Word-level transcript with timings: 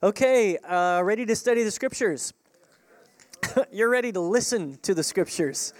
Okay, 0.00 0.56
uh, 0.58 1.02
ready 1.02 1.26
to 1.26 1.34
study 1.34 1.64
the 1.64 1.72
scriptures? 1.72 2.32
You're 3.72 3.88
ready 3.88 4.12
to 4.12 4.20
listen 4.20 4.78
to 4.82 4.94
the 4.94 5.02
scriptures. 5.02 5.72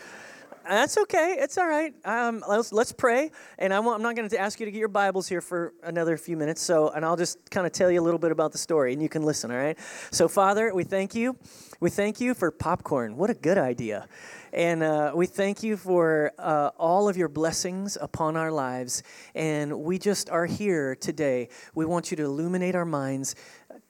That's 0.69 0.99
okay. 0.99 1.37
It's 1.39 1.57
all 1.57 1.69
right. 1.69 1.95
Um, 2.05 2.43
let's, 2.49 2.73
let's 2.73 2.91
pray. 2.91 3.31
And 3.59 3.73
I 3.73 3.79
I'm 3.79 4.03
not 4.03 4.17
going 4.17 4.29
to 4.29 4.39
ask 4.39 4.59
you 4.59 4.67
to 4.67 4.73
get 4.73 4.79
your 4.79 4.89
Bibles 4.89 5.29
here 5.29 5.41
for 5.41 5.73
another 5.85 6.17
few 6.17 6.37
minutes. 6.37 6.61
So, 6.61 6.91
and 6.91 7.05
I'll 7.05 7.17
just 7.17 7.39
kind 7.51 7.65
of 7.65 7.73
tell 7.73 7.93
you 7.93 8.01
a 8.01 8.03
little 8.03 8.19
bit 8.19 8.33
about 8.33 8.51
the 8.51 8.59
story, 8.59 8.93
and 8.93 9.01
you 9.01 9.09
can 9.09 9.23
listen. 9.23 9.53
All 9.53 9.57
right. 9.57 9.79
So, 10.11 10.27
Father, 10.27 10.75
we 10.75 10.83
thank 10.83 11.15
you. 11.15 11.39
We 11.81 11.89
thank 11.89 12.21
you 12.21 12.35
for 12.35 12.51
popcorn. 12.51 13.17
What 13.17 13.31
a 13.31 13.35
good 13.35 13.57
idea. 13.57 14.09
And 14.53 14.83
uh, 14.83 15.13
we 15.15 15.27
thank 15.27 15.63
you 15.63 15.77
for 15.77 16.33
uh, 16.39 16.71
all 16.77 17.09
of 17.09 17.17
your 17.17 17.29
blessings 17.29 17.97
upon 18.01 18.37
our 18.37 18.51
lives. 18.51 19.03
And 19.35 19.81
we 19.81 19.99
just 19.99 20.29
are 20.29 20.47
here 20.47 20.97
today. 20.97 21.49
We 21.75 21.87
want 21.87 22.11
you 22.11 22.17
to 22.19 22.25
illuminate 22.25 22.75
our 22.75 22.85
minds 22.85 23.37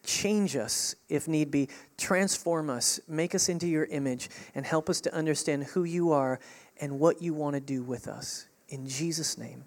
change 0.09 0.56
us 0.56 0.95
if 1.11 1.29
need 1.29 1.50
be, 1.50 1.68
transform 1.98 2.70
us, 2.70 2.98
make 3.06 3.34
us 3.34 3.51
into 3.51 3.66
your 3.66 3.84
image, 3.84 4.30
and 4.55 4.65
help 4.65 4.88
us 4.88 5.02
to 5.02 5.15
understand 5.15 5.65
who 5.65 5.84
you 5.84 6.12
are 6.12 6.41
and 6.80 6.98
what 6.98 7.20
you 7.20 7.34
want 7.34 7.55
to 7.55 7.60
do 7.60 7.82
with 7.82 8.09
us. 8.09 8.46
In 8.70 8.88
Jesus' 8.88 9.37
name, 9.37 9.65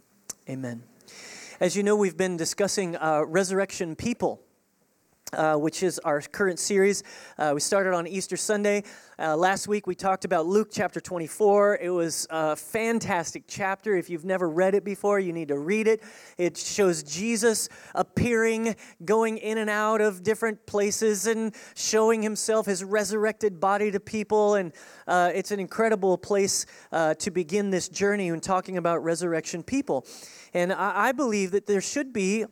amen. 0.49 0.83
As 1.59 1.75
you 1.75 1.83
know, 1.83 1.95
we've 1.95 2.17
been 2.17 2.37
discussing 2.37 2.95
uh, 2.95 3.23
resurrection 3.27 3.95
people. 3.95 4.41
Uh, 5.33 5.55
which 5.55 5.81
is 5.81 5.97
our 5.99 6.19
current 6.19 6.59
series. 6.59 7.03
Uh, 7.37 7.51
we 7.53 7.61
started 7.61 7.93
on 7.93 8.05
Easter 8.05 8.35
Sunday. 8.35 8.83
Uh, 9.17 9.33
last 9.33 9.65
week 9.65 9.87
we 9.87 9.95
talked 9.95 10.25
about 10.25 10.45
Luke 10.45 10.67
chapter 10.69 10.99
24. 10.99 11.77
It 11.81 11.89
was 11.89 12.27
a 12.29 12.53
fantastic 12.53 13.45
chapter. 13.47 13.95
If 13.95 14.09
you've 14.09 14.25
never 14.25 14.49
read 14.49 14.75
it 14.75 14.83
before, 14.83 15.21
you 15.21 15.31
need 15.31 15.47
to 15.47 15.57
read 15.57 15.87
it. 15.87 16.03
It 16.37 16.57
shows 16.57 17.01
Jesus 17.01 17.69
appearing, 17.95 18.75
going 19.05 19.37
in 19.37 19.57
and 19.57 19.69
out 19.69 20.01
of 20.01 20.21
different 20.21 20.65
places, 20.65 21.25
and 21.27 21.55
showing 21.75 22.21
himself, 22.21 22.65
his 22.65 22.83
resurrected 22.83 23.61
body 23.61 23.89
to 23.91 24.01
people. 24.01 24.55
And 24.55 24.73
uh, 25.07 25.31
it's 25.33 25.51
an 25.51 25.61
incredible 25.61 26.17
place 26.17 26.65
uh, 26.91 27.13
to 27.13 27.31
begin 27.31 27.69
this 27.69 27.87
journey 27.87 28.31
when 28.31 28.41
talking 28.41 28.75
about 28.75 29.01
resurrection 29.01 29.63
people. 29.63 30.05
And 30.53 30.73
I, 30.73 31.07
I 31.07 31.11
believe 31.13 31.51
that 31.51 31.67
there 31.67 31.79
should 31.79 32.11
be 32.11 32.47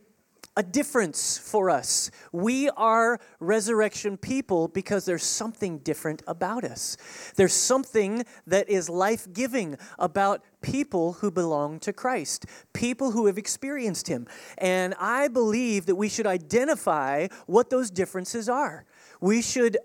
a 0.60 0.62
difference 0.62 1.38
for 1.38 1.70
us. 1.70 2.10
We 2.32 2.68
are 2.76 3.18
resurrection 3.38 4.18
people 4.18 4.68
because 4.68 5.06
there's 5.06 5.22
something 5.22 5.78
different 5.78 6.22
about 6.26 6.64
us. 6.64 6.98
There's 7.36 7.54
something 7.54 8.26
that 8.46 8.68
is 8.68 8.90
life 8.90 9.26
giving 9.32 9.78
about 9.98 10.44
people 10.60 11.14
who 11.14 11.30
belong 11.30 11.80
to 11.80 11.94
Christ, 11.94 12.44
people 12.74 13.12
who 13.12 13.24
have 13.24 13.38
experienced 13.38 14.06
Him. 14.06 14.26
And 14.58 14.92
I 15.00 15.28
believe 15.28 15.86
that 15.86 15.96
we 15.96 16.10
should 16.10 16.26
identify 16.26 17.28
what 17.46 17.70
those 17.70 17.90
differences 17.90 18.46
are. 18.46 18.84
We 19.18 19.40
should 19.40 19.78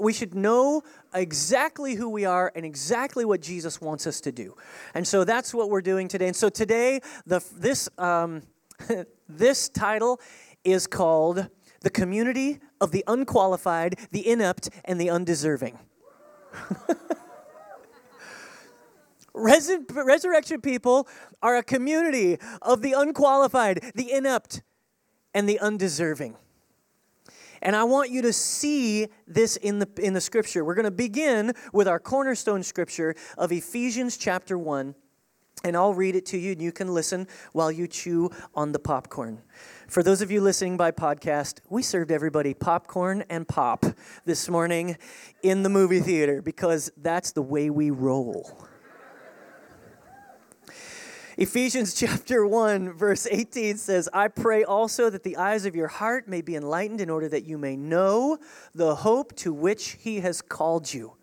we 0.00 0.12
should 0.12 0.34
know 0.34 0.82
exactly 1.14 1.94
who 1.94 2.08
we 2.08 2.24
are 2.24 2.50
and 2.56 2.64
exactly 2.64 3.24
what 3.26 3.42
Jesus 3.42 3.78
wants 3.78 4.06
us 4.08 4.20
to 4.22 4.32
do. 4.32 4.56
And 4.94 5.06
so 5.06 5.22
that's 5.22 5.52
what 5.52 5.68
we're 5.68 5.82
doing 5.82 6.08
today. 6.08 6.28
And 6.28 6.34
so 6.34 6.48
today, 6.48 7.00
the, 7.26 7.44
this 7.54 7.86
um, 7.98 8.42
this 9.28 9.68
title 9.68 10.20
is 10.64 10.86
called 10.86 11.48
The 11.82 11.90
Community 11.90 12.60
of 12.80 12.92
the 12.92 13.04
Unqualified, 13.06 13.98
the 14.10 14.26
Inept, 14.28 14.70
and 14.84 15.00
the 15.00 15.10
Undeserving. 15.10 15.78
resurrection 19.34 20.60
people 20.60 21.08
are 21.42 21.56
a 21.56 21.62
community 21.62 22.38
of 22.62 22.82
the 22.82 22.92
unqualified, 22.92 23.92
the 23.94 24.12
inept, 24.12 24.62
and 25.34 25.48
the 25.48 25.58
undeserving. 25.60 26.36
And 27.62 27.76
I 27.76 27.84
want 27.84 28.10
you 28.10 28.22
to 28.22 28.32
see 28.32 29.08
this 29.26 29.56
in 29.56 29.78
the, 29.80 29.88
in 29.98 30.14
the 30.14 30.20
scripture. 30.20 30.64
We're 30.64 30.74
going 30.74 30.84
to 30.84 30.90
begin 30.90 31.52
with 31.72 31.86
our 31.86 32.00
cornerstone 32.00 32.62
scripture 32.62 33.14
of 33.36 33.52
Ephesians 33.52 34.16
chapter 34.16 34.56
1, 34.56 34.94
and 35.64 35.76
I'll 35.76 35.94
read 35.94 36.16
it 36.16 36.26
to 36.26 36.38
you, 36.38 36.52
and 36.52 36.62
you 36.62 36.72
can 36.72 36.88
listen 36.88 37.26
while 37.52 37.70
you 37.70 37.86
chew 37.86 38.30
on 38.54 38.72
the 38.72 38.78
popcorn. 38.78 39.42
For 39.88 40.02
those 40.02 40.22
of 40.22 40.30
you 40.30 40.40
listening 40.40 40.76
by 40.76 40.92
podcast, 40.92 41.60
we 41.68 41.82
served 41.82 42.10
everybody 42.10 42.54
popcorn 42.54 43.24
and 43.28 43.46
pop 43.46 43.84
this 44.24 44.48
morning 44.48 44.96
in 45.42 45.62
the 45.62 45.68
movie 45.68 46.00
theater 46.00 46.40
because 46.40 46.90
that's 46.96 47.32
the 47.32 47.42
way 47.42 47.70
we 47.70 47.90
roll. 47.90 48.66
Ephesians 51.36 51.94
chapter 51.94 52.46
1, 52.46 52.92
verse 52.92 53.26
18 53.30 53.78
says, 53.78 54.08
I 54.12 54.28
pray 54.28 54.62
also 54.62 55.08
that 55.08 55.22
the 55.22 55.38
eyes 55.38 55.64
of 55.64 55.74
your 55.74 55.88
heart 55.88 56.28
may 56.28 56.42
be 56.42 56.54
enlightened 56.54 57.00
in 57.00 57.08
order 57.08 57.28
that 57.28 57.44
you 57.44 57.56
may 57.56 57.76
know 57.76 58.38
the 58.74 58.96
hope 58.96 59.34
to 59.36 59.52
which 59.52 59.96
he 60.00 60.20
has 60.20 60.42
called 60.42 60.92
you, 60.92 61.16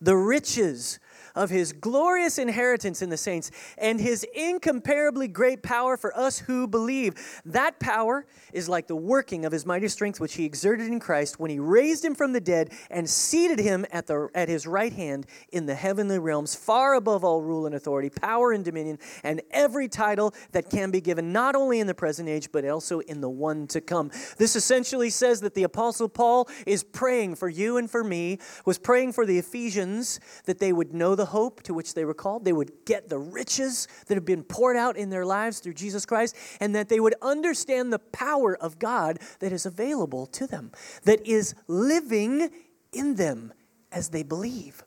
the 0.00 0.16
riches 0.16 0.98
of 1.34 1.50
his 1.50 1.72
glorious 1.72 2.38
inheritance 2.38 3.02
in 3.02 3.10
the 3.10 3.16
saints 3.16 3.50
and 3.78 4.00
his 4.00 4.24
incomparably 4.34 5.28
great 5.28 5.62
power 5.62 5.96
for 5.96 6.16
us 6.16 6.38
who 6.40 6.66
believe. 6.66 7.14
That 7.44 7.78
power 7.80 8.26
is 8.52 8.68
like 8.68 8.86
the 8.86 8.96
working 8.96 9.44
of 9.44 9.52
his 9.52 9.66
mighty 9.66 9.88
strength, 9.88 10.20
which 10.20 10.34
he 10.34 10.44
exerted 10.44 10.88
in 10.88 11.00
Christ 11.00 11.38
when 11.38 11.50
he 11.50 11.58
raised 11.58 12.04
him 12.04 12.14
from 12.14 12.32
the 12.32 12.40
dead 12.40 12.72
and 12.90 13.08
seated 13.08 13.58
him 13.58 13.86
at, 13.90 14.06
the, 14.06 14.28
at 14.34 14.48
his 14.48 14.66
right 14.66 14.92
hand 14.92 15.26
in 15.52 15.66
the 15.66 15.74
heavenly 15.74 16.18
realms, 16.18 16.54
far 16.54 16.94
above 16.94 17.24
all 17.24 17.42
rule 17.42 17.66
and 17.66 17.74
authority, 17.74 18.10
power 18.10 18.52
and 18.52 18.64
dominion, 18.64 18.98
and 19.22 19.42
every 19.50 19.88
title 19.88 20.34
that 20.52 20.70
can 20.70 20.90
be 20.90 21.00
given, 21.00 21.32
not 21.32 21.54
only 21.54 21.80
in 21.80 21.86
the 21.86 21.94
present 21.94 22.28
age, 22.28 22.50
but 22.52 22.64
also 22.64 23.00
in 23.00 23.20
the 23.20 23.30
one 23.30 23.66
to 23.66 23.80
come. 23.80 24.10
This 24.38 24.56
essentially 24.56 25.10
says 25.10 25.40
that 25.40 25.54
the 25.54 25.62
Apostle 25.62 26.08
Paul 26.08 26.48
is 26.66 26.82
praying 26.82 27.36
for 27.36 27.48
you 27.48 27.76
and 27.76 27.90
for 27.90 28.04
me, 28.04 28.38
was 28.64 28.78
praying 28.78 29.12
for 29.12 29.26
the 29.26 29.38
Ephesians 29.38 30.20
that 30.44 30.58
they 30.58 30.72
would 30.72 30.92
know 30.92 31.11
the 31.16 31.22
the 31.22 31.26
hope 31.26 31.62
to 31.62 31.72
which 31.72 31.94
they 31.94 32.04
were 32.04 32.14
called, 32.14 32.44
they 32.44 32.52
would 32.52 32.72
get 32.84 33.08
the 33.08 33.16
riches 33.16 33.86
that 34.08 34.16
have 34.16 34.24
been 34.24 34.42
poured 34.42 34.76
out 34.76 34.96
in 34.96 35.08
their 35.08 35.24
lives 35.24 35.60
through 35.60 35.74
Jesus 35.74 36.04
Christ, 36.04 36.34
and 36.58 36.74
that 36.74 36.88
they 36.88 36.98
would 36.98 37.14
understand 37.22 37.92
the 37.92 38.00
power 38.00 38.56
of 38.56 38.80
God 38.80 39.20
that 39.38 39.52
is 39.52 39.64
available 39.64 40.26
to 40.26 40.48
them, 40.48 40.72
that 41.04 41.24
is 41.24 41.54
living 41.68 42.50
in 42.92 43.14
them 43.14 43.52
as 43.92 44.08
they 44.08 44.24
believe. 44.24 44.82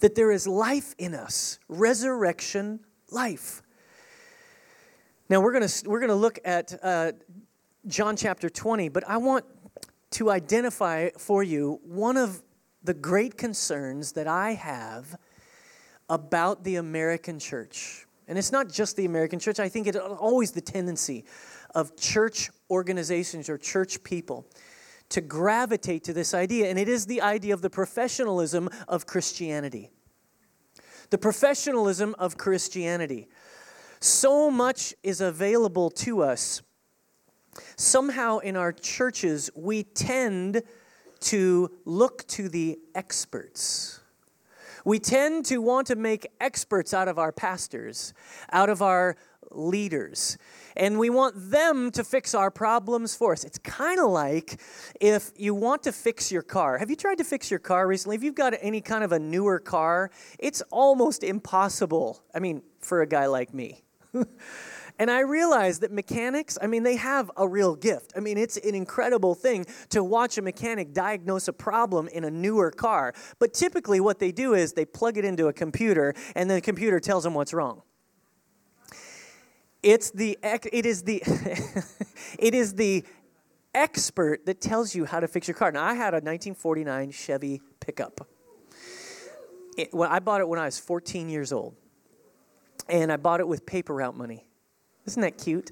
That 0.00 0.16
there 0.16 0.30
is 0.30 0.46
life 0.46 0.94
in 0.98 1.14
us, 1.14 1.58
resurrection 1.66 2.80
life. 3.10 3.62
Now 5.30 5.40
we're 5.40 5.52
going 5.52 5.66
to 5.66 5.88
we're 5.88 6.00
going 6.00 6.10
to 6.10 6.14
look 6.14 6.38
at 6.44 6.78
uh, 6.82 7.12
John 7.86 8.16
chapter 8.16 8.50
20, 8.50 8.90
but 8.90 9.02
I 9.08 9.16
want 9.16 9.46
to 10.10 10.30
identify 10.30 11.08
for 11.16 11.42
you 11.42 11.80
one 11.84 12.18
of 12.18 12.42
the 12.82 12.92
great 12.92 13.38
concerns 13.38 14.12
that 14.12 14.26
I 14.26 14.52
have 14.52 15.16
about 16.08 16.64
the 16.64 16.76
American 16.76 17.38
church. 17.38 18.06
And 18.26 18.38
it's 18.38 18.52
not 18.52 18.70
just 18.70 18.96
the 18.96 19.06
American 19.06 19.38
church, 19.38 19.58
I 19.58 19.68
think 19.68 19.86
it's 19.86 19.96
always 19.96 20.52
the 20.52 20.60
tendency 20.60 21.24
of 21.74 21.96
church 21.96 22.50
organizations 22.70 23.48
or 23.48 23.58
church 23.58 24.02
people 24.02 24.46
to 25.10 25.20
gravitate 25.22 26.04
to 26.04 26.12
this 26.12 26.34
idea, 26.34 26.68
and 26.68 26.78
it 26.78 26.88
is 26.88 27.06
the 27.06 27.22
idea 27.22 27.54
of 27.54 27.62
the 27.62 27.70
professionalism 27.70 28.68
of 28.86 29.06
Christianity. 29.06 29.90
The 31.10 31.18
professionalism 31.18 32.14
of 32.18 32.36
Christianity. 32.36 33.28
So 34.00 34.50
much 34.50 34.94
is 35.02 35.22
available 35.22 35.90
to 35.90 36.22
us. 36.22 36.62
Somehow 37.76 38.38
in 38.38 38.56
our 38.56 38.72
churches, 38.72 39.50
we 39.56 39.82
tend 39.82 40.62
to 41.20 41.70
look 41.86 42.26
to 42.28 42.48
the 42.50 42.78
experts 42.94 44.00
we 44.84 44.98
tend 44.98 45.44
to 45.46 45.58
want 45.58 45.86
to 45.88 45.96
make 45.96 46.26
experts 46.40 46.94
out 46.94 47.08
of 47.08 47.18
our 47.18 47.32
pastors, 47.32 48.14
out 48.52 48.70
of 48.70 48.82
our 48.82 49.16
leaders. 49.50 50.38
And 50.76 50.98
we 50.98 51.10
want 51.10 51.34
them 51.50 51.90
to 51.92 52.04
fix 52.04 52.34
our 52.34 52.50
problems 52.50 53.14
for 53.14 53.32
us. 53.32 53.44
It's 53.44 53.58
kind 53.58 53.98
of 53.98 54.10
like 54.10 54.60
if 55.00 55.30
you 55.36 55.54
want 55.54 55.82
to 55.84 55.92
fix 55.92 56.30
your 56.30 56.42
car. 56.42 56.78
Have 56.78 56.90
you 56.90 56.96
tried 56.96 57.18
to 57.18 57.24
fix 57.24 57.50
your 57.50 57.60
car 57.60 57.86
recently? 57.86 58.16
If 58.16 58.22
you've 58.22 58.34
got 58.34 58.54
any 58.60 58.80
kind 58.80 59.02
of 59.02 59.12
a 59.12 59.18
newer 59.18 59.58
car, 59.58 60.10
it's 60.38 60.62
almost 60.70 61.24
impossible. 61.24 62.22
I 62.34 62.38
mean, 62.38 62.62
for 62.80 63.02
a 63.02 63.06
guy 63.06 63.26
like 63.26 63.52
me. 63.52 63.82
And 64.98 65.10
I 65.10 65.20
realized 65.20 65.82
that 65.82 65.92
mechanics, 65.92 66.58
I 66.60 66.66
mean, 66.66 66.82
they 66.82 66.96
have 66.96 67.30
a 67.36 67.46
real 67.46 67.76
gift. 67.76 68.12
I 68.16 68.20
mean, 68.20 68.36
it's 68.36 68.56
an 68.56 68.74
incredible 68.74 69.34
thing 69.34 69.64
to 69.90 70.02
watch 70.02 70.38
a 70.38 70.42
mechanic 70.42 70.92
diagnose 70.92 71.46
a 71.46 71.52
problem 71.52 72.08
in 72.08 72.24
a 72.24 72.30
newer 72.30 72.72
car. 72.72 73.14
But 73.38 73.54
typically, 73.54 74.00
what 74.00 74.18
they 74.18 74.32
do 74.32 74.54
is 74.54 74.72
they 74.72 74.84
plug 74.84 75.16
it 75.16 75.24
into 75.24 75.46
a 75.46 75.52
computer, 75.52 76.14
and 76.34 76.50
the 76.50 76.60
computer 76.60 76.98
tells 76.98 77.22
them 77.22 77.34
what's 77.34 77.54
wrong. 77.54 77.82
It's 79.82 80.10
the, 80.10 80.36
it 80.42 80.84
is 80.84 81.02
the, 81.02 81.22
it 82.38 82.54
is 82.54 82.74
the 82.74 83.04
expert 83.74 84.44
that 84.46 84.60
tells 84.60 84.96
you 84.96 85.04
how 85.04 85.20
to 85.20 85.28
fix 85.28 85.46
your 85.46 85.54
car. 85.54 85.70
Now, 85.70 85.84
I 85.84 85.94
had 85.94 86.12
a 86.12 86.18
1949 86.18 87.12
Chevy 87.12 87.60
pickup. 87.78 88.26
It, 89.76 89.94
well, 89.94 90.10
I 90.10 90.18
bought 90.18 90.40
it 90.40 90.48
when 90.48 90.58
I 90.58 90.64
was 90.64 90.80
14 90.80 91.28
years 91.28 91.52
old, 91.52 91.76
and 92.88 93.12
I 93.12 93.16
bought 93.16 93.38
it 93.38 93.46
with 93.46 93.64
paper 93.64 93.94
route 93.94 94.16
money. 94.16 94.47
Isn't 95.08 95.22
that 95.22 95.38
cute? 95.38 95.70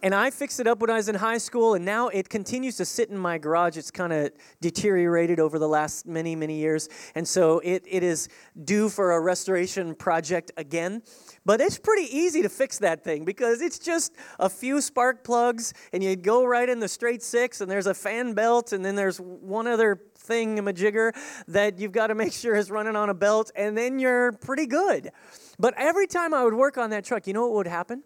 And 0.00 0.14
I 0.14 0.30
fixed 0.30 0.60
it 0.60 0.68
up 0.68 0.78
when 0.78 0.90
I 0.90 0.94
was 0.94 1.08
in 1.08 1.16
high 1.16 1.38
school, 1.38 1.74
and 1.74 1.84
now 1.84 2.06
it 2.06 2.28
continues 2.28 2.76
to 2.76 2.84
sit 2.84 3.10
in 3.10 3.18
my 3.18 3.36
garage. 3.36 3.76
It's 3.76 3.90
kind 3.90 4.12
of 4.12 4.30
deteriorated 4.60 5.40
over 5.40 5.58
the 5.58 5.66
last 5.66 6.06
many, 6.06 6.36
many 6.36 6.54
years. 6.54 6.88
And 7.16 7.26
so 7.26 7.58
it, 7.64 7.82
it 7.84 8.04
is 8.04 8.28
due 8.64 8.90
for 8.90 9.12
a 9.12 9.20
restoration 9.20 9.96
project 9.96 10.52
again. 10.56 11.02
But 11.44 11.60
it's 11.60 11.78
pretty 11.78 12.16
easy 12.16 12.42
to 12.42 12.48
fix 12.48 12.78
that 12.78 13.02
thing 13.02 13.24
because 13.24 13.60
it's 13.60 13.80
just 13.80 14.14
a 14.38 14.48
few 14.48 14.80
spark 14.80 15.24
plugs, 15.24 15.74
and 15.92 16.04
you 16.04 16.14
go 16.14 16.44
right 16.44 16.68
in 16.68 16.78
the 16.78 16.88
straight 16.88 17.22
six, 17.22 17.60
and 17.60 17.68
there's 17.68 17.88
a 17.88 17.94
fan 17.94 18.34
belt, 18.34 18.72
and 18.72 18.84
then 18.84 18.94
there's 18.94 19.20
one 19.20 19.66
other 19.66 20.00
thing, 20.16 20.60
a 20.60 20.62
majigger, 20.62 21.12
that 21.48 21.80
you've 21.80 21.90
got 21.90 22.06
to 22.06 22.14
make 22.14 22.32
sure 22.32 22.54
is 22.54 22.70
running 22.70 22.94
on 22.94 23.10
a 23.10 23.14
belt, 23.14 23.50
and 23.56 23.76
then 23.76 23.98
you're 23.98 24.30
pretty 24.30 24.66
good. 24.66 25.10
But 25.58 25.74
every 25.76 26.06
time 26.06 26.32
I 26.34 26.44
would 26.44 26.54
work 26.54 26.78
on 26.78 26.90
that 26.90 27.04
truck, 27.04 27.26
you 27.26 27.32
know 27.32 27.42
what 27.42 27.54
would 27.54 27.66
happen? 27.66 28.04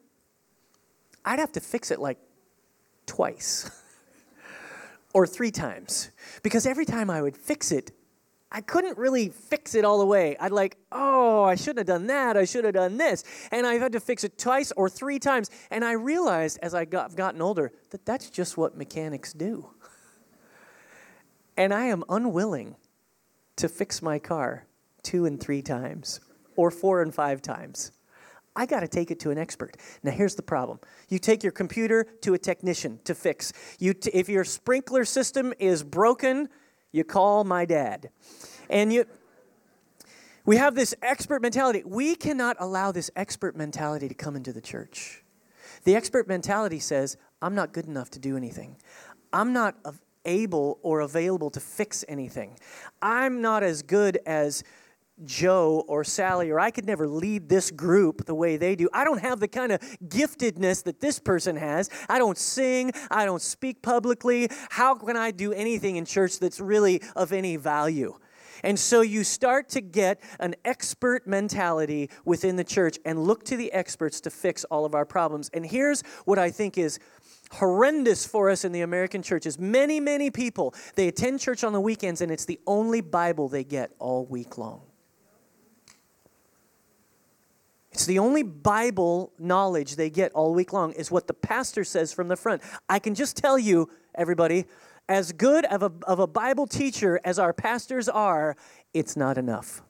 I'd 1.24 1.38
have 1.38 1.52
to 1.52 1.60
fix 1.60 1.90
it 1.90 1.98
like 2.00 2.18
twice 3.06 3.70
or 5.14 5.26
three 5.26 5.50
times 5.50 6.10
because 6.42 6.66
every 6.66 6.84
time 6.84 7.10
I 7.10 7.22
would 7.22 7.36
fix 7.36 7.72
it, 7.72 7.92
I 8.54 8.60
couldn't 8.60 8.98
really 8.98 9.30
fix 9.30 9.74
it 9.74 9.84
all 9.84 9.98
the 9.98 10.06
way. 10.06 10.36
I'd 10.38 10.52
like, 10.52 10.76
oh, 10.92 11.42
I 11.44 11.54
shouldn't 11.54 11.78
have 11.78 11.86
done 11.86 12.06
that. 12.08 12.36
I 12.36 12.44
should 12.44 12.66
have 12.66 12.74
done 12.74 12.98
this. 12.98 13.24
And 13.50 13.66
I've 13.66 13.80
had 13.80 13.92
to 13.92 14.00
fix 14.00 14.24
it 14.24 14.36
twice 14.36 14.72
or 14.72 14.90
three 14.90 15.18
times. 15.18 15.50
And 15.70 15.82
I 15.82 15.92
realized 15.92 16.58
as 16.62 16.74
I 16.74 16.84
got 16.84 17.16
gotten 17.16 17.40
older 17.40 17.72
that 17.90 18.04
that's 18.04 18.28
just 18.28 18.58
what 18.58 18.76
mechanics 18.76 19.32
do. 19.32 19.70
and 21.56 21.72
I 21.72 21.86
am 21.86 22.04
unwilling 22.10 22.76
to 23.56 23.70
fix 23.70 24.02
my 24.02 24.18
car 24.18 24.66
two 25.02 25.24
and 25.24 25.40
three 25.40 25.62
times 25.62 26.20
or 26.54 26.70
four 26.70 27.00
and 27.00 27.14
five 27.14 27.40
times. 27.40 27.90
I 28.54 28.66
got 28.66 28.80
to 28.80 28.88
take 28.88 29.10
it 29.10 29.18
to 29.20 29.30
an 29.30 29.38
expert. 29.38 29.76
Now, 30.02 30.10
here's 30.10 30.34
the 30.34 30.42
problem 30.42 30.80
you 31.08 31.18
take 31.18 31.42
your 31.42 31.52
computer 31.52 32.04
to 32.22 32.34
a 32.34 32.38
technician 32.38 33.00
to 33.04 33.14
fix. 33.14 33.52
You 33.78 33.94
t- 33.94 34.10
if 34.12 34.28
your 34.28 34.44
sprinkler 34.44 35.04
system 35.04 35.52
is 35.58 35.82
broken, 35.82 36.48
you 36.92 37.04
call 37.04 37.44
my 37.44 37.64
dad. 37.64 38.10
And 38.68 38.92
you. 38.92 39.06
We 40.44 40.56
have 40.56 40.74
this 40.74 40.92
expert 41.02 41.40
mentality. 41.40 41.82
We 41.86 42.16
cannot 42.16 42.56
allow 42.58 42.90
this 42.90 43.10
expert 43.14 43.56
mentality 43.56 44.08
to 44.08 44.14
come 44.14 44.34
into 44.34 44.52
the 44.52 44.60
church. 44.60 45.22
The 45.84 45.94
expert 45.94 46.26
mentality 46.26 46.80
says, 46.80 47.16
I'm 47.40 47.54
not 47.54 47.72
good 47.72 47.86
enough 47.86 48.10
to 48.10 48.18
do 48.18 48.36
anything. 48.36 48.76
I'm 49.32 49.52
not 49.52 49.76
able 50.24 50.78
or 50.82 51.00
available 51.00 51.50
to 51.50 51.60
fix 51.60 52.04
anything. 52.08 52.58
I'm 53.00 53.40
not 53.40 53.62
as 53.62 53.82
good 53.82 54.18
as 54.26 54.62
Joe 55.24 55.84
or 55.86 56.04
Sally, 56.04 56.50
or 56.50 56.58
I 56.58 56.70
could 56.70 56.86
never 56.86 57.06
lead 57.06 57.48
this 57.48 57.70
group 57.70 58.24
the 58.24 58.34
way 58.34 58.56
they 58.56 58.74
do. 58.74 58.88
I 58.92 59.04
don't 59.04 59.20
have 59.20 59.40
the 59.40 59.48
kind 59.48 59.72
of 59.72 59.80
giftedness 60.06 60.84
that 60.84 61.00
this 61.00 61.18
person 61.18 61.56
has. 61.56 61.90
I 62.08 62.18
don't 62.18 62.38
sing. 62.38 62.92
I 63.10 63.24
don't 63.24 63.42
speak 63.42 63.82
publicly. 63.82 64.48
How 64.70 64.94
can 64.94 65.16
I 65.16 65.30
do 65.30 65.52
anything 65.52 65.96
in 65.96 66.04
church 66.04 66.38
that's 66.38 66.60
really 66.60 67.02
of 67.14 67.32
any 67.32 67.56
value? 67.56 68.16
And 68.64 68.78
so 68.78 69.00
you 69.00 69.24
start 69.24 69.68
to 69.70 69.80
get 69.80 70.20
an 70.38 70.54
expert 70.64 71.26
mentality 71.26 72.10
within 72.24 72.56
the 72.56 72.64
church 72.64 72.98
and 73.04 73.24
look 73.24 73.44
to 73.46 73.56
the 73.56 73.72
experts 73.72 74.20
to 74.22 74.30
fix 74.30 74.64
all 74.64 74.84
of 74.84 74.94
our 74.94 75.04
problems. 75.04 75.50
And 75.52 75.66
here's 75.66 76.02
what 76.24 76.38
I 76.38 76.50
think 76.50 76.78
is 76.78 77.00
horrendous 77.50 78.24
for 78.24 78.50
us 78.50 78.64
in 78.64 78.72
the 78.72 78.82
American 78.82 79.22
churches. 79.22 79.58
Many, 79.58 80.00
many 80.00 80.30
people, 80.30 80.74
they 80.94 81.08
attend 81.08 81.40
church 81.40 81.64
on 81.64 81.72
the 81.72 81.80
weekends 81.80 82.20
and 82.20 82.30
it's 82.30 82.44
the 82.44 82.60
only 82.66 83.00
Bible 83.00 83.48
they 83.48 83.64
get 83.64 83.90
all 83.98 84.24
week 84.26 84.56
long. 84.58 84.82
It's 87.92 88.06
the 88.06 88.18
only 88.18 88.42
Bible 88.42 89.32
knowledge 89.38 89.96
they 89.96 90.08
get 90.08 90.32
all 90.32 90.54
week 90.54 90.72
long, 90.72 90.92
is 90.92 91.10
what 91.10 91.26
the 91.26 91.34
pastor 91.34 91.84
says 91.84 92.12
from 92.12 92.28
the 92.28 92.36
front. 92.36 92.62
I 92.88 92.98
can 92.98 93.14
just 93.14 93.36
tell 93.36 93.58
you, 93.58 93.90
everybody, 94.14 94.64
as 95.08 95.32
good 95.32 95.66
of 95.66 95.82
a, 95.82 95.92
of 96.06 96.18
a 96.18 96.26
Bible 96.26 96.66
teacher 96.66 97.20
as 97.22 97.38
our 97.38 97.52
pastors 97.52 98.08
are, 98.08 98.56
it's 98.94 99.14
not 99.16 99.36
enough. 99.36 99.82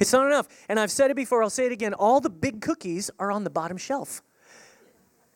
It's 0.00 0.12
not 0.12 0.26
enough. 0.26 0.48
And 0.68 0.80
I've 0.80 0.90
said 0.90 1.10
it 1.10 1.16
before, 1.16 1.42
I'll 1.42 1.50
say 1.50 1.66
it 1.66 1.72
again. 1.72 1.94
All 1.94 2.20
the 2.20 2.30
big 2.30 2.60
cookies 2.60 3.10
are 3.18 3.30
on 3.30 3.44
the 3.44 3.50
bottom 3.50 3.76
shelf. 3.76 4.22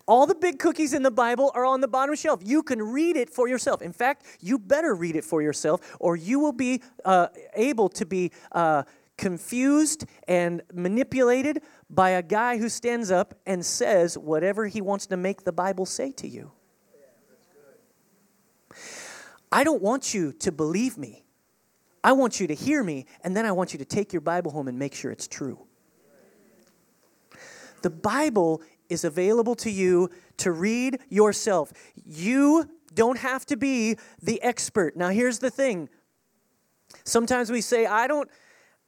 All 0.07 0.27
the 0.27 0.35
big 0.35 0.59
cookies 0.59 0.93
in 0.93 1.03
the 1.03 1.11
Bible 1.11 1.51
are 1.55 1.65
on 1.65 1.81
the 1.81 1.89
bottom 1.89 2.15
shelf. 2.15 2.41
You 2.45 2.63
can 2.63 2.83
read 2.83 3.17
it 3.17 3.31
for 3.31 3.49
yourself. 3.49 3.81
In 3.81 3.93
fact, 3.93 4.27
you 4.41 4.59
better 4.59 4.95
read 4.95 5.17
it 5.17 5.25
for 5.25 5.41
yourself, 5.41 5.97
or 5.99 6.17
you 6.17 6.41
will 6.41 6.53
be 6.53 6.83
uh, 7.05 7.29
able 7.55 7.89
to 7.91 8.05
be. 8.05 8.33
Uh, 8.53 8.83
confused 9.17 10.07
and 10.27 10.63
manipulated 10.73 11.63
by 11.89 12.11
a 12.11 12.23
guy 12.23 12.59
who 12.59 12.69
stands 12.69 13.11
up 13.11 13.35
and 13.47 13.65
says 13.65 14.19
whatever 14.19 14.67
he 14.67 14.81
wants 14.81 15.07
to 15.07 15.17
make 15.17 15.45
the 15.45 15.53
Bible 15.53 15.87
say 15.87 16.13
to 16.13 16.29
you. 16.29 16.53
I 19.53 19.63
don't 19.63 19.83
want 19.83 20.15
you 20.15 20.33
to 20.33 20.51
believe 20.51 20.99
me. 20.99 21.25
I 22.03 22.13
want 22.13 22.41
you 22.41 22.47
to 22.49 22.55
hear 22.55 22.83
me, 22.83 23.07
and 23.23 23.37
then 23.37 23.47
I 23.47 23.53
want 23.53 23.73
you 23.73 23.79
to 23.79 23.85
take 23.85 24.13
your 24.13 24.21
Bible 24.21 24.51
home 24.51 24.69
and 24.69 24.79
make 24.79 24.95
sure 24.95 25.11
it's 25.11 25.29
true. 25.29 25.67
The 27.83 27.91
Bible 27.91 28.63
is 28.89 29.05
available 29.05 29.55
to 29.57 29.71
you 29.71 30.11
to 30.39 30.51
read 30.51 30.99
yourself. 31.09 31.73
You 32.05 32.69
don't 32.95 33.19
have 33.19 33.47
to 33.47 33.57
be 33.57 33.97
the 34.23 34.43
expert. 34.43 34.97
Now, 34.97 35.09
here's 35.09 35.39
the 35.39 35.51
thing. 35.51 35.89
Sometimes 37.05 37.51
we 37.51 37.61
say, 37.61 37.87
I 37.87 38.07
don't, 38.07 38.29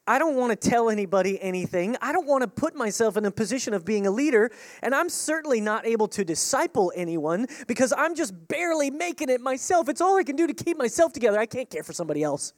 I 0.09 0.19
don't 0.19 0.37
want 0.37 0.59
to 0.59 0.69
tell 0.69 0.89
anybody 0.89 1.41
anything. 1.43 1.97
I 2.01 2.13
don't 2.13 2.27
want 2.27 2.43
to 2.43 2.49
put 2.49 2.77
myself 2.77 3.17
in 3.17 3.25
a 3.25 3.31
position 3.31 3.75
of 3.75 3.85
being 3.85 4.07
a 4.07 4.11
leader. 4.11 4.53
And 4.83 4.95
I'm 4.95 5.09
certainly 5.09 5.61
not 5.61 5.85
able 5.85 6.07
to 6.09 6.25
disciple 6.25 6.93
anyone 6.95 7.47
because 7.67 7.93
I'm 7.97 8.15
just 8.15 8.49
barely 8.49 8.91
making 8.91 9.31
it 9.31 9.41
myself. 9.41 9.89
It's 9.89 10.01
all 10.01 10.17
I 10.17 10.23
can 10.23 10.37
do 10.37 10.47
to 10.47 10.55
keep 10.55 10.77
myself 10.77 11.13
together. 11.13 11.39
I 11.39 11.47
can't 11.47 11.69
care 11.69 11.83
for 11.83 11.93
somebody 11.93 12.23
else. 12.23 12.53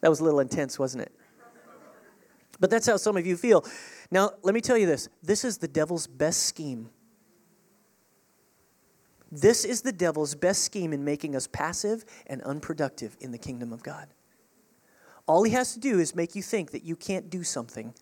That 0.00 0.08
was 0.08 0.18
a 0.18 0.24
little 0.24 0.40
intense, 0.40 0.78
wasn't 0.78 1.04
it? 1.04 1.12
But 2.58 2.70
that's 2.70 2.86
how 2.86 2.96
some 2.96 3.16
of 3.16 3.24
you 3.24 3.36
feel. 3.36 3.64
Now, 4.10 4.32
let 4.42 4.54
me 4.54 4.60
tell 4.60 4.76
you 4.76 4.86
this 4.86 5.08
this 5.22 5.44
is 5.44 5.58
the 5.58 5.68
devil's 5.68 6.06
best 6.06 6.44
scheme. 6.44 6.90
This 9.30 9.64
is 9.64 9.82
the 9.82 9.92
devil's 9.92 10.34
best 10.34 10.62
scheme 10.62 10.92
in 10.92 11.04
making 11.04 11.34
us 11.34 11.46
passive 11.46 12.04
and 12.26 12.42
unproductive 12.42 13.16
in 13.20 13.32
the 13.32 13.38
kingdom 13.38 13.72
of 13.72 13.82
God. 13.82 14.08
All 15.26 15.44
he 15.44 15.52
has 15.52 15.72
to 15.74 15.80
do 15.80 15.98
is 15.98 16.14
make 16.14 16.34
you 16.34 16.42
think 16.42 16.72
that 16.72 16.84
you 16.84 16.96
can't 16.96 17.30
do 17.30 17.44
something. 17.44 17.94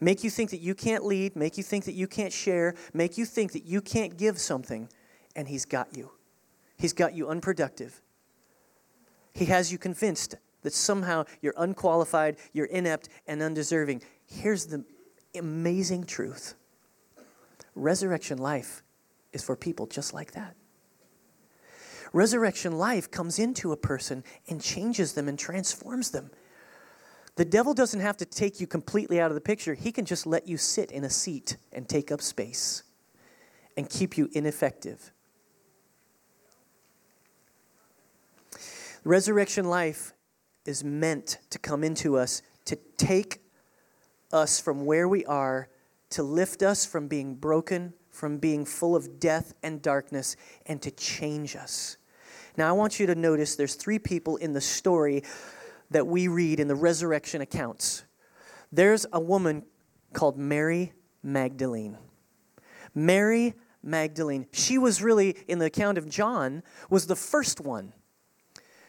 Make 0.00 0.24
you 0.24 0.30
think 0.30 0.50
that 0.50 0.60
you 0.60 0.74
can't 0.74 1.04
lead, 1.04 1.36
make 1.36 1.56
you 1.56 1.62
think 1.62 1.84
that 1.84 1.94
you 1.94 2.06
can't 2.06 2.32
share, 2.32 2.74
make 2.92 3.16
you 3.16 3.24
think 3.24 3.52
that 3.52 3.64
you 3.64 3.80
can't 3.80 4.16
give 4.16 4.38
something, 4.38 4.88
and 5.36 5.48
he's 5.48 5.64
got 5.64 5.96
you. 5.96 6.10
He's 6.76 6.92
got 6.92 7.14
you 7.14 7.28
unproductive. 7.28 8.00
He 9.32 9.44
has 9.46 9.70
you 9.70 9.78
convinced 9.78 10.34
that 10.62 10.72
somehow 10.72 11.24
you're 11.40 11.54
unqualified, 11.56 12.36
you're 12.52 12.66
inept, 12.66 13.08
and 13.26 13.42
undeserving. 13.42 14.02
Here's 14.26 14.66
the 14.66 14.84
amazing 15.34 16.04
truth 16.04 16.54
resurrection 17.74 18.38
life 18.38 18.82
is 19.32 19.42
for 19.42 19.56
people 19.56 19.86
just 19.86 20.12
like 20.12 20.32
that. 20.32 20.54
Resurrection 22.12 22.78
life 22.78 23.10
comes 23.10 23.38
into 23.38 23.72
a 23.72 23.76
person 23.76 24.22
and 24.48 24.60
changes 24.60 25.14
them 25.14 25.28
and 25.28 25.38
transforms 25.38 26.10
them. 26.10 26.30
The 27.36 27.44
devil 27.44 27.72
doesn't 27.72 28.00
have 28.00 28.18
to 28.18 28.26
take 28.26 28.60
you 28.60 28.66
completely 28.66 29.18
out 29.18 29.30
of 29.30 29.34
the 29.34 29.40
picture. 29.40 29.74
He 29.74 29.90
can 29.90 30.04
just 30.04 30.26
let 30.26 30.46
you 30.46 30.58
sit 30.58 30.92
in 30.92 31.04
a 31.04 31.10
seat 31.10 31.56
and 31.72 31.88
take 31.88 32.12
up 32.12 32.20
space 32.20 32.82
and 33.76 33.88
keep 33.88 34.18
you 34.18 34.28
ineffective. 34.32 35.12
Resurrection 39.04 39.64
life 39.64 40.12
is 40.66 40.84
meant 40.84 41.38
to 41.50 41.58
come 41.58 41.82
into 41.82 42.16
us 42.16 42.42
to 42.66 42.76
take 42.96 43.40
us 44.32 44.60
from 44.60 44.84
where 44.84 45.08
we 45.08 45.24
are, 45.24 45.68
to 46.10 46.22
lift 46.22 46.62
us 46.62 46.86
from 46.86 47.08
being 47.08 47.34
broken, 47.34 47.94
from 48.10 48.38
being 48.38 48.64
full 48.64 48.94
of 48.94 49.18
death 49.18 49.54
and 49.62 49.82
darkness, 49.82 50.36
and 50.66 50.80
to 50.82 50.90
change 50.90 51.56
us. 51.56 51.96
Now, 52.56 52.68
I 52.68 52.72
want 52.72 53.00
you 53.00 53.06
to 53.06 53.14
notice 53.14 53.56
there's 53.56 53.74
three 53.74 53.98
people 53.98 54.36
in 54.36 54.52
the 54.52 54.60
story 54.60 55.22
that 55.90 56.06
we 56.06 56.28
read 56.28 56.60
in 56.60 56.68
the 56.68 56.74
resurrection 56.74 57.40
accounts. 57.40 58.04
There's 58.70 59.06
a 59.12 59.20
woman 59.20 59.64
called 60.12 60.36
Mary 60.36 60.92
Magdalene. 61.22 61.96
Mary 62.94 63.54
Magdalene. 63.82 64.46
She 64.52 64.78
was 64.78 65.02
really, 65.02 65.30
in 65.48 65.58
the 65.58 65.66
account 65.66 65.98
of 65.98 66.08
John, 66.08 66.62
was 66.90 67.06
the 67.06 67.16
first 67.16 67.60
one 67.60 67.92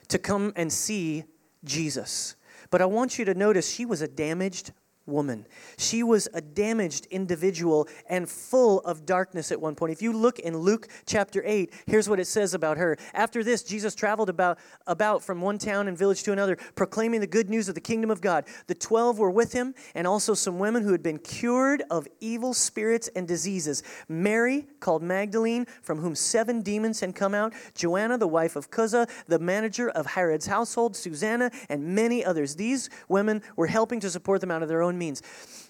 to 0.10 0.18
come 0.18 0.54
and 0.56 0.72
see 0.72 1.24
Jesus. 1.64 2.36
But 2.70 2.82
I 2.82 2.86
want 2.86 3.18
you 3.18 3.26
to 3.26 3.34
notice 3.34 3.70
she 3.70 3.86
was 3.86 4.02
a 4.02 4.08
damaged 4.08 4.72
woman. 5.06 5.46
She 5.78 6.04
was 6.04 6.30
a 6.34 6.42
damaged 6.42 7.08
individual 7.08 7.88
and 8.10 8.30
full 8.30 8.80
of 8.82 9.06
darkness 9.06 9.52
at 9.52 9.60
one 9.60 9.76
point. 9.76 9.92
If 9.92 10.02
you 10.02 10.14
look 10.14 10.40
in 10.40 10.58
Luke 10.58 10.88
chapter 11.06 11.42
8, 11.46 11.74
here's 11.86 12.08
what 12.08 12.20
it 12.20 12.28
says 12.28 12.54
about 12.54 12.78
her. 12.78 12.98
After 13.14 13.44
this, 13.44 13.64
Jesus 13.64 13.96
traveled 13.96 14.30
about, 14.30 14.60
about 14.88 15.24
from 15.24 15.42
one 15.42 15.58
town 15.58 15.88
and 15.88 15.98
village 15.98 16.24
to 16.24 16.32
another, 16.32 16.58
proclaiming 16.76 17.20
the 17.20 17.28
good 17.28 17.50
news 17.50 17.68
of 17.68 17.76
the 17.76 17.82
kingdom 17.82 18.12
of 18.12 18.22
God. 18.22 18.46
The 18.68 18.76
twelve 18.76 19.20
were 19.20 19.32
with 19.32 19.54
him, 19.54 19.74
and 19.96 20.08
also 20.08 20.34
some 20.34 20.60
women 20.60 20.84
who 20.84 20.92
had 20.92 21.04
been 21.04 21.20
cured 21.20 21.84
of 21.90 22.08
evil 22.20 22.54
spirits 22.54 23.10
and 23.16 23.28
diseases. 23.28 23.84
Mary, 24.08 24.68
called 24.80 25.04
Magdalene, 25.04 25.66
from 25.82 26.00
whom 26.00 26.16
seven 26.16 26.62
demons 26.62 27.00
had 27.00 27.16
come 27.16 27.34
out, 27.34 27.54
Joanna, 27.76 28.18
the 28.18 28.28
wife 28.28 28.56
of 28.56 28.72
Chuza, 28.72 29.10
the 29.28 29.40
manager 29.40 29.90
of 29.90 30.06
Herod's 30.06 30.46
household, 30.46 30.96
Susanna, 30.96 31.52
and 31.70 31.84
many 31.96 32.24
others. 32.24 32.56
These 32.56 32.90
women 33.08 33.42
were 33.56 33.68
helping 33.68 34.00
to 34.02 34.10
support 34.10 34.42
them 34.42 34.52
out 34.52 34.64
of 34.64 34.70
their 34.70 34.82
own 34.82 34.93
means. 34.98 35.22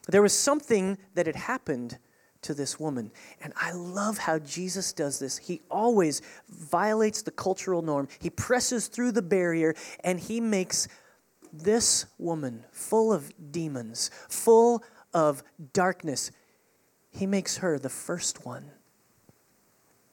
There 0.08 0.22
was 0.22 0.38
something 0.38 0.98
that 1.16 1.26
had 1.26 1.36
happened 1.36 1.98
to 2.44 2.54
this 2.54 2.80
woman. 2.80 3.12
And 3.42 3.54
I 3.56 3.72
love 3.72 4.18
how 4.18 4.40
Jesus 4.40 4.94
does 4.94 5.20
this. 5.20 5.38
He 5.38 5.62
always 5.72 6.22
violates 6.50 7.22
the 7.22 7.32
cultural 7.32 7.82
norm, 7.82 8.08
he 8.20 8.30
presses 8.30 8.88
through 8.88 9.14
the 9.14 9.22
barrier, 9.22 9.74
and 10.04 10.20
he 10.20 10.40
makes 10.40 10.88
this 11.52 12.06
woman 12.18 12.64
full 12.72 13.14
of 13.14 13.32
demons, 13.52 14.12
full 14.30 14.84
of 15.14 15.44
darkness. 15.74 16.32
He 17.12 17.26
makes 17.26 17.58
her 17.58 17.78
the 17.80 17.90
first 17.90 18.46
one 18.46 18.72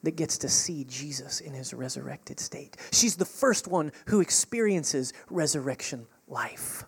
that 0.02 0.16
gets 0.16 0.38
to 0.38 0.48
see 0.48 0.84
Jesus 0.84 1.40
in 1.40 1.52
his 1.52 1.74
resurrected 1.74 2.40
state. 2.40 2.76
She's 2.90 3.16
the 3.16 3.24
first 3.24 3.68
one 3.68 3.92
who 4.06 4.20
experiences 4.20 5.12
resurrection 5.28 6.06
life 6.26 6.84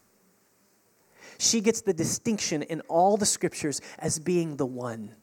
she 1.43 1.61
gets 1.61 1.81
the 1.81 1.93
distinction 1.93 2.63
in 2.63 2.81
all 2.83 3.17
the 3.17 3.27
scriptures 3.27 3.81
as 3.99 4.19
being 4.19 4.57
the 4.57 4.67
one. 4.67 5.15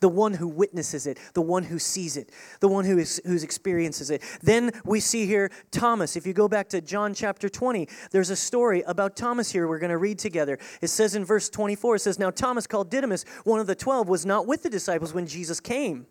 The 0.00 0.08
one 0.08 0.34
who 0.34 0.48
witnesses 0.48 1.06
it, 1.06 1.18
the 1.32 1.40
one 1.40 1.62
who 1.62 1.78
sees 1.78 2.18
it, 2.18 2.30
the 2.60 2.68
one 2.68 2.84
who 2.84 2.98
is, 2.98 3.20
who 3.24 3.34
experiences 3.36 4.10
it. 4.10 4.22
Then 4.42 4.72
we 4.84 5.00
see 5.00 5.24
here 5.24 5.50
Thomas. 5.70 6.16
If 6.16 6.26
you 6.26 6.34
go 6.34 6.48
back 6.48 6.68
to 6.70 6.82
John 6.82 7.14
chapter 7.14 7.48
20, 7.48 7.88
there's 8.10 8.28
a 8.28 8.36
story 8.36 8.82
about 8.82 9.16
Thomas 9.16 9.50
here 9.50 9.66
we're 9.68 9.78
going 9.78 9.90
to 9.90 9.96
read 9.96 10.18
together. 10.18 10.58
It 10.82 10.88
says 10.88 11.14
in 11.14 11.24
verse 11.24 11.48
24, 11.48 11.96
it 11.96 11.98
says, 12.00 12.18
Now 12.18 12.30
Thomas, 12.30 12.66
called 12.66 12.90
Didymus, 12.90 13.24
one 13.44 13.60
of 13.60 13.66
the 13.66 13.74
twelve, 13.74 14.08
was 14.08 14.26
not 14.26 14.46
with 14.46 14.62
the 14.62 14.70
disciples 14.70 15.14
when 15.14 15.26
Jesus 15.26 15.60
came. 15.60 16.06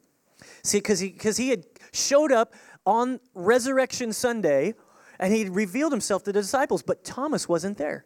See, 0.63 0.79
because 0.79 0.99
he, 0.99 1.11
cause 1.11 1.37
he 1.37 1.49
had 1.49 1.65
showed 1.91 2.31
up 2.31 2.53
on 2.85 3.19
Resurrection 3.35 4.13
Sunday 4.13 4.73
and 5.19 5.33
he 5.33 5.47
revealed 5.47 5.91
himself 5.91 6.23
to 6.23 6.31
the 6.31 6.41
disciples, 6.41 6.81
but 6.81 7.03
Thomas 7.03 7.47
wasn't 7.47 7.77
there. 7.77 8.05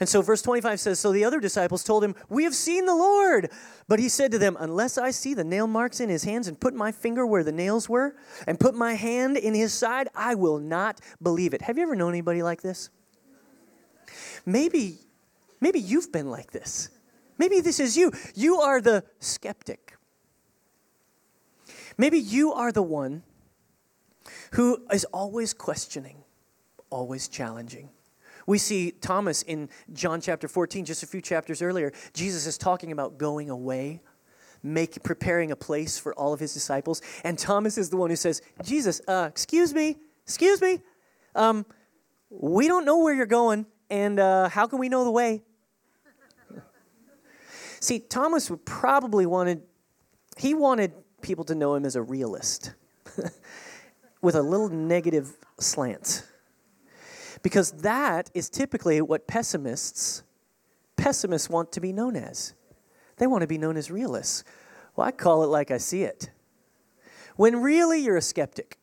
And 0.00 0.08
so 0.08 0.22
verse 0.22 0.42
25 0.42 0.80
says 0.80 0.98
So 0.98 1.12
the 1.12 1.24
other 1.24 1.40
disciples 1.40 1.84
told 1.84 2.04
him, 2.04 2.14
We 2.28 2.44
have 2.44 2.54
seen 2.54 2.86
the 2.86 2.94
Lord. 2.94 3.50
But 3.86 3.98
he 3.98 4.08
said 4.08 4.32
to 4.32 4.38
them, 4.38 4.56
Unless 4.58 4.98
I 4.98 5.10
see 5.10 5.34
the 5.34 5.44
nail 5.44 5.66
marks 5.66 6.00
in 6.00 6.08
his 6.08 6.24
hands 6.24 6.48
and 6.48 6.58
put 6.58 6.74
my 6.74 6.92
finger 6.92 7.26
where 7.26 7.44
the 7.44 7.52
nails 7.52 7.88
were 7.88 8.16
and 8.46 8.58
put 8.58 8.74
my 8.74 8.94
hand 8.94 9.36
in 9.36 9.54
his 9.54 9.72
side, 9.72 10.08
I 10.14 10.34
will 10.34 10.58
not 10.58 11.00
believe 11.22 11.54
it. 11.54 11.62
Have 11.62 11.76
you 11.76 11.84
ever 11.84 11.94
known 11.94 12.12
anybody 12.12 12.42
like 12.42 12.62
this? 12.62 12.90
Maybe, 14.46 14.98
maybe 15.60 15.80
you've 15.80 16.12
been 16.12 16.30
like 16.30 16.50
this. 16.50 16.90
Maybe 17.38 17.60
this 17.60 17.80
is 17.80 17.96
you. 17.96 18.12
You 18.34 18.60
are 18.60 18.80
the 18.80 19.04
skeptic. 19.18 19.96
Maybe 21.96 22.18
you 22.18 22.52
are 22.52 22.72
the 22.72 22.82
one 22.82 23.22
who 24.52 24.84
is 24.92 25.04
always 25.06 25.52
questioning, 25.52 26.24
always 26.90 27.28
challenging. 27.28 27.90
We 28.46 28.58
see 28.58 28.90
Thomas 28.90 29.42
in 29.42 29.68
John 29.92 30.20
chapter 30.20 30.48
14, 30.48 30.84
just 30.84 31.02
a 31.02 31.06
few 31.06 31.20
chapters 31.20 31.62
earlier. 31.62 31.92
Jesus 32.12 32.46
is 32.46 32.58
talking 32.58 32.92
about 32.92 33.18
going 33.18 33.48
away, 33.50 34.02
make, 34.62 35.02
preparing 35.02 35.50
a 35.50 35.56
place 35.56 35.98
for 35.98 36.14
all 36.14 36.32
of 36.32 36.40
his 36.40 36.52
disciples. 36.52 37.00
And 37.22 37.38
Thomas 37.38 37.78
is 37.78 37.90
the 37.90 37.96
one 37.96 38.10
who 38.10 38.16
says, 38.16 38.42
Jesus, 38.62 39.00
uh, 39.08 39.26
excuse 39.30 39.72
me, 39.72 39.96
excuse 40.24 40.60
me. 40.60 40.80
Um, 41.34 41.64
we 42.30 42.68
don't 42.68 42.84
know 42.84 42.98
where 42.98 43.14
you're 43.14 43.26
going, 43.26 43.66
and 43.88 44.18
uh, 44.20 44.48
how 44.48 44.66
can 44.66 44.78
we 44.78 44.88
know 44.88 45.04
the 45.04 45.10
way? 45.10 45.42
See, 47.80 47.98
Thomas 47.98 48.50
would 48.50 48.64
probably 48.66 49.24
wanted, 49.24 49.62
he 50.36 50.54
wanted 50.54 50.92
people 51.22 51.44
to 51.44 51.54
know 51.54 51.74
him 51.74 51.86
as 51.86 51.96
a 51.96 52.02
realist 52.02 52.74
with 54.20 54.34
a 54.34 54.42
little 54.42 54.68
negative 54.68 55.36
slant 55.58 56.24
because 57.44 57.72
that 57.72 58.30
is 58.34 58.48
typically 58.48 59.00
what 59.02 59.28
pessimists 59.28 60.24
pessimists 60.96 61.50
want 61.50 61.70
to 61.72 61.80
be 61.80 61.92
known 61.92 62.16
as. 62.16 62.54
They 63.18 63.26
want 63.26 63.42
to 63.42 63.46
be 63.46 63.58
known 63.58 63.76
as 63.76 63.90
realists. 63.90 64.44
Well, 64.96 65.06
I 65.06 65.10
call 65.10 65.44
it 65.44 65.48
like 65.48 65.70
I 65.70 65.78
see 65.78 66.02
it. 66.02 66.30
When 67.36 67.62
really 67.62 68.00
you're 68.00 68.16
a 68.16 68.22
skeptic. 68.22 68.78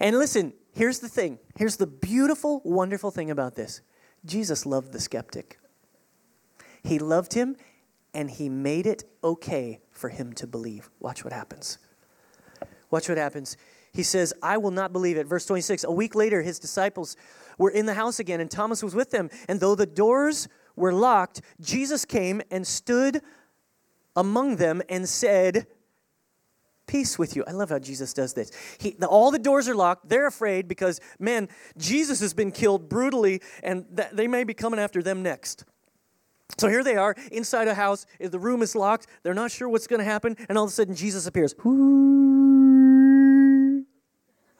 And 0.00 0.18
listen, 0.18 0.54
here's 0.72 0.98
the 0.98 1.08
thing. 1.08 1.38
Here's 1.56 1.76
the 1.76 1.86
beautiful, 1.86 2.62
wonderful 2.64 3.10
thing 3.10 3.30
about 3.30 3.54
this. 3.54 3.82
Jesus 4.24 4.66
loved 4.66 4.92
the 4.92 5.00
skeptic. 5.00 5.58
He 6.82 6.98
loved 6.98 7.34
him 7.34 7.56
and 8.14 8.30
he 8.30 8.48
made 8.48 8.86
it 8.86 9.04
okay 9.22 9.80
for 9.90 10.08
him 10.08 10.32
to 10.32 10.46
believe. 10.46 10.90
Watch 10.98 11.24
what 11.24 11.32
happens. 11.32 11.78
Watch 12.90 13.08
what 13.08 13.18
happens 13.18 13.56
he 13.92 14.02
says, 14.02 14.32
I 14.42 14.56
will 14.58 14.70
not 14.70 14.92
believe 14.92 15.16
it. 15.16 15.26
Verse 15.26 15.46
26 15.46 15.84
A 15.84 15.90
week 15.90 16.14
later, 16.14 16.42
his 16.42 16.58
disciples 16.58 17.16
were 17.58 17.70
in 17.70 17.86
the 17.86 17.94
house 17.94 18.20
again, 18.20 18.40
and 18.40 18.50
Thomas 18.50 18.82
was 18.82 18.94
with 18.94 19.10
them. 19.10 19.30
And 19.48 19.60
though 19.60 19.74
the 19.74 19.86
doors 19.86 20.48
were 20.76 20.92
locked, 20.92 21.40
Jesus 21.60 22.04
came 22.04 22.40
and 22.50 22.66
stood 22.66 23.20
among 24.16 24.56
them 24.56 24.82
and 24.88 25.08
said, 25.08 25.66
Peace 26.86 27.18
with 27.18 27.36
you. 27.36 27.44
I 27.46 27.50
love 27.50 27.68
how 27.68 27.78
Jesus 27.78 28.14
does 28.14 28.32
this. 28.32 28.50
He, 28.78 28.92
the, 28.92 29.06
all 29.06 29.30
the 29.30 29.38
doors 29.38 29.68
are 29.68 29.74
locked. 29.74 30.08
They're 30.08 30.26
afraid 30.26 30.68
because, 30.68 31.00
man, 31.18 31.48
Jesus 31.76 32.18
has 32.20 32.32
been 32.32 32.50
killed 32.50 32.88
brutally, 32.88 33.42
and 33.62 33.84
th- 33.94 34.08
they 34.12 34.26
may 34.26 34.42
be 34.42 34.54
coming 34.54 34.80
after 34.80 35.02
them 35.02 35.22
next. 35.22 35.64
So 36.56 36.66
here 36.66 36.82
they 36.82 36.96
are 36.96 37.14
inside 37.30 37.68
a 37.68 37.74
house. 37.74 38.06
The 38.18 38.38
room 38.38 38.62
is 38.62 38.74
locked. 38.74 39.06
They're 39.22 39.34
not 39.34 39.50
sure 39.50 39.68
what's 39.68 39.86
going 39.86 39.98
to 39.98 40.04
happen. 40.04 40.34
And 40.48 40.56
all 40.56 40.64
of 40.64 40.70
a 40.70 40.72
sudden, 40.72 40.94
Jesus 40.94 41.26
appears. 41.26 41.54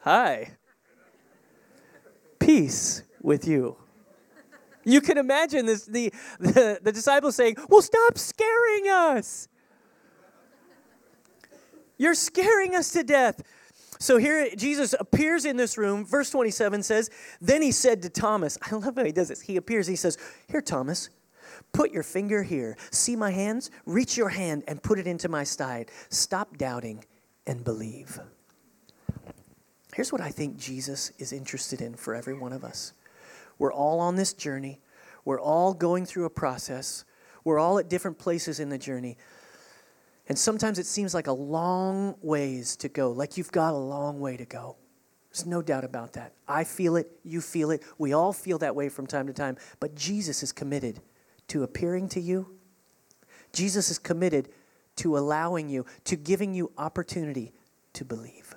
Hi. 0.08 0.52
Peace 2.38 3.02
with 3.20 3.46
you. 3.46 3.76
You 4.82 5.02
can 5.02 5.18
imagine 5.18 5.66
this 5.66 5.84
the, 5.84 6.10
the, 6.40 6.78
the 6.82 6.92
disciples 6.92 7.36
saying, 7.36 7.56
Well, 7.68 7.82
stop 7.82 8.16
scaring 8.16 8.88
us. 8.88 9.48
You're 11.98 12.14
scaring 12.14 12.74
us 12.74 12.90
to 12.92 13.02
death. 13.02 13.42
So 13.98 14.16
here 14.16 14.48
Jesus 14.56 14.94
appears 14.98 15.44
in 15.44 15.58
this 15.58 15.76
room. 15.76 16.06
Verse 16.06 16.30
27 16.30 16.82
says, 16.84 17.10
Then 17.42 17.60
he 17.60 17.70
said 17.70 18.00
to 18.00 18.08
Thomas, 18.08 18.56
I 18.62 18.74
love 18.76 18.96
how 18.96 19.04
he 19.04 19.12
does 19.12 19.28
this. 19.28 19.42
He 19.42 19.58
appears, 19.58 19.86
he 19.86 19.96
says, 19.96 20.16
Here, 20.46 20.62
Thomas, 20.62 21.10
put 21.74 21.92
your 21.92 22.02
finger 22.02 22.42
here. 22.42 22.78
See 22.90 23.14
my 23.14 23.30
hands? 23.30 23.70
Reach 23.84 24.16
your 24.16 24.30
hand 24.30 24.64
and 24.68 24.82
put 24.82 24.98
it 24.98 25.06
into 25.06 25.28
my 25.28 25.44
side. 25.44 25.90
Stop 26.08 26.56
doubting 26.56 27.04
and 27.46 27.62
believe. 27.62 28.18
Here's 29.98 30.12
what 30.12 30.20
I 30.20 30.30
think 30.30 30.56
Jesus 30.56 31.10
is 31.18 31.32
interested 31.32 31.80
in 31.80 31.96
for 31.96 32.14
every 32.14 32.32
one 32.32 32.52
of 32.52 32.62
us. 32.62 32.92
We're 33.58 33.72
all 33.72 33.98
on 33.98 34.14
this 34.14 34.32
journey, 34.32 34.78
we're 35.24 35.40
all 35.40 35.74
going 35.74 36.06
through 36.06 36.24
a 36.26 36.30
process, 36.30 37.04
we're 37.42 37.58
all 37.58 37.80
at 37.80 37.90
different 37.90 38.16
places 38.16 38.60
in 38.60 38.68
the 38.68 38.78
journey. 38.78 39.16
And 40.28 40.38
sometimes 40.38 40.78
it 40.78 40.86
seems 40.86 41.14
like 41.14 41.26
a 41.26 41.32
long 41.32 42.14
ways 42.22 42.76
to 42.76 42.88
go, 42.88 43.10
like 43.10 43.36
you've 43.36 43.50
got 43.50 43.74
a 43.74 43.76
long 43.76 44.20
way 44.20 44.36
to 44.36 44.44
go. 44.44 44.76
There's 45.32 45.46
no 45.46 45.62
doubt 45.62 45.82
about 45.82 46.12
that. 46.12 46.32
I 46.46 46.62
feel 46.62 46.94
it, 46.94 47.10
you 47.24 47.40
feel 47.40 47.72
it, 47.72 47.82
we 47.98 48.12
all 48.12 48.32
feel 48.32 48.58
that 48.58 48.76
way 48.76 48.88
from 48.88 49.08
time 49.08 49.26
to 49.26 49.32
time. 49.32 49.56
But 49.80 49.96
Jesus 49.96 50.44
is 50.44 50.52
committed 50.52 51.00
to 51.48 51.64
appearing 51.64 52.08
to 52.10 52.20
you. 52.20 52.56
Jesus 53.52 53.90
is 53.90 53.98
committed 53.98 54.50
to 54.94 55.18
allowing 55.18 55.68
you, 55.68 55.86
to 56.04 56.14
giving 56.14 56.54
you 56.54 56.70
opportunity 56.78 57.52
to 57.94 58.04
believe. 58.04 58.54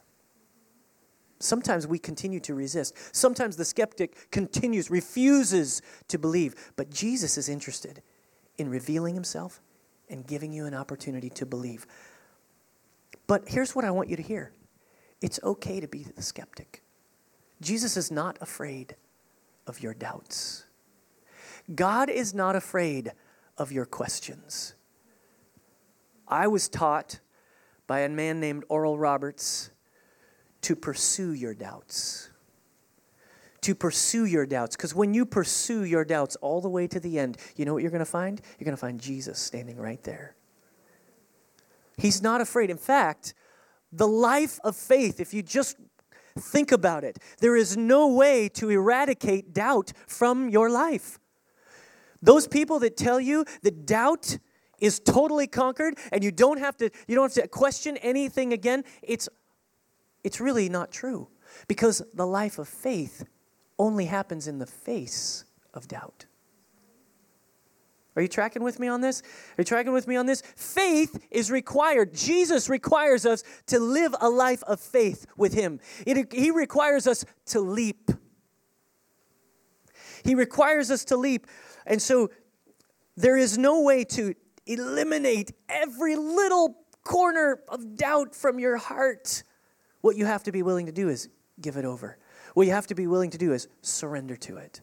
Sometimes 1.44 1.88
we 1.88 2.00
continue 2.00 2.40
to 2.42 2.54
resist. 2.54 2.96
Sometimes 3.16 3.56
the 3.56 3.66
skeptic 3.66 4.32
continues, 4.32 4.90
refuses 4.90 5.82
to 6.08 6.18
believe. 6.18 6.56
But 6.76 6.90
Jesus 6.90 7.38
is 7.38 7.50
interested 7.50 8.02
in 8.58 8.70
revealing 8.70 9.16
himself 9.16 9.62
and 10.10 10.26
giving 10.28 10.54
you 10.54 10.66
an 10.66 10.74
opportunity 10.74 11.30
to 11.32 11.46
believe. 11.46 11.88
But 13.28 13.48
here's 13.48 13.76
what 13.76 13.86
I 13.86 13.92
want 13.92 14.10
you 14.10 14.16
to 14.16 14.22
hear 14.24 14.52
it's 15.22 15.40
okay 15.44 15.80
to 15.80 15.88
be 15.88 16.04
the 16.04 16.22
skeptic. 16.22 16.84
Jesus 17.62 17.96
is 17.96 18.12
not 18.12 18.38
afraid 18.42 18.96
of 19.68 19.82
your 19.82 19.94
doubts, 19.94 20.66
God 21.74 22.10
is 22.10 22.34
not 22.34 22.56
afraid 22.56 23.14
of 23.58 23.72
your 23.72 23.86
questions. 23.86 24.74
I 26.28 26.48
was 26.48 26.70
taught 26.70 27.20
by 27.88 28.00
a 28.00 28.10
man 28.10 28.40
named 28.40 28.64
Oral 28.70 28.98
Roberts 28.98 29.70
to 30.62 30.76
pursue 30.76 31.34
your 31.34 31.54
doubts, 31.54 32.30
to 33.62 33.76
pursue 33.76 34.26
your 34.26 34.46
doubts. 34.46 34.76
Because 34.76 34.96
when 34.96 35.14
you 35.14 35.26
pursue 35.26 35.84
your 35.84 36.06
doubts 36.06 36.36
all 36.38 36.62
the 36.62 36.70
way 36.70 36.88
to 36.88 37.00
the 37.00 37.20
end, 37.20 37.38
you 37.56 37.66
know 37.66 37.74
what 37.74 37.82
you're 37.82 37.92
going 37.92 38.00
to 38.00 38.06
find? 38.06 38.42
You're 38.60 38.66
going 38.66 38.78
to 38.78 38.82
find 38.82 39.00
Jesus 39.00 39.40
standing 39.40 39.78
right 39.78 40.04
there. 40.04 40.36
He's 41.98 42.22
not 42.22 42.42
afraid. 42.42 42.70
In 42.70 42.78
fact, 42.78 43.34
the 43.92 44.08
life 44.08 44.60
of 44.64 44.76
faith, 44.76 45.20
if 45.20 45.34
you 45.34 45.44
just 45.44 45.78
think 46.38 46.72
about 46.72 47.04
it, 47.04 47.20
there 47.40 47.56
is 47.56 47.76
no 47.76 48.08
way 48.08 48.50
to 48.50 48.70
eradicate 48.70 49.54
doubt 49.54 49.92
from 50.08 50.50
your 50.50 50.70
life. 50.70 51.20
Those 52.22 52.48
people 52.48 52.80
that 52.80 52.98
tell 52.98 53.20
you 53.20 53.46
that 53.64 53.86
doubt 53.86 54.38
is 54.80 55.00
totally 55.00 55.48
conquered 55.48 55.98
and 56.12 56.24
you 56.24 56.32
don't 56.32 56.58
have 56.58 56.78
to 56.78 56.90
you 57.08 57.16
don't 57.16 57.34
have 57.34 57.44
to 57.44 57.48
question 57.48 57.98
anything 57.98 58.54
again, 58.54 58.84
it's 59.02 59.30
it's 60.24 60.40
really 60.40 60.70
not 60.70 60.92
true 60.92 61.28
because 61.68 62.02
the 62.14 62.26
life 62.26 62.60
of 62.60 62.68
faith 62.68 63.26
only 63.80 64.06
happens 64.06 64.48
in 64.48 64.60
the 64.60 64.66
face 64.66 65.46
of 65.74 65.88
doubt. 65.88 66.26
Are 68.16 68.22
you 68.22 68.28
tracking 68.28 68.64
with 68.64 68.80
me 68.80 68.88
on 68.88 69.00
this? 69.00 69.22
Are 69.22 69.62
you 69.62 69.64
tracking 69.64 69.94
with 69.94 70.08
me 70.08 70.18
on 70.18 70.26
this? 70.26 70.42
Faith 70.56 71.26
is 71.32 71.50
required. 71.50 72.14
Jesus 72.14 72.68
requires 72.68 73.26
us 73.26 73.44
to 73.68 73.80
live 73.80 74.14
a 74.20 74.30
life 74.30 74.64
of 74.64 74.82
faith 74.82 75.26
with 75.38 75.54
Him. 75.54 75.80
It, 76.06 76.34
he 76.34 76.52
requires 76.52 77.08
us 77.08 77.24
to 77.48 77.62
leap. 77.62 78.12
He 80.24 80.36
requires 80.36 80.92
us 80.92 81.06
to 81.06 81.18
leap. 81.18 81.48
And 81.86 82.02
so 82.02 82.32
there 83.16 83.38
is 83.38 83.58
no 83.58 83.82
way 83.82 84.04
to 84.04 84.36
eliminate 84.66 85.54
every 85.70 86.16
little 86.16 86.76
corner 87.04 87.62
of 87.70 87.96
doubt 87.96 88.36
from 88.36 88.60
your 88.60 88.78
heart. 88.78 89.44
What 90.02 90.18
you 90.18 90.26
have 90.26 90.44
to 90.44 90.52
be 90.52 90.64
willing 90.64 90.86
to 90.88 90.92
do 90.92 91.10
is 91.10 91.30
give 91.60 91.78
it 91.78 91.86
over. 91.86 92.18
What 92.54 92.68
you 92.68 92.74
have 92.74 92.88
to 92.88 92.96
be 92.96 93.08
willing 93.08 93.30
to 93.32 93.38
do 93.38 93.54
is 93.54 93.68
surrender 93.82 94.36
to 94.38 94.58
it. 94.58 94.82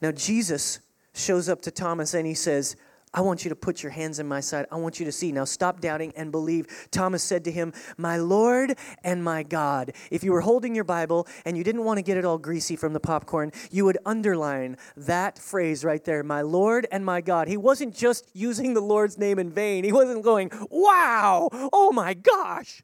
Now, 0.00 0.12
Jesus 0.12 0.80
shows 1.14 1.48
up 1.48 1.62
to 1.62 1.70
Thomas 1.70 2.14
and 2.14 2.26
he 2.26 2.34
says, 2.34 2.76
I 3.14 3.20
want 3.20 3.44
you 3.44 3.48
to 3.50 3.56
put 3.56 3.82
your 3.82 3.92
hands 3.92 4.18
in 4.18 4.26
my 4.26 4.40
side. 4.40 4.66
I 4.72 4.76
want 4.76 4.98
you 4.98 5.06
to 5.06 5.12
see. 5.12 5.30
Now 5.30 5.44
stop 5.44 5.80
doubting 5.80 6.12
and 6.16 6.32
believe. 6.32 6.88
Thomas 6.90 7.22
said 7.22 7.44
to 7.44 7.52
him, 7.52 7.72
My 7.96 8.16
Lord 8.16 8.76
and 9.04 9.22
my 9.22 9.44
God. 9.44 9.92
If 10.10 10.24
you 10.24 10.32
were 10.32 10.40
holding 10.40 10.74
your 10.74 10.84
Bible 10.84 11.28
and 11.44 11.56
you 11.56 11.62
didn't 11.62 11.84
want 11.84 11.98
to 11.98 12.02
get 12.02 12.16
it 12.16 12.24
all 12.24 12.38
greasy 12.38 12.74
from 12.74 12.92
the 12.92 12.98
popcorn, 12.98 13.52
you 13.70 13.84
would 13.84 13.98
underline 14.04 14.76
that 14.96 15.38
phrase 15.38 15.84
right 15.84 16.04
there, 16.04 16.24
My 16.24 16.42
Lord 16.42 16.88
and 16.90 17.06
my 17.06 17.20
God. 17.20 17.46
He 17.46 17.56
wasn't 17.56 17.94
just 17.94 18.28
using 18.34 18.74
the 18.74 18.80
Lord's 18.80 19.16
name 19.16 19.38
in 19.38 19.50
vain. 19.50 19.84
He 19.84 19.92
wasn't 19.92 20.24
going, 20.24 20.50
Wow, 20.68 21.50
oh 21.72 21.92
my 21.92 22.14
gosh. 22.14 22.82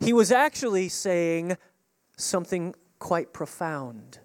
He 0.00 0.12
was 0.12 0.32
actually 0.32 0.88
saying 0.88 1.56
something 2.16 2.74
quite 2.98 3.32
profound. 3.32 4.18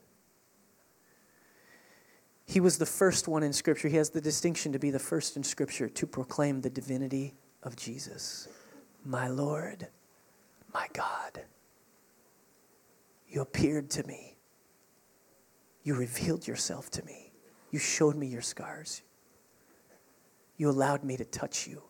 He 2.46 2.60
was 2.60 2.78
the 2.78 2.86
first 2.86 3.28
one 3.28 3.44
in 3.44 3.54
Scripture. 3.54 3.88
He 3.88 3.98
has 3.98 4.10
the 4.10 4.22
distinction 4.22 4.72
to 4.74 4.80
be 4.80 4.90
the 4.90 5.00
first 5.00 5.38
in 5.38 5.44
Scripture 5.44 5.88
to 5.90 6.08
proclaim 6.08 6.62
the 6.62 6.70
divinity 6.70 7.36
of 7.62 7.76
Jesus. 7.76 8.48
My 9.06 9.28
Lord, 9.28 9.88
my 10.74 10.88
God, 10.94 11.42
you 13.28 13.42
appeared 13.42 13.90
to 13.92 14.04
me. 14.08 14.38
You 15.84 15.94
revealed 15.96 16.48
yourself 16.48 16.90
to 16.92 17.06
me. 17.06 17.32
You 17.72 17.80
showed 17.80 18.16
me 18.16 18.28
your 18.28 18.42
scars. 18.42 19.04
You 20.58 20.70
allowed 20.70 21.04
me 21.04 21.18
to 21.18 21.26
touch 21.26 21.68
you. 21.68 21.84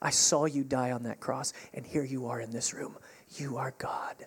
I 0.00 0.10
saw 0.10 0.44
you 0.44 0.64
die 0.64 0.92
on 0.92 1.02
that 1.04 1.20
cross, 1.20 1.52
and 1.74 1.84
here 1.84 2.04
you 2.04 2.26
are 2.26 2.40
in 2.40 2.50
this 2.50 2.72
room. 2.72 2.96
You 3.36 3.56
are 3.56 3.74
God. 3.78 4.26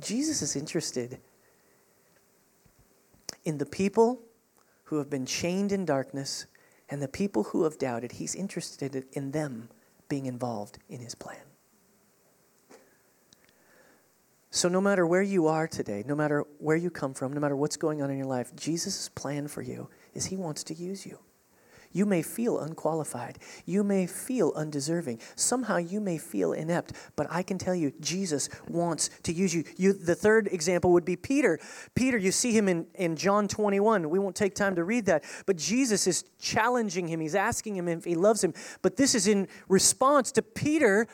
Jesus 0.00 0.42
is 0.42 0.56
interested 0.56 1.20
in 3.44 3.58
the 3.58 3.66
people 3.66 4.20
who 4.84 4.98
have 4.98 5.08
been 5.08 5.26
chained 5.26 5.72
in 5.72 5.84
darkness 5.84 6.46
and 6.90 7.00
the 7.00 7.08
people 7.08 7.44
who 7.44 7.64
have 7.64 7.78
doubted. 7.78 8.12
He's 8.12 8.34
interested 8.34 9.04
in 9.12 9.30
them 9.30 9.68
being 10.08 10.26
involved 10.26 10.78
in 10.88 11.00
his 11.00 11.14
plan. 11.14 11.38
So, 14.50 14.68
no 14.68 14.80
matter 14.80 15.04
where 15.06 15.22
you 15.22 15.48
are 15.48 15.66
today, 15.66 16.04
no 16.06 16.14
matter 16.14 16.44
where 16.58 16.76
you 16.76 16.88
come 16.88 17.12
from, 17.12 17.32
no 17.32 17.40
matter 17.40 17.56
what's 17.56 17.76
going 17.76 18.02
on 18.02 18.10
in 18.10 18.16
your 18.16 18.26
life, 18.26 18.54
Jesus' 18.54 19.08
plan 19.08 19.48
for 19.48 19.62
you 19.62 19.88
is 20.14 20.26
he 20.26 20.36
wants 20.36 20.64
to 20.64 20.74
use 20.74 21.04
you. 21.04 21.18
You 21.94 22.06
may 22.06 22.22
feel 22.22 22.58
unqualified. 22.58 23.38
You 23.66 23.84
may 23.84 24.08
feel 24.08 24.52
undeserving. 24.56 25.20
Somehow 25.36 25.76
you 25.76 26.00
may 26.00 26.18
feel 26.18 26.52
inept. 26.52 26.92
But 27.14 27.28
I 27.30 27.44
can 27.44 27.56
tell 27.56 27.74
you, 27.74 27.92
Jesus 28.00 28.48
wants 28.68 29.10
to 29.22 29.32
use 29.32 29.54
you. 29.54 29.62
you 29.76 29.92
the 29.92 30.16
third 30.16 30.48
example 30.48 30.92
would 30.92 31.04
be 31.04 31.14
Peter. 31.14 31.60
Peter, 31.94 32.18
you 32.18 32.32
see 32.32 32.50
him 32.50 32.68
in, 32.68 32.88
in 32.96 33.14
John 33.14 33.46
21. 33.46 34.10
We 34.10 34.18
won't 34.18 34.34
take 34.34 34.56
time 34.56 34.74
to 34.74 34.82
read 34.82 35.06
that. 35.06 35.22
But 35.46 35.56
Jesus 35.56 36.08
is 36.08 36.24
challenging 36.40 37.06
him. 37.06 37.20
He's 37.20 37.36
asking 37.36 37.76
him 37.76 37.86
if 37.86 38.04
he 38.04 38.16
loves 38.16 38.42
him. 38.42 38.54
But 38.82 38.96
this 38.96 39.14
is 39.14 39.28
in 39.28 39.46
response 39.68 40.32
to 40.32 40.42
Peter 40.42 41.06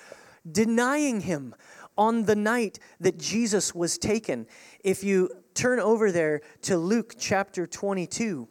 denying 0.51 1.21
him 1.21 1.55
on 1.99 2.25
the 2.25 2.37
night 2.37 2.79
that 3.01 3.19
Jesus 3.19 3.75
was 3.75 3.99
taken. 3.99 4.47
If 4.83 5.05
you 5.05 5.29
turn 5.53 5.79
over 5.79 6.11
there 6.11 6.41
to 6.63 6.79
Luke 6.79 7.17
chapter 7.19 7.67
22. 7.67 8.49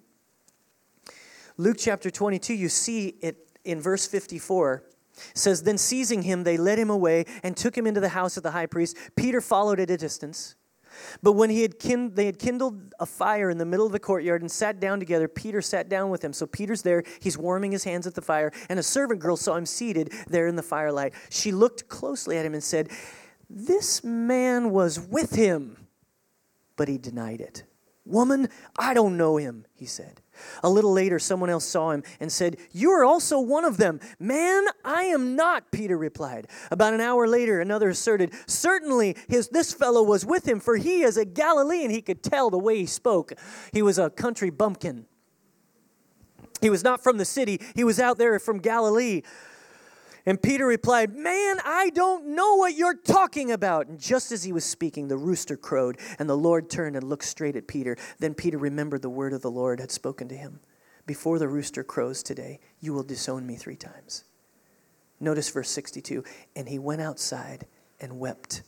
Luke 1.59 1.75
chapter 1.77 2.09
22, 2.09 2.53
you 2.53 2.69
see 2.69 3.15
it 3.21 3.35
in 3.65 3.81
verse 3.81 4.07
54 4.07 4.81
says 5.33 5.63
then 5.63 5.77
seizing 5.77 6.21
him 6.21 6.45
they 6.45 6.55
led 6.55 6.79
him 6.79 6.89
away 6.89 7.25
and 7.43 7.57
took 7.57 7.77
him 7.77 7.85
into 7.85 7.99
the 7.99 8.07
house 8.07 8.37
of 8.37 8.43
the 8.43 8.51
high 8.51 8.65
priest. 8.65 8.95
Peter 9.17 9.41
followed 9.41 9.81
at 9.81 9.89
a 9.89 9.97
distance. 9.97 10.55
But 11.21 11.33
when 11.33 11.49
he 11.49 11.61
had 11.61 11.77
kind- 11.77 12.15
they 12.15 12.27
had 12.27 12.39
kindled 12.39 12.93
a 12.97 13.05
fire 13.05 13.49
in 13.49 13.57
the 13.57 13.65
middle 13.65 13.85
of 13.85 13.91
the 13.91 13.99
courtyard 13.99 14.41
and 14.41 14.49
sat 14.49 14.79
down 14.79 15.01
together 15.01 15.27
peter 15.27 15.61
sat 15.61 15.89
down 15.89 16.09
with 16.09 16.23
him. 16.23 16.31
So 16.31 16.47
peter's 16.47 16.81
there 16.83 17.03
he's 17.19 17.37
warming 17.37 17.73
his 17.73 17.83
hands 17.83 18.07
at 18.07 18.15
the 18.15 18.21
fire 18.21 18.53
and 18.69 18.79
a 18.79 18.83
servant 18.83 19.19
girl 19.19 19.35
saw 19.35 19.57
him 19.57 19.65
seated 19.65 20.13
there 20.29 20.47
in 20.47 20.55
the 20.55 20.63
firelight. 20.63 21.13
She 21.29 21.51
looked 21.51 21.89
closely 21.89 22.37
at 22.37 22.45
him 22.45 22.53
and 22.53 22.63
said 22.63 22.89
this 23.49 24.01
man 24.01 24.71
was 24.71 24.97
with 24.97 25.35
him 25.35 25.87
but 26.77 26.87
he 26.87 26.97
denied 26.97 27.41
it. 27.41 27.63
Woman 28.05 28.47
i 28.77 28.93
don't 28.93 29.17
know 29.17 29.35
him 29.35 29.65
he 29.73 29.85
said 29.85 30.21
a 30.63 30.69
little 30.69 30.91
later, 30.91 31.19
someone 31.19 31.49
else 31.49 31.65
saw 31.65 31.91
him 31.91 32.03
and 32.19 32.31
said, 32.31 32.57
You 32.71 32.91
are 32.91 33.03
also 33.03 33.39
one 33.39 33.65
of 33.65 33.77
them. 33.77 33.99
Man, 34.19 34.65
I 34.83 35.03
am 35.03 35.35
not, 35.35 35.71
Peter 35.71 35.97
replied. 35.97 36.47
About 36.71 36.93
an 36.93 37.01
hour 37.01 37.27
later, 37.27 37.61
another 37.61 37.89
asserted, 37.89 38.33
Certainly 38.47 39.17
his, 39.27 39.49
this 39.49 39.73
fellow 39.73 40.03
was 40.03 40.25
with 40.25 40.47
him, 40.47 40.59
for 40.59 40.75
he 40.77 41.01
is 41.01 41.17
a 41.17 41.25
Galilean. 41.25 41.89
He 41.89 42.01
could 42.01 42.23
tell 42.23 42.49
the 42.49 42.57
way 42.57 42.77
he 42.77 42.85
spoke. 42.85 43.33
He 43.73 43.81
was 43.81 43.97
a 43.97 44.09
country 44.09 44.49
bumpkin. 44.49 45.05
He 46.61 46.69
was 46.69 46.83
not 46.83 47.01
from 47.01 47.17
the 47.17 47.25
city, 47.25 47.61
he 47.75 47.83
was 47.83 47.99
out 47.99 48.17
there 48.17 48.37
from 48.39 48.59
Galilee. 48.59 49.21
And 50.25 50.41
Peter 50.41 50.65
replied, 50.65 51.15
Man, 51.15 51.59
I 51.63 51.91
don't 51.93 52.35
know 52.35 52.55
what 52.55 52.75
you're 52.75 52.95
talking 52.95 53.51
about. 53.51 53.87
And 53.87 53.99
just 53.99 54.31
as 54.31 54.43
he 54.43 54.51
was 54.51 54.65
speaking, 54.65 55.07
the 55.07 55.17
rooster 55.17 55.57
crowed, 55.57 55.97
and 56.17 56.29
the 56.29 56.37
Lord 56.37 56.69
turned 56.69 56.95
and 56.95 57.07
looked 57.07 57.25
straight 57.25 57.55
at 57.55 57.67
Peter. 57.67 57.97
Then 58.19 58.33
Peter 58.33 58.57
remembered 58.57 59.01
the 59.01 59.09
word 59.09 59.33
of 59.33 59.41
the 59.41 59.51
Lord 59.51 59.79
had 59.79 59.91
spoken 59.91 60.27
to 60.29 60.35
him 60.35 60.59
Before 61.05 61.39
the 61.39 61.47
rooster 61.47 61.83
crows 61.83 62.21
today, 62.21 62.59
you 62.79 62.93
will 62.93 63.03
disown 63.03 63.45
me 63.45 63.55
three 63.55 63.77
times. 63.77 64.25
Notice 65.19 65.49
verse 65.49 65.69
62 65.69 66.23
And 66.55 66.67
he 66.67 66.79
went 66.79 67.01
outside 67.01 67.65
and 67.99 68.19
wept 68.19 68.63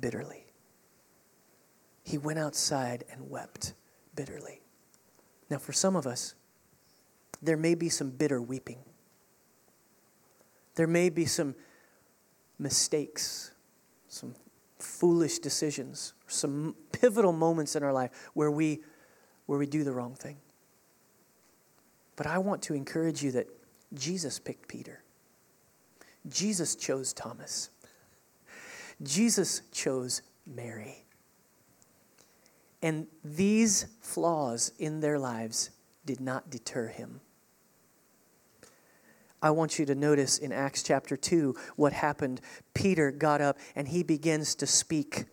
bitterly. 0.00 0.46
He 2.04 2.18
went 2.18 2.38
outside 2.38 3.04
and 3.10 3.30
wept 3.30 3.74
bitterly. 4.14 4.60
Now, 5.50 5.58
for 5.58 5.72
some 5.72 5.96
of 5.96 6.06
us, 6.06 6.34
there 7.40 7.56
may 7.56 7.74
be 7.74 7.88
some 7.88 8.10
bitter 8.10 8.40
weeping. 8.40 8.78
There 10.74 10.86
may 10.86 11.10
be 11.10 11.26
some 11.26 11.54
mistakes, 12.58 13.52
some 14.08 14.34
foolish 14.78 15.38
decisions, 15.38 16.14
some 16.26 16.74
pivotal 16.92 17.32
moments 17.32 17.76
in 17.76 17.82
our 17.82 17.92
life 17.92 18.10
where 18.34 18.50
we, 18.50 18.80
where 19.46 19.58
we 19.58 19.66
do 19.66 19.84
the 19.84 19.92
wrong 19.92 20.14
thing. 20.14 20.36
But 22.16 22.26
I 22.26 22.38
want 22.38 22.62
to 22.62 22.74
encourage 22.74 23.22
you 23.22 23.32
that 23.32 23.48
Jesus 23.94 24.38
picked 24.38 24.68
Peter. 24.68 25.02
Jesus 26.28 26.74
chose 26.74 27.12
Thomas. 27.12 27.70
Jesus 29.02 29.62
chose 29.72 30.22
Mary. 30.46 31.04
And 32.80 33.06
these 33.24 33.86
flaws 34.00 34.72
in 34.78 35.00
their 35.00 35.18
lives 35.18 35.70
did 36.04 36.20
not 36.20 36.50
deter 36.50 36.88
him 36.88 37.20
I 39.42 39.50
want 39.50 39.78
you 39.78 39.84
to 39.86 39.94
notice 39.96 40.38
in 40.38 40.52
Acts 40.52 40.84
chapter 40.84 41.16
2 41.16 41.56
what 41.74 41.92
happened. 41.92 42.40
Peter 42.74 43.10
got 43.10 43.40
up 43.40 43.58
and 43.74 43.88
he 43.88 44.04
begins 44.04 44.54
to 44.56 44.66
speak. 44.66 45.24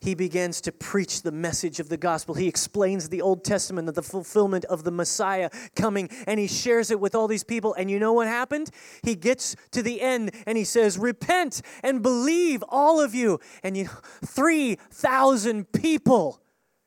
he 0.00 0.14
begins 0.14 0.60
to 0.60 0.72
preach 0.72 1.22
the 1.22 1.30
message 1.30 1.78
of 1.78 1.88
the 1.88 1.96
gospel. 1.96 2.34
He 2.34 2.48
explains 2.48 3.08
the 3.08 3.22
Old 3.22 3.44
Testament 3.44 3.92
the 3.94 4.02
fulfillment 4.02 4.64
of 4.64 4.82
the 4.82 4.90
Messiah 4.90 5.48
coming, 5.76 6.08
and 6.26 6.40
he 6.40 6.48
shares 6.48 6.90
it 6.90 6.98
with 6.98 7.14
all 7.14 7.28
these 7.28 7.44
people. 7.44 7.72
And 7.74 7.88
you 7.88 8.00
know 8.00 8.12
what 8.12 8.26
happened? 8.26 8.70
He 9.02 9.14
gets 9.14 9.54
to 9.70 9.82
the 9.82 10.00
end 10.00 10.32
and 10.46 10.58
he 10.58 10.64
says, 10.64 10.98
Repent 10.98 11.62
and 11.84 12.02
believe, 12.02 12.64
all 12.68 13.00
of 13.00 13.14
you. 13.14 13.38
And 13.62 13.76
you 13.76 13.88
3,000 14.24 15.70
people 15.72 16.40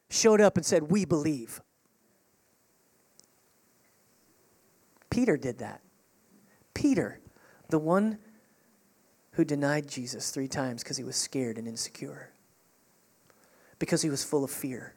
showed 0.09 0.41
up 0.41 0.57
and 0.57 0.65
said, 0.65 0.91
We 0.91 1.05
believe. 1.05 1.61
Peter 5.09 5.37
did 5.37 5.59
that. 5.59 5.81
Peter, 6.75 7.19
the 7.69 7.79
one 7.79 8.19
who 9.31 9.43
denied 9.43 9.87
Jesus 9.87 10.29
three 10.29 10.47
times 10.47 10.83
because 10.83 10.97
he 10.97 11.03
was 11.03 11.15
scared 11.15 11.57
and 11.57 11.67
insecure, 11.67 12.31
because 13.79 14.03
he 14.03 14.09
was 14.11 14.23
full 14.23 14.43
of 14.43 14.51
fear, 14.51 14.93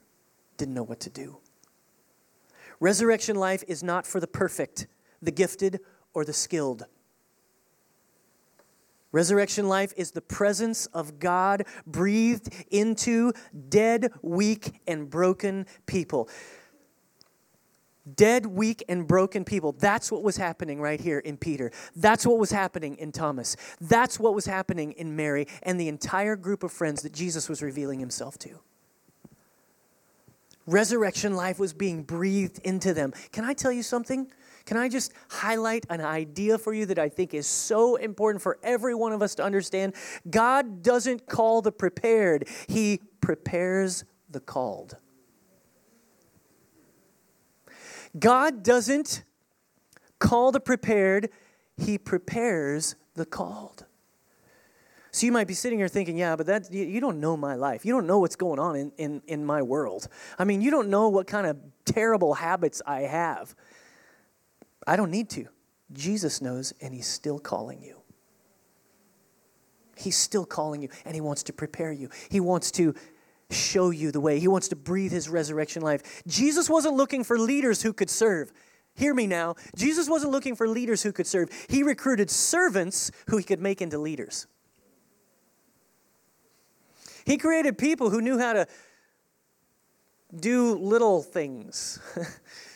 didn't 0.58 0.74
know 0.74 0.82
what 0.82 1.00
to 1.00 1.08
do. 1.08 1.38
Resurrection 2.80 3.36
life 3.36 3.64
is 3.66 3.82
not 3.82 4.06
for 4.06 4.20
the 4.20 4.26
perfect, 4.26 4.86
the 5.22 5.32
gifted, 5.32 5.80
or 6.12 6.24
the 6.24 6.32
skilled. 6.32 6.84
Resurrection 9.10 9.68
life 9.68 9.92
is 9.96 10.10
the 10.10 10.20
presence 10.20 10.86
of 10.86 11.18
God 11.18 11.64
breathed 11.86 12.52
into 12.70 13.32
dead, 13.68 14.12
weak, 14.20 14.82
and 14.86 15.08
broken 15.08 15.66
people. 15.86 16.28
Dead, 18.16 18.46
weak, 18.46 18.84
and 18.88 19.06
broken 19.06 19.44
people. 19.44 19.72
That's 19.72 20.10
what 20.10 20.22
was 20.22 20.36
happening 20.36 20.80
right 20.80 21.00
here 21.00 21.18
in 21.18 21.36
Peter. 21.36 21.70
That's 21.96 22.26
what 22.26 22.38
was 22.38 22.50
happening 22.50 22.96
in 22.96 23.12
Thomas. 23.12 23.56
That's 23.80 24.18
what 24.18 24.34
was 24.34 24.46
happening 24.46 24.92
in 24.92 25.16
Mary 25.16 25.46
and 25.62 25.80
the 25.80 25.88
entire 25.88 26.36
group 26.36 26.62
of 26.62 26.72
friends 26.72 27.02
that 27.02 27.12
Jesus 27.12 27.48
was 27.48 27.62
revealing 27.62 28.00
himself 28.00 28.38
to. 28.40 28.60
Resurrection 30.66 31.34
life 31.34 31.58
was 31.58 31.72
being 31.72 32.02
breathed 32.02 32.58
into 32.58 32.92
them. 32.92 33.14
Can 33.32 33.44
I 33.44 33.54
tell 33.54 33.72
you 33.72 33.82
something? 33.82 34.30
Can 34.66 34.76
I 34.76 34.90
just 34.90 35.14
highlight 35.30 35.86
an 35.88 36.02
idea 36.02 36.58
for 36.58 36.74
you 36.74 36.84
that 36.86 36.98
I 36.98 37.08
think 37.08 37.32
is 37.32 37.46
so 37.46 37.96
important 37.96 38.42
for 38.42 38.58
every 38.62 38.94
one 38.94 39.12
of 39.12 39.22
us 39.22 39.34
to 39.36 39.42
understand? 39.42 39.94
God 40.28 40.82
doesn't 40.82 41.26
call 41.26 41.62
the 41.62 41.72
prepared, 41.72 42.46
He 42.68 43.00
prepares 43.22 44.04
the 44.28 44.40
called. 44.40 44.98
God 48.18 48.62
doesn't 48.62 49.24
call 50.18 50.52
the 50.52 50.60
prepared, 50.60 51.30
He 51.76 51.98
prepares 51.98 52.94
the 53.14 53.26
called. 53.26 53.84
So 55.10 55.26
you 55.26 55.32
might 55.32 55.48
be 55.48 55.54
sitting 55.54 55.78
here 55.78 55.88
thinking, 55.88 56.16
yeah, 56.16 56.36
but 56.36 56.46
that 56.46 56.72
you, 56.72 57.00
don't 57.00 57.18
know 57.18 57.36
my 57.36 57.54
life. 57.54 57.84
You 57.84 57.92
don't 57.92 58.06
know 58.06 58.18
what's 58.18 58.36
going 58.36 58.60
on 58.60 58.76
in, 58.76 58.92
in, 58.98 59.22
in 59.26 59.44
my 59.44 59.62
world. 59.62 60.06
I 60.38 60.44
mean, 60.44 60.60
you 60.60 60.70
don't 60.70 60.88
know 60.88 61.08
what 61.08 61.26
kind 61.26 61.46
of 61.46 61.56
terrible 61.84 62.34
habits 62.34 62.82
I 62.86 63.02
have. 63.02 63.54
I 64.86 64.96
don't 64.96 65.10
need 65.10 65.30
to. 65.30 65.48
Jesus 65.92 66.42
knows, 66.42 66.74
and 66.80 66.94
He's 66.94 67.06
still 67.06 67.38
calling 67.38 67.82
you. 67.82 67.96
He's 69.96 70.16
still 70.16 70.44
calling 70.44 70.82
you, 70.82 70.88
and 71.04 71.14
He 71.14 71.20
wants 71.20 71.42
to 71.44 71.52
prepare 71.52 71.90
you. 71.90 72.10
He 72.28 72.38
wants 72.38 72.70
to 72.72 72.94
show 73.50 73.90
you 73.90 74.10
the 74.10 74.20
way. 74.20 74.38
He 74.38 74.48
wants 74.48 74.68
to 74.68 74.76
breathe 74.76 75.12
His 75.12 75.28
resurrection 75.28 75.82
life. 75.82 76.22
Jesus 76.26 76.68
wasn't 76.68 76.94
looking 76.94 77.24
for 77.24 77.38
leaders 77.38 77.82
who 77.82 77.92
could 77.92 78.10
serve. 78.10 78.52
Hear 78.94 79.14
me 79.14 79.26
now. 79.26 79.54
Jesus 79.76 80.08
wasn't 80.08 80.32
looking 80.32 80.56
for 80.56 80.68
leaders 80.68 81.02
who 81.02 81.12
could 81.12 81.26
serve. 81.26 81.50
He 81.68 81.84
recruited 81.84 82.30
servants 82.30 83.12
who 83.28 83.36
he 83.36 83.44
could 83.44 83.60
make 83.60 83.80
into 83.80 83.96
leaders. 83.96 84.48
He 87.24 87.36
created 87.36 87.78
people 87.78 88.10
who 88.10 88.20
knew 88.20 88.38
how 88.38 88.54
to 88.54 88.66
do 90.34 90.74
little 90.74 91.22
things. 91.22 92.00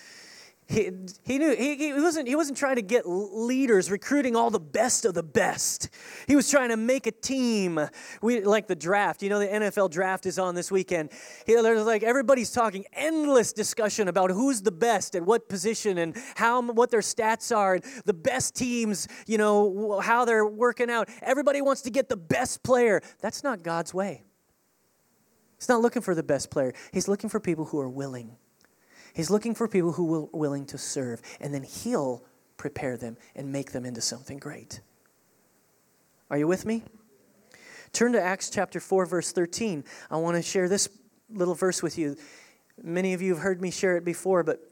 He, 0.73 0.91
he 1.23 1.39
knew 1.39 1.55
he, 1.55 1.77
he, 1.77 1.93
wasn't 1.93 2.27
he 2.27 2.35
wasn't 2.35 2.57
trying 2.57 2.77
to 2.77 2.83
get 2.83 3.03
leaders 3.07 3.91
recruiting 3.91 4.35
all 4.35 4.49
the 4.49 4.59
best 4.59 5.05
of 5.05 5.13
the 5.13 5.23
best. 5.23 5.91
He 6.27 6.35
was 6.35 6.51
trying 6.51 6.71
to 6.71 6.79
make 6.79 7.07
a 7.07 7.11
team. 7.11 7.79
We 8.23 8.41
like 8.41 8.69
the 8.69 8.75
draft. 8.75 9.23
You 9.23 9.29
know 9.29 9.39
the 9.39 9.49
NFL 9.49 9.91
draft 9.91 10.25
is 10.25 10.39
on 10.39 10.55
this 10.55 10.71
weekend. 10.71 11.11
He, 11.45 11.55
there's 11.55 11.85
like 11.85 12.03
everybody's 12.03 12.51
talking 12.53 12.87
endless 12.95 13.53
discussion 13.53 14.09
about 14.09 14.31
who's 14.31 14.63
the 14.63 14.73
best 14.73 15.15
at 15.15 15.23
what 15.27 15.47
position 15.47 15.99
and 15.99 16.17
how 16.37 16.63
what 16.63 16.91
their 16.91 17.01
stats 17.01 17.55
are 17.55 17.75
and 17.75 17.85
the 18.07 18.15
best 18.15 18.55
teams. 18.55 19.09
You 19.27 19.37
know 19.37 20.01
how 20.01 20.25
they're 20.25 20.47
working 20.47 20.89
out. 20.89 21.11
Everybody 21.21 21.61
wants 21.61 21.83
to 21.83 21.91
get 21.91 22.09
the 22.09 22.17
best 22.17 22.63
player. 22.63 23.03
That's 23.21 23.45
not 23.45 23.63
God's 23.63 23.93
way. 23.93 24.25
He's 25.59 25.69
not 25.69 25.83
looking 25.83 26.01
for 26.01 26.15
the 26.15 26.23
best 26.23 26.51
player. 26.51 26.73
He's 26.93 27.09
looking 27.09 27.29
for 27.29 27.41
people 27.41 27.67
who 27.67 27.79
are 27.79 27.91
willing 27.91 28.39
He's 29.13 29.31
looking 29.31 29.55
for 29.55 29.69
people 29.69 29.93
who 29.93 30.15
are 30.15 30.29
willing 30.33 30.67
to 30.67 30.79
serve, 30.79 31.21
and 31.41 31.53
then 31.53 31.63
He'll 31.63 32.25
prepare 32.57 32.97
them 32.97 33.17
and 33.35 33.53
make 33.53 33.73
them 33.73 33.85
into 33.85 34.01
something 34.01 34.39
great. 34.39 34.81
Are 36.31 36.39
you 36.39 36.47
with 36.47 36.65
me? 36.65 36.83
Turn 37.93 38.13
to 38.13 38.23
Acts 38.23 38.49
chapter 38.49 38.81
4, 38.81 39.05
verse 39.05 39.33
13. 39.33 39.85
I 40.11 40.17
want 40.17 40.37
to 40.37 40.43
share 40.43 40.69
this 40.69 40.89
little 41.29 41.55
verse 41.55 41.83
with 41.83 41.99
you. 41.99 42.17
Many 42.83 43.13
of 43.13 43.21
you 43.21 43.35
have 43.35 43.43
heard 43.43 43.61
me 43.61 43.71
share 43.71 43.97
it 43.99 44.05
before, 44.05 44.43
but 44.43 44.72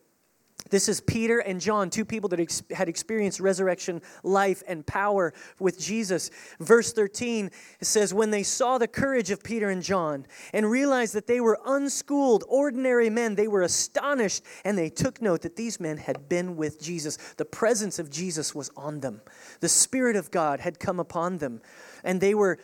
this 0.68 0.88
is 0.88 1.00
Peter 1.00 1.38
and 1.38 1.60
John, 1.60 1.90
two 1.90 2.04
people 2.04 2.28
that 2.28 2.40
ex- 2.40 2.62
had 2.70 2.88
experienced 2.88 3.40
resurrection 3.40 4.02
life 4.22 4.62
and 4.68 4.86
power 4.86 5.32
with 5.58 5.80
Jesus. 5.80 6.30
Verse 6.58 6.92
13 6.92 7.50
says, 7.80 8.12
When 8.12 8.30
they 8.30 8.42
saw 8.42 8.76
the 8.78 8.88
courage 8.88 9.30
of 9.30 9.42
Peter 9.42 9.70
and 9.70 9.82
John 9.82 10.26
and 10.52 10.70
realized 10.70 11.14
that 11.14 11.26
they 11.26 11.40
were 11.40 11.58
unschooled, 11.64 12.44
ordinary 12.48 13.10
men, 13.10 13.34
they 13.34 13.48
were 13.48 13.62
astonished 13.62 14.44
and 14.64 14.76
they 14.76 14.90
took 14.90 15.22
note 15.22 15.42
that 15.42 15.56
these 15.56 15.80
men 15.80 15.96
had 15.96 16.28
been 16.28 16.56
with 16.56 16.80
Jesus. 16.80 17.16
The 17.36 17.44
presence 17.44 17.98
of 17.98 18.10
Jesus 18.10 18.54
was 18.54 18.70
on 18.76 19.00
them, 19.00 19.22
the 19.60 19.68
Spirit 19.68 20.16
of 20.16 20.30
God 20.30 20.60
had 20.60 20.78
come 20.78 21.00
upon 21.00 21.38
them, 21.38 21.62
and 22.04 22.20
they 22.20 22.34
were, 22.34 22.58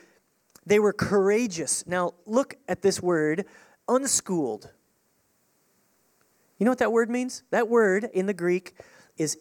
they 0.67 0.79
were 0.79 0.93
courageous. 0.93 1.87
Now, 1.87 2.15
look 2.27 2.57
at 2.69 2.83
this 2.83 3.03
word 3.03 3.47
unschooled. 3.89 4.71
You 6.59 6.65
know 6.65 6.71
what 6.71 6.79
that 6.79 6.93
word 6.93 7.11
means? 7.11 7.43
That 7.51 7.69
word 7.69 8.09
in 8.15 8.27
the 8.27 8.35
Greek 8.35 8.75
is 9.17 9.39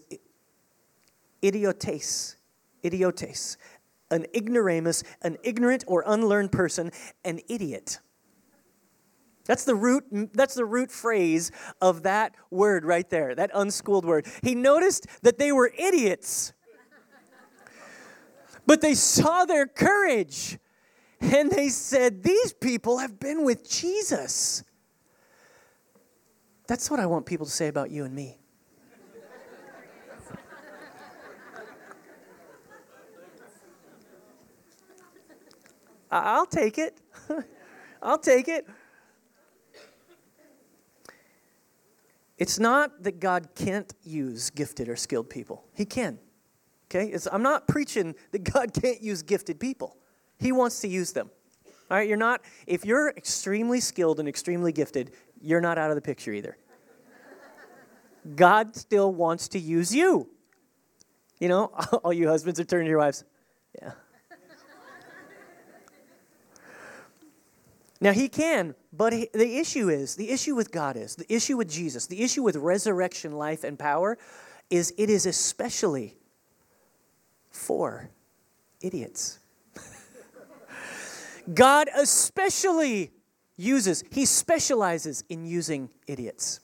idiotes. 1.42 2.36
Idiotes. 2.84 3.58
An 4.12 4.26
ignoramus, 4.36 5.04
an 5.22 5.38
ignorant 5.44 5.84
or 5.88 6.04
unlearned 6.06 6.52
person, 6.52 6.92
an 7.24 7.40
idiot. 7.50 8.00
That's 9.46 9.64
the 9.64 9.76
root 9.76 10.06
that's 10.34 10.56
the 10.56 10.66
root 10.66 10.92
phrase 10.92 11.52
of 11.80 12.04
that 12.04 12.36
word 12.50 12.84
right 12.84 13.08
there, 13.10 13.36
that 13.36 13.52
unschooled 13.54 14.06
word. 14.06 14.28
He 14.42 14.56
noticed 14.56 15.08
that 15.22 15.38
they 15.38 15.52
were 15.52 15.72
idiots. 15.78 16.54
But 18.68 18.82
they 18.82 18.96
saw 18.96 19.46
their 19.46 19.68
courage 19.68 20.58
and 21.22 21.52
they 21.52 21.70
said, 21.70 22.24
These 22.24 22.54
people 22.54 22.98
have 22.98 23.20
been 23.20 23.44
with 23.44 23.70
Jesus. 23.70 24.64
That's 26.68 26.90
what 26.90 27.00
I 27.00 27.06
want 27.06 27.26
people 27.26 27.46
to 27.46 27.52
say 27.52 27.68
about 27.68 27.92
you 27.92 28.06
and 28.06 28.14
me. 28.14 28.40
I'll 36.12 36.46
take 36.46 36.78
it. 36.78 37.02
I'll 38.02 38.18
take 38.18 38.48
it. 38.48 38.68
It's 42.38 42.60
not 42.60 43.04
that 43.04 43.20
God 43.20 43.50
can't 43.56 43.94
use 44.04 44.50
gifted 44.50 44.90
or 44.90 44.96
skilled 44.96 45.30
people. 45.30 45.66
He 45.74 45.86
can. 45.86 46.20
Okay? 46.90 47.08
It's, 47.08 47.28
I'm 47.32 47.44
not 47.44 47.68
preaching 47.68 48.16
that 48.32 48.44
God 48.44 48.74
can't 48.74 49.02
use 49.02 49.22
gifted 49.22 49.60
people. 49.60 49.98
He 50.38 50.52
wants 50.52 50.82
to 50.82 50.88
use 50.88 51.14
them. 51.14 51.30
All 51.90 51.98
right? 51.98 52.08
You're 52.08 52.18
not, 52.18 52.42
if 52.68 52.86
you're 52.86 53.10
extremely 53.10 53.80
skilled 53.80 54.20
and 54.20 54.28
extremely 54.28 54.72
gifted, 54.72 55.12
you're 55.42 55.62
not 55.62 55.78
out 55.78 55.90
of 55.90 55.96
the 55.96 56.02
picture 56.02 56.34
either. 56.34 56.58
God 58.36 58.76
still 58.76 59.14
wants 59.14 59.48
to 59.50 59.60
use 59.60 59.94
you. 59.94 60.30
You 61.40 61.50
know, 61.50 61.66
all 62.04 62.14
you 62.14 62.28
husbands 62.28 62.60
are 62.60 62.64
turning 62.64 62.86
to 62.86 62.90
your 62.90 63.00
wives. 63.00 63.24
Yeah. 63.82 63.92
Now, 68.02 68.12
he 68.12 68.28
can, 68.28 68.76
but 68.92 69.14
he, 69.14 69.30
the 69.34 69.58
issue 69.58 69.90
is 69.90 70.16
the 70.16 70.30
issue 70.30 70.54
with 70.54 70.72
God 70.72 70.98
is, 70.98 71.16
the 71.16 71.34
issue 71.34 71.58
with 71.58 71.70
Jesus, 71.70 72.08
the 72.08 72.22
issue 72.22 72.44
with 72.44 72.56
resurrection 72.58 73.32
life 73.32 73.64
and 73.64 73.80
power 73.80 74.18
is 74.70 74.94
it 74.98 75.10
is 75.10 75.26
especially 75.26 76.18
for 77.50 78.10
idiots. 78.82 79.40
God 81.54 81.90
especially 81.96 83.12
uses, 83.58 84.04
he 84.12 84.26
specializes 84.26 85.24
in 85.30 85.46
using 85.46 85.90
idiots. 86.08 86.60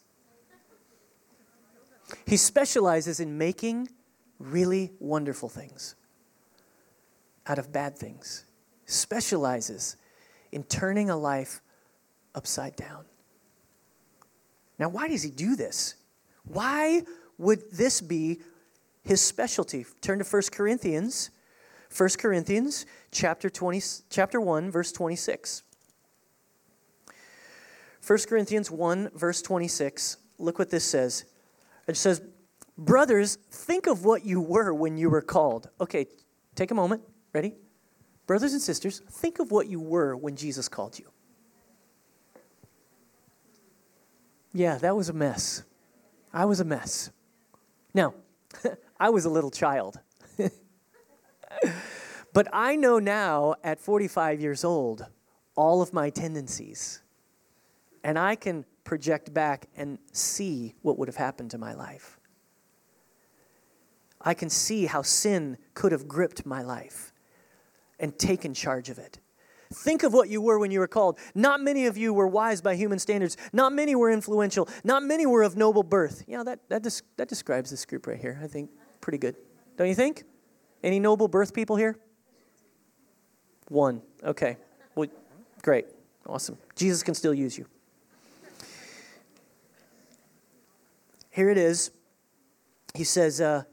He 2.26 2.38
specializes 2.38 3.20
in 3.20 3.38
making 3.38 3.90
really 4.40 4.92
wonderful 5.00 5.50
things 5.50 5.96
out 7.48 7.60
of 7.60 7.72
bad 7.72 7.98
things. 7.98 8.46
Specializes 8.86 9.98
in 10.52 10.64
turning 10.64 11.10
a 11.10 11.18
life 11.18 11.62
upside 12.36 12.76
down. 12.76 13.06
Now, 14.78 14.90
why 14.90 15.08
does 15.08 15.24
he 15.24 15.32
do 15.32 15.56
this? 15.56 15.96
Why 16.44 17.04
would 17.38 17.72
this 17.72 18.02
be 18.02 18.42
his 19.04 19.22
specialty? 19.22 19.86
Turn 20.02 20.20
to 20.20 20.26
1 20.26 20.42
Corinthians. 20.52 21.30
1 21.96 22.10
Corinthians 22.20 22.86
chapter 23.12 23.50
20 23.50 23.82
chapter 24.10 24.40
1 24.40 24.72
verse 24.72 24.92
26. 24.92 25.64
1 28.06 28.20
Corinthians 28.28 28.72
1 28.72 29.12
verse 29.16 29.42
26. 29.42 30.18
Look 30.38 30.58
what 30.60 30.70
this 30.70 30.84
says. 30.84 31.26
It 31.88 31.98
says, 31.98 32.22
"Brothers, 32.78 33.38
think 33.52 33.88
of 33.88 34.06
what 34.06 34.26
you 34.26 34.42
were 34.42 34.74
when 34.74 34.98
you 34.98 35.10
were 35.10 35.22
called." 35.22 35.70
Okay, 35.80 36.08
take 36.56 36.72
a 36.72 36.76
moment. 36.76 37.04
Ready? 37.34 37.56
Brothers 38.28 38.54
and 38.54 38.62
sisters, 38.62 39.02
think 39.10 39.40
of 39.40 39.52
what 39.52 39.68
you 39.68 39.80
were 39.80 40.16
when 40.16 40.36
Jesus 40.36 40.68
called 40.68 40.98
you. 40.98 41.12
Yeah, 44.54 44.78
that 44.78 44.96
was 44.96 45.10
a 45.10 45.14
mess. 45.14 45.64
I 46.34 46.46
was 46.46 46.60
a 46.60 46.66
mess. 46.66 47.12
Now, 47.94 48.14
I 49.00 49.10
was 49.10 49.26
a 49.26 49.30
little 49.30 49.52
child. 49.52 50.00
but 52.34 52.48
I 52.52 52.76
know 52.76 53.00
now, 53.00 53.56
at 53.64 53.80
45 53.80 54.42
years 54.42 54.64
old, 54.64 55.06
all 55.56 55.82
of 55.82 55.94
my 55.94 56.10
tendencies. 56.10 57.02
And 58.04 58.18
I 58.18 58.36
can 58.36 58.66
project 58.84 59.34
back 59.34 59.68
and 59.76 60.00
see 60.12 60.76
what 60.82 60.98
would 60.98 61.08
have 61.08 61.18
happened 61.18 61.52
to 61.52 61.58
my 61.58 61.74
life. 61.74 62.20
I 64.20 64.34
can 64.34 64.50
see 64.50 64.86
how 64.86 65.02
sin 65.02 65.58
could 65.74 65.92
have 65.92 66.08
gripped 66.08 66.46
my 66.46 66.62
life 66.62 67.14
and 68.00 68.18
taken 68.18 68.54
charge 68.54 68.90
of 68.90 69.00
it. 69.00 69.20
Think 69.74 70.04
of 70.04 70.14
what 70.14 70.30
you 70.30 70.42
were 70.42 70.60
when 70.60 70.70
you 70.70 70.80
were 70.80 70.88
called. 70.88 71.18
Not 71.34 71.62
many 71.62 71.86
of 71.86 71.98
you 71.98 72.14
were 72.14 72.28
wise 72.28 72.62
by 72.62 72.76
human 72.76 73.00
standards. 73.00 73.38
Not 73.54 73.72
many 73.72 73.96
were 73.96 74.12
influential. 74.12 74.68
Not 74.84 75.04
many 75.04 75.26
were 75.26 75.44
of 75.44 75.56
noble 75.56 75.84
birth. 75.84 76.24
You 76.28 76.38
know, 76.38 76.44
that, 76.44 76.60
that, 76.70 76.84
des- 76.84 77.04
that 77.16 77.30
describes 77.30 77.70
this 77.70 77.86
group 77.86 78.06
right 78.06 78.20
here, 78.20 78.40
I 78.44 78.48
think. 78.48 78.70
Pretty 79.00 79.18
good. 79.18 79.38
Don't 79.78 79.88
you 79.88 79.96
think? 79.96 80.24
Any 80.84 81.00
noble 81.00 81.28
birth 81.28 81.54
people 81.54 81.78
here? 81.78 81.98
One. 83.70 84.02
Okay. 84.24 84.58
Well, 84.96 85.08
great. 85.62 85.86
Awesome. 86.28 86.58
Jesus 86.76 87.02
can 87.02 87.14
still 87.14 87.34
use 87.34 87.58
you. 87.58 87.66
Here 91.32 91.50
it 91.50 91.58
is. 91.58 91.92
He 92.94 93.04
says, 93.04 93.42
uh, 93.42 93.64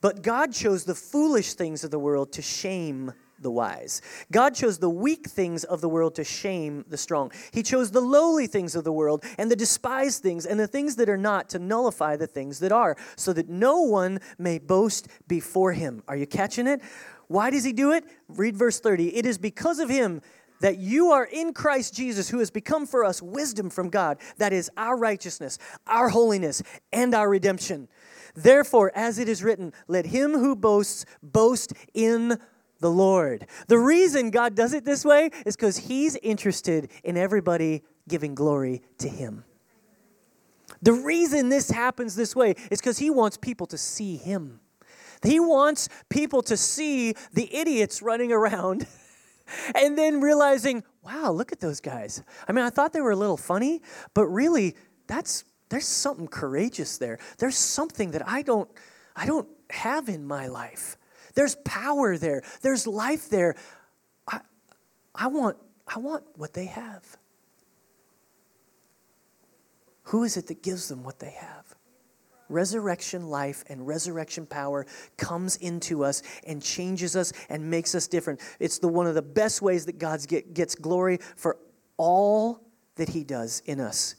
But 0.00 0.22
God 0.22 0.52
chose 0.52 0.84
the 0.84 0.94
foolish 0.94 1.54
things 1.54 1.84
of 1.84 1.90
the 1.90 1.98
world 1.98 2.32
to 2.32 2.42
shame 2.42 3.12
the 3.40 3.50
wise. 3.50 4.02
God 4.30 4.54
chose 4.54 4.78
the 4.78 4.90
weak 4.90 5.26
things 5.26 5.64
of 5.64 5.80
the 5.80 5.88
world 5.88 6.14
to 6.16 6.24
shame 6.24 6.84
the 6.88 6.98
strong. 6.98 7.32
He 7.52 7.62
chose 7.62 7.90
the 7.90 8.00
lowly 8.00 8.46
things 8.46 8.76
of 8.76 8.84
the 8.84 8.92
world 8.92 9.24
and 9.38 9.50
the 9.50 9.56
despised 9.56 10.22
things 10.22 10.44
and 10.44 10.60
the 10.60 10.66
things 10.66 10.96
that 10.96 11.08
are 11.08 11.16
not 11.16 11.48
to 11.50 11.58
nullify 11.58 12.16
the 12.16 12.26
things 12.26 12.58
that 12.60 12.72
are, 12.72 12.96
so 13.16 13.32
that 13.32 13.48
no 13.48 13.80
one 13.80 14.20
may 14.38 14.58
boast 14.58 15.08
before 15.26 15.72
him. 15.72 16.02
Are 16.06 16.16
you 16.16 16.26
catching 16.26 16.66
it? 16.66 16.82
Why 17.28 17.50
does 17.50 17.64
he 17.64 17.72
do 17.72 17.92
it? 17.92 18.04
Read 18.28 18.56
verse 18.56 18.80
30. 18.80 19.16
It 19.16 19.24
is 19.24 19.38
because 19.38 19.78
of 19.78 19.88
him 19.88 20.20
that 20.60 20.78
you 20.78 21.10
are 21.10 21.24
in 21.24 21.52
Christ 21.52 21.94
Jesus, 21.94 22.28
who 22.28 22.38
has 22.38 22.50
become 22.50 22.86
for 22.86 23.04
us 23.04 23.20
wisdom 23.20 23.70
from 23.70 23.90
God. 23.90 24.18
That 24.38 24.52
is 24.52 24.70
our 24.76 24.96
righteousness, 24.96 25.58
our 25.86 26.08
holiness, 26.08 26.62
and 26.92 27.14
our 27.14 27.28
redemption. 27.28 27.88
Therefore, 28.34 28.92
as 28.94 29.18
it 29.18 29.28
is 29.28 29.42
written, 29.42 29.72
let 29.88 30.06
him 30.06 30.32
who 30.32 30.54
boasts 30.54 31.04
boast 31.22 31.72
in 31.94 32.38
the 32.80 32.90
Lord. 32.90 33.46
The 33.68 33.78
reason 33.78 34.30
God 34.30 34.54
does 34.54 34.72
it 34.72 34.84
this 34.84 35.04
way 35.04 35.30
is 35.46 35.56
because 35.56 35.76
He's 35.76 36.16
interested 36.16 36.90
in 37.04 37.16
everybody 37.16 37.82
giving 38.08 38.34
glory 38.34 38.82
to 38.98 39.08
Him. 39.08 39.44
The 40.82 40.94
reason 40.94 41.50
this 41.50 41.70
happens 41.70 42.16
this 42.16 42.34
way 42.34 42.54
is 42.70 42.80
because 42.80 42.98
He 42.98 43.10
wants 43.10 43.36
people 43.36 43.66
to 43.66 43.78
see 43.78 44.16
Him. 44.16 44.60
He 45.22 45.38
wants 45.38 45.90
people 46.08 46.42
to 46.44 46.56
see 46.56 47.14
the 47.32 47.54
idiots 47.54 48.00
running 48.00 48.32
around 48.32 48.86
and 49.74 49.96
then 49.96 50.20
realizing, 50.20 50.82
wow, 51.02 51.30
look 51.30 51.52
at 51.52 51.60
those 51.60 51.80
guys. 51.80 52.22
I 52.48 52.52
mean, 52.52 52.64
I 52.64 52.70
thought 52.70 52.92
they 52.92 53.00
were 53.00 53.12
a 53.12 53.16
little 53.16 53.36
funny, 53.36 53.82
but 54.14 54.26
really, 54.26 54.76
that's 55.06 55.44
there's 55.68 55.86
something 55.86 56.28
courageous 56.28 56.98
there. 56.98 57.18
There's 57.38 57.56
something 57.56 58.10
that 58.12 58.26
I 58.28 58.42
don't 58.42 58.68
I 59.16 59.26
don't 59.26 59.48
have 59.70 60.08
in 60.08 60.26
my 60.26 60.46
life. 60.46 60.96
There's 61.34 61.56
power 61.56 62.16
there. 62.16 62.42
There's 62.62 62.86
life 62.86 63.28
there. 63.28 63.56
I, 64.26 64.40
I, 65.14 65.28
want, 65.28 65.56
I 65.86 65.98
want 65.98 66.24
what 66.36 66.54
they 66.54 66.66
have. 66.66 67.16
Who 70.04 70.24
is 70.24 70.36
it 70.36 70.48
that 70.48 70.62
gives 70.62 70.88
them 70.88 71.04
what 71.04 71.18
they 71.18 71.30
have? 71.30 71.74
Resurrection 72.50 73.28
life 73.28 73.64
and 73.68 73.86
resurrection 73.86 74.44
power 74.46 74.86
comes 75.16 75.56
into 75.56 76.04
us 76.04 76.22
and 76.46 76.62
changes 76.62 77.16
us 77.16 77.32
and 77.48 77.70
makes 77.70 77.94
us 77.94 78.06
different. 78.08 78.40
It's 78.58 78.78
the 78.78 78.88
one 78.88 79.06
of 79.06 79.14
the 79.14 79.22
best 79.22 79.62
ways 79.62 79.86
that 79.86 79.98
God 79.98 80.26
get, 80.26 80.52
gets 80.52 80.74
glory 80.74 81.18
for 81.36 81.56
all 81.96 82.60
that 82.96 83.08
He 83.08 83.24
does 83.24 83.62
in 83.64 83.80
us. 83.80 84.16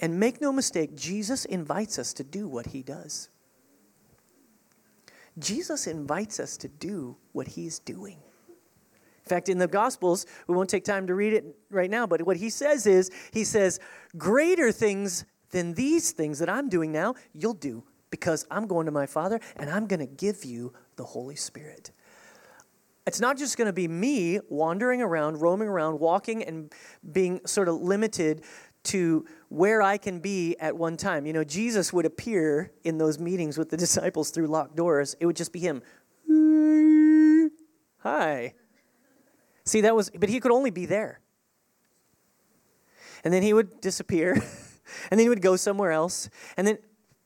And 0.00 0.20
make 0.20 0.40
no 0.40 0.52
mistake, 0.52 0.96
Jesus 0.96 1.44
invites 1.44 1.98
us 1.98 2.12
to 2.14 2.24
do 2.24 2.46
what 2.48 2.66
He 2.66 2.82
does. 2.82 3.30
Jesus 5.38 5.86
invites 5.86 6.40
us 6.40 6.56
to 6.58 6.68
do 6.68 7.16
what 7.32 7.46
he's 7.46 7.78
doing. 7.78 8.18
In 8.48 9.28
fact, 9.28 9.48
in 9.48 9.58
the 9.58 9.68
Gospels, 9.68 10.26
we 10.46 10.54
won't 10.54 10.70
take 10.70 10.84
time 10.84 11.06
to 11.06 11.14
read 11.14 11.34
it 11.34 11.44
right 11.70 11.90
now, 11.90 12.06
but 12.06 12.22
what 12.22 12.38
he 12.38 12.48
says 12.48 12.86
is, 12.86 13.10
he 13.32 13.44
says, 13.44 13.78
Greater 14.16 14.72
things 14.72 15.26
than 15.50 15.74
these 15.74 16.12
things 16.12 16.38
that 16.38 16.48
I'm 16.48 16.68
doing 16.68 16.92
now, 16.92 17.14
you'll 17.32 17.54
do 17.54 17.84
because 18.10 18.46
I'm 18.50 18.66
going 18.66 18.86
to 18.86 18.92
my 18.92 19.06
Father 19.06 19.40
and 19.56 19.70
I'm 19.70 19.86
going 19.86 20.00
to 20.00 20.06
give 20.06 20.44
you 20.44 20.72
the 20.96 21.04
Holy 21.04 21.36
Spirit. 21.36 21.90
It's 23.06 23.20
not 23.20 23.38
just 23.38 23.56
going 23.56 23.66
to 23.66 23.72
be 23.72 23.88
me 23.88 24.38
wandering 24.50 25.00
around, 25.00 25.40
roaming 25.40 25.68
around, 25.68 25.98
walking 25.98 26.44
and 26.44 26.72
being 27.10 27.40
sort 27.46 27.68
of 27.68 27.76
limited 27.76 28.44
to 28.84 29.26
where 29.48 29.82
I 29.82 29.96
can 29.96 30.20
be 30.20 30.56
at 30.60 30.76
one 30.76 30.96
time. 30.96 31.26
You 31.26 31.32
know, 31.32 31.44
Jesus 31.44 31.92
would 31.92 32.04
appear 32.04 32.72
in 32.84 32.98
those 32.98 33.18
meetings 33.18 33.56
with 33.56 33.70
the 33.70 33.76
disciples 33.86 34.30
through 34.30 34.48
locked 34.48 34.76
doors. 34.76 35.16
It 35.20 35.26
would 35.26 35.36
just 35.36 35.52
be 35.52 35.60
him. 35.60 35.82
Hi. 37.98 38.54
See, 39.64 39.82
that 39.82 39.94
was, 39.94 40.10
but 40.10 40.28
he 40.28 40.40
could 40.40 40.52
only 40.52 40.70
be 40.70 40.86
there. 40.86 41.20
And 43.24 43.34
then 43.34 43.42
he 43.42 43.52
would 43.52 43.80
disappear, 43.80 44.42
and 45.10 45.18
then 45.18 45.24
he 45.24 45.28
would 45.28 45.42
go 45.42 45.56
somewhere 45.56 45.92
else. 45.92 46.30
And 46.56 46.66
then 46.66 46.78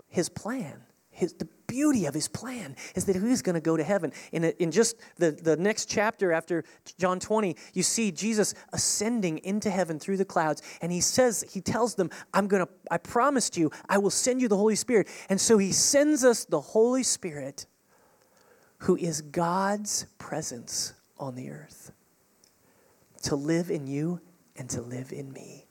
his 0.09 0.29
plan, 0.29 0.83
his, 1.11 1.33
the 1.35 1.49
beauty 1.73 2.05
of 2.05 2.13
his 2.13 2.29
plan 2.29 2.77
is 2.95 3.07
that 3.07 3.17
he 3.17 3.27
he's 3.27 3.41
going 3.41 3.55
to 3.55 3.61
go 3.61 3.79
to 3.79 3.83
heaven. 3.83 4.13
In, 4.31 4.45
a, 4.45 4.49
in 4.63 4.71
just 4.71 4.97
the, 5.17 5.31
the 5.31 5.57
next 5.57 5.89
chapter 5.89 6.33
after 6.33 6.65
John 6.99 7.19
20, 7.19 7.57
you 7.73 7.83
see 7.83 8.13
Jesus 8.13 8.55
ascending 8.75 9.39
into 9.39 9.71
heaven 9.71 9.99
through 9.99 10.19
the 10.19 10.25
clouds. 10.25 10.61
And 10.83 10.93
he 10.93 11.01
says, 11.01 11.45
he 11.51 11.63
tells 11.63 11.95
them, 11.95 12.11
I'm 12.35 12.47
going 12.47 12.67
to, 12.67 12.73
I 12.91 12.99
promised 12.99 13.57
you, 13.57 13.71
I 13.89 13.97
will 13.97 14.11
send 14.11 14.43
you 14.43 14.49
the 14.49 14.57
Holy 14.57 14.77
Spirit. 14.77 15.09
And 15.31 15.41
so 15.41 15.57
he 15.57 15.73
sends 15.73 16.25
us 16.25 16.45
the 16.45 16.61
Holy 16.61 17.03
Spirit, 17.03 17.67
who 18.79 18.97
is 18.97 19.23
God's 19.23 20.07
presence 20.19 20.93
on 21.19 21.37
the 21.37 21.51
earth, 21.51 21.93
to 23.23 23.35
live 23.35 23.71
in 23.71 23.87
you 23.87 24.21
and 24.57 24.69
to 24.71 24.83
live 24.83 25.13
in 25.13 25.33
me. 25.33 25.67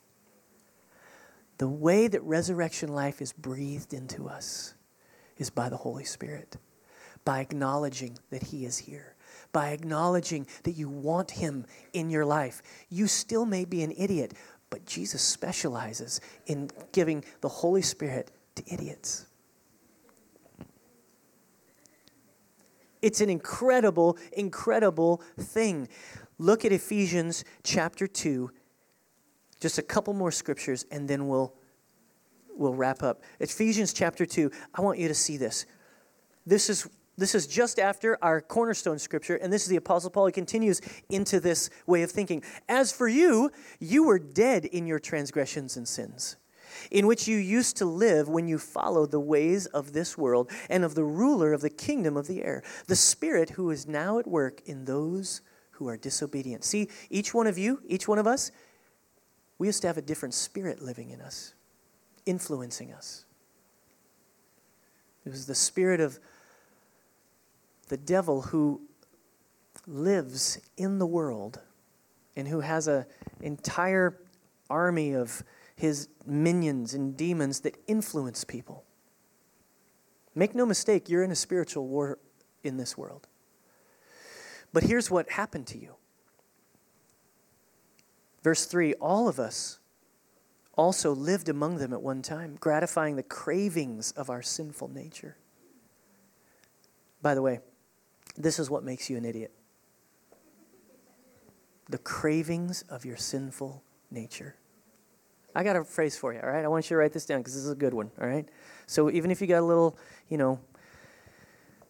The 1.62 1.70
way 1.70 2.08
that 2.08 2.24
resurrection 2.24 2.90
life 2.90 3.22
is 3.22 3.34
breathed 3.34 3.94
into 3.94 4.28
us 4.28 4.74
is 5.38 5.52
by 5.52 5.70
the 5.70 5.78
Holy 5.78 6.06
Spirit, 6.06 6.58
by 7.24 7.40
acknowledging 7.40 8.18
that 8.32 8.42
He 8.42 8.66
is 8.66 8.80
here, 8.80 9.14
by 9.52 9.70
acknowledging 9.70 10.48
that 10.64 10.72
you 10.72 10.90
want 10.90 11.30
Him 11.30 11.68
in 11.94 12.10
your 12.10 12.26
life. 12.26 12.64
You 12.90 13.06
still 13.06 13.46
may 13.46 13.66
be 13.66 13.84
an 13.84 13.94
idiot, 13.96 14.34
but 14.72 14.88
Jesus 14.88 15.22
specializes 15.22 16.20
in 16.48 16.72
giving 16.94 17.24
the 17.42 17.50
Holy 17.50 17.84
Spirit 17.84 18.32
to 18.56 18.64
idiots. 18.66 19.28
It's 23.04 23.22
an 23.22 23.30
incredible, 23.30 24.18
incredible 24.32 25.22
thing. 25.40 25.90
Look 26.40 26.66
at 26.66 26.72
Ephesians 26.72 27.46
chapter 27.64 28.08
2. 28.08 28.50
Just 29.62 29.78
a 29.78 29.84
couple 29.84 30.14
more 30.14 30.32
scriptures, 30.32 30.86
and 30.92 31.08
then 31.08 31.28
we'll 31.28 31.54
we'll 32.54 32.74
wrap 32.74 33.02
up. 33.04 33.24
Ephesians 33.40 33.94
chapter 33.94 34.26
2, 34.26 34.52
I 34.76 34.82
want 34.82 35.00
you 35.00 35.08
to 35.08 35.14
see 35.14 35.38
this. 35.38 35.66
This 36.46 36.70
is 36.70 36.90
this 37.18 37.36
is 37.36 37.46
just 37.46 37.78
after 37.78 38.18
our 38.24 38.42
cornerstone 38.42 38.98
scripture, 38.98 39.36
and 39.36 39.54
this 39.54 39.64
is 39.64 39.68
the 39.68 39.76
Apostle 39.76 40.10
Paul. 40.10 40.26
He 40.26 40.32
continues 40.32 40.82
into 41.10 41.40
this 41.40 41.70
way 41.86 42.02
of 42.02 42.10
thinking. 42.10 42.42
As 42.68 42.92
for 42.92 43.08
you, 43.08 43.52
you 43.80 44.04
were 44.04 44.18
dead 44.18 44.66
in 44.66 44.88
your 44.88 44.98
transgressions 44.98 45.78
and 45.78 45.88
sins, 45.88 46.38
in 46.90 47.06
which 47.06 47.28
you 47.28 47.38
used 47.38 47.78
to 47.78 47.86
live 47.86 48.28
when 48.28 48.48
you 48.48 48.58
followed 48.58 49.12
the 49.12 49.20
ways 49.20 49.68
of 49.68 49.94
this 49.94 50.18
world 50.18 50.50
and 50.70 50.84
of 50.84 50.96
the 50.96 51.04
ruler 51.04 51.54
of 51.54 51.62
the 51.62 51.70
kingdom 51.70 52.18
of 52.18 52.26
the 52.26 52.44
air, 52.44 52.64
the 52.88 52.96
Spirit 52.96 53.52
who 53.52 53.70
is 53.70 53.86
now 53.86 54.18
at 54.18 54.26
work 54.26 54.62
in 54.66 54.86
those 54.86 55.42
who 55.72 55.88
are 55.88 55.98
disobedient. 55.98 56.64
See, 56.64 56.90
each 57.12 57.34
one 57.34 57.46
of 57.46 57.58
you, 57.58 57.82
each 57.86 58.08
one 58.08 58.18
of 58.18 58.26
us, 58.26 58.52
we 59.62 59.68
used 59.68 59.84
to 59.84 59.88
have 59.88 59.98
a 60.00 60.02
different 60.02 60.34
spirit 60.34 60.82
living 60.82 61.12
in 61.12 61.22
us, 61.22 61.54
influencing 62.26 62.92
us. 62.94 63.26
It 65.24 65.30
was 65.30 65.46
the 65.46 65.54
spirit 65.54 66.00
of 66.00 66.20
the 67.88 67.98
devil 67.98 68.42
who 68.42 68.82
lives 69.86 70.60
in 70.78 70.98
the 70.98 71.06
world 71.06 71.60
and 72.36 72.48
who 72.48 72.62
has 72.62 72.88
an 72.88 73.06
entire 73.40 74.18
army 74.68 75.14
of 75.14 75.44
his 75.76 76.08
minions 76.26 76.96
and 76.96 77.16
demons 77.16 77.60
that 77.60 77.76
influence 77.86 78.44
people. 78.44 78.84
Make 80.34 80.56
no 80.56 80.66
mistake, 80.66 81.08
you're 81.08 81.22
in 81.22 81.30
a 81.30 81.36
spiritual 81.36 81.88
war 81.88 82.18
in 82.64 82.78
this 82.78 82.98
world. 82.98 83.28
But 84.74 84.82
here's 84.82 85.12
what 85.12 85.30
happened 85.30 85.68
to 85.68 85.78
you. 85.78 85.98
Verse 88.44 88.66
3 88.66 88.94
All 88.96 89.28
of 89.28 89.40
us 89.40 89.80
also 90.76 91.14
lived 91.14 91.50
among 91.50 91.78
them 91.78 91.94
at 91.94 92.02
one 92.02 92.22
time, 92.22 92.58
gratifying 92.60 93.16
the 93.16 93.24
cravings 93.24 94.12
of 94.12 94.30
our 94.30 94.42
sinful 94.42 94.88
nature. 94.90 95.38
By 97.22 97.36
the 97.36 97.42
way, 97.42 97.60
this 98.38 98.58
is 98.58 98.70
what 98.70 98.84
makes 98.84 99.10
you 99.10 99.18
an 99.18 99.26
idiot 99.26 99.52
the 101.92 101.98
cravings 101.98 102.84
of 102.90 103.06
your 103.06 103.18
sinful 103.18 103.84
nature. 104.10 104.56
I 105.54 105.64
got 105.64 105.76
a 105.76 105.84
phrase 105.84 106.18
for 106.18 106.34
you, 106.34 106.40
all 106.40 106.50
right? 106.50 106.64
I 106.64 106.70
want 106.70 106.86
you 106.86 106.96
to 106.96 106.98
write 106.98 107.12
this 107.12 107.26
down 107.26 107.42
because 107.42 107.54
this 107.54 107.66
is 107.66 107.72
a 107.72 107.76
good 107.76 107.94
one, 107.94 108.10
all 108.20 108.28
right? 108.28 108.48
So 108.88 109.12
even 109.12 109.30
if 109.30 109.42
you 109.42 109.48
got 109.48 109.60
a 109.60 109.66
little, 109.66 109.98
you 110.30 110.38
know, 110.38 110.60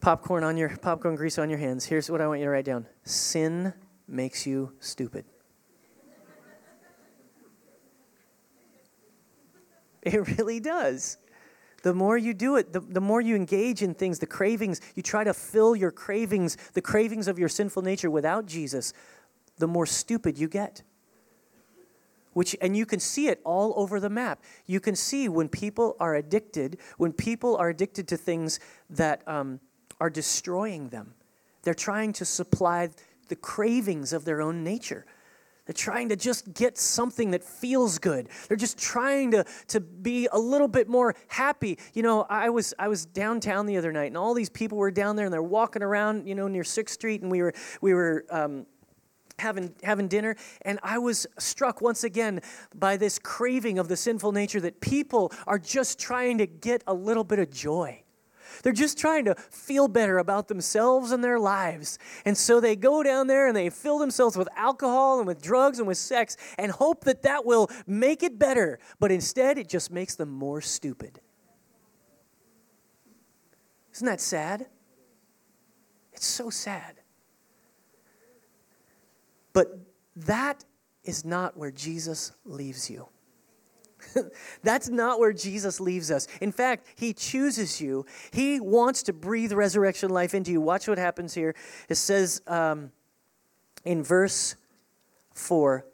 popcorn 0.01 0.43
on 0.43 0.57
your 0.57 0.75
popcorn 0.77 1.15
grease 1.15 1.37
on 1.37 1.49
your 1.51 1.59
hands, 1.59 1.85
here's 1.85 2.09
what 2.09 2.19
I 2.19 2.27
want 2.27 2.39
you 2.39 2.45
to 2.47 2.51
write 2.51 2.65
down. 2.65 2.87
Sin 3.03 3.73
makes 4.07 4.47
you 4.47 4.73
stupid. 4.79 5.25
It 10.01 10.37
really 10.37 10.59
does. 10.59 11.17
The 11.83 11.93
more 11.93 12.17
you 12.17 12.33
do 12.33 12.57
it, 12.57 12.73
the, 12.73 12.79
the 12.79 13.01
more 13.01 13.21
you 13.21 13.35
engage 13.35 13.81
in 13.81 13.93
things, 13.93 14.19
the 14.19 14.27
cravings, 14.27 14.81
you 14.95 15.01
try 15.01 15.23
to 15.23 15.33
fill 15.33 15.75
your 15.75 15.91
cravings, 15.91 16.57
the 16.73 16.81
cravings 16.81 17.27
of 17.27 17.39
your 17.39 17.49
sinful 17.49 17.81
nature 17.81 18.11
without 18.11 18.45
Jesus, 18.45 18.93
the 19.57 19.67
more 19.67 19.85
stupid 19.85 20.37
you 20.37 20.47
get. 20.47 20.83
Which, 22.33 22.55
and 22.61 22.77
you 22.77 22.85
can 22.85 22.99
see 22.99 23.27
it 23.27 23.41
all 23.43 23.73
over 23.75 23.99
the 23.99 24.09
map. 24.09 24.43
You 24.65 24.79
can 24.79 24.95
see 24.95 25.27
when 25.27 25.49
people 25.49 25.97
are 25.99 26.15
addicted, 26.15 26.77
when 26.97 27.13
people 27.13 27.57
are 27.57 27.69
addicted 27.69 28.07
to 28.09 28.17
things 28.17 28.59
that 28.89 29.27
um, 29.27 29.59
are 29.99 30.09
destroying 30.09 30.89
them. 30.89 31.13
They're 31.63 31.73
trying 31.73 32.13
to 32.13 32.25
supply 32.25 32.89
the 33.27 33.35
cravings 33.35 34.13
of 34.13 34.23
their 34.23 34.41
own 34.41 34.63
nature. 34.63 35.05
They're 35.65 35.73
trying 35.73 36.09
to 36.09 36.15
just 36.15 36.53
get 36.53 36.77
something 36.77 37.31
that 37.31 37.43
feels 37.43 37.99
good. 37.99 38.29
They're 38.47 38.57
just 38.57 38.77
trying 38.79 39.31
to, 39.31 39.45
to 39.67 39.79
be 39.79 40.27
a 40.31 40.39
little 40.39 40.67
bit 40.67 40.89
more 40.89 41.15
happy. 41.27 41.77
You 41.93 42.01
know, 42.01 42.25
I 42.29 42.49
was 42.49 42.73
I 42.79 42.87
was 42.87 43.05
downtown 43.05 43.67
the 43.67 43.77
other 43.77 43.91
night, 43.91 44.07
and 44.07 44.17
all 44.17 44.33
these 44.33 44.49
people 44.49 44.77
were 44.77 44.91
down 44.91 45.15
there, 45.15 45.25
and 45.25 45.33
they're 45.33 45.43
walking 45.43 45.83
around, 45.83 46.27
you 46.27 46.35
know, 46.35 46.47
near 46.47 46.63
Sixth 46.63 46.95
Street, 46.95 47.21
and 47.21 47.29
we 47.29 47.41
were 47.41 47.53
we 47.79 47.93
were 47.93 48.25
um, 48.31 48.65
having, 49.41 49.73
having 49.83 50.07
dinner, 50.07 50.35
and 50.61 50.79
I 50.83 50.97
was 50.97 51.27
struck 51.37 51.81
once 51.81 52.03
again 52.03 52.41
by 52.73 52.97
this 52.97 53.19
craving 53.19 53.79
of 53.79 53.87
the 53.87 53.97
sinful 53.97 54.31
nature 54.31 54.61
that 54.61 54.79
people 54.79 55.31
are 55.47 55.59
just 55.59 55.99
trying 55.99 56.37
to 56.37 56.45
get 56.45 56.83
a 56.87 56.93
little 56.93 57.23
bit 57.23 57.39
of 57.39 57.51
joy. 57.51 58.03
They're 58.63 58.73
just 58.73 58.97
trying 58.97 59.25
to 59.25 59.35
feel 59.35 59.87
better 59.87 60.17
about 60.17 60.47
themselves 60.47 61.11
and 61.11 61.23
their 61.23 61.39
lives. 61.39 61.99
And 62.25 62.37
so 62.37 62.59
they 62.59 62.75
go 62.75 63.03
down 63.03 63.27
there 63.27 63.47
and 63.47 63.55
they 63.55 63.69
fill 63.69 63.99
themselves 63.99 64.37
with 64.37 64.49
alcohol 64.55 65.19
and 65.19 65.27
with 65.27 65.41
drugs 65.41 65.79
and 65.79 65.87
with 65.87 65.97
sex 65.97 66.37
and 66.57 66.71
hope 66.71 67.05
that 67.05 67.23
that 67.23 67.45
will 67.45 67.69
make 67.87 68.23
it 68.23 68.37
better. 68.37 68.79
But 68.99 69.11
instead, 69.11 69.57
it 69.57 69.69
just 69.69 69.91
makes 69.91 70.15
them 70.15 70.29
more 70.29 70.61
stupid. 70.61 71.19
Isn't 73.93 74.07
that 74.07 74.21
sad? 74.21 74.67
It's 76.13 76.25
so 76.25 76.49
sad. 76.49 76.95
But 79.53 79.79
that 80.15 80.63
is 81.03 81.25
not 81.25 81.57
where 81.57 81.71
Jesus 81.71 82.31
leaves 82.45 82.89
you. 82.89 83.07
That's 84.63 84.89
not 84.89 85.19
where 85.19 85.33
Jesus 85.33 85.79
leaves 85.79 86.11
us. 86.11 86.27
In 86.39 86.51
fact, 86.51 86.87
He 86.95 87.13
chooses 87.13 87.81
you. 87.81 88.05
He 88.31 88.59
wants 88.59 89.03
to 89.03 89.13
breathe 89.13 89.53
resurrection 89.53 90.09
life 90.09 90.33
into 90.33 90.51
you. 90.51 90.61
Watch 90.61 90.87
what 90.87 90.97
happens 90.97 91.33
here. 91.33 91.55
It 91.89 91.95
says 91.95 92.41
um, 92.47 92.91
in 93.83 94.03
verse 94.03 94.55
4. 95.33 95.85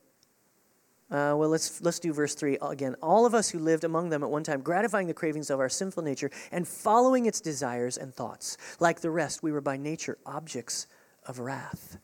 Uh, 1.10 1.32
well, 1.38 1.48
let's 1.48 1.82
let's 1.82 2.00
do 2.00 2.12
verse 2.12 2.36
three 2.36 2.58
again. 2.62 2.94
All 3.02 3.26
of 3.26 3.34
us 3.34 3.50
who 3.50 3.60
lived 3.60 3.86
among 3.86 4.10
them 4.10 4.24
at 4.24 4.30
one 4.30 4.44
time, 4.44 4.60
gratifying 4.60 5.08
the 5.08 5.14
cravings 5.14 5.50
of 5.50 5.62
our 5.62 5.70
sinful 5.70 6.04
nature 6.04 6.30
and 6.52 6.68
following 6.68 7.28
its 7.28 7.40
desires 7.40 7.98
and 7.98 8.14
thoughts, 8.14 8.58
like 8.82 9.00
the 9.00 9.10
rest, 9.10 9.42
we 9.42 9.54
were 9.54 9.62
by 9.62 9.78
nature 9.78 10.18
objects 10.26 10.86
of 11.26 11.40
wrath. 11.40 11.98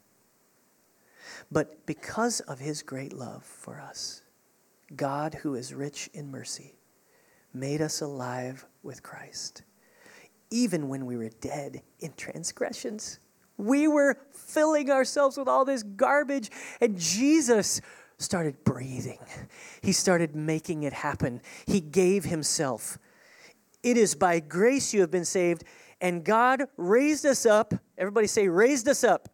But 1.51 1.85
because 1.85 2.39
of 2.39 2.59
his 2.59 2.81
great 2.81 3.11
love 3.11 3.43
for 3.43 3.79
us, 3.79 4.22
God, 4.95 5.33
who 5.35 5.55
is 5.55 5.73
rich 5.73 6.09
in 6.13 6.31
mercy, 6.31 6.75
made 7.53 7.81
us 7.81 8.01
alive 8.01 8.65
with 8.81 9.03
Christ. 9.03 9.63
Even 10.49 10.89
when 10.89 11.05
we 11.05 11.17
were 11.17 11.29
dead 11.41 11.81
in 11.99 12.13
transgressions, 12.17 13.19
we 13.57 13.87
were 13.87 14.17
filling 14.31 14.89
ourselves 14.89 15.37
with 15.37 15.47
all 15.47 15.65
this 15.65 15.83
garbage, 15.83 16.49
and 16.81 16.97
Jesus 16.97 17.81
started 18.17 18.63
breathing. 18.63 19.19
He 19.81 19.91
started 19.91 20.35
making 20.35 20.83
it 20.83 20.93
happen. 20.93 21.41
He 21.65 21.81
gave 21.81 22.25
himself. 22.25 22.97
It 23.81 23.97
is 23.97 24.15
by 24.15 24.39
grace 24.39 24.93
you 24.93 25.01
have 25.01 25.11
been 25.11 25.25
saved, 25.25 25.63
and 26.01 26.23
God 26.23 26.63
raised 26.77 27.25
us 27.25 27.45
up. 27.45 27.73
Everybody 27.97 28.27
say, 28.27 28.47
raised 28.47 28.87
us 28.87 29.03
up 29.03 29.29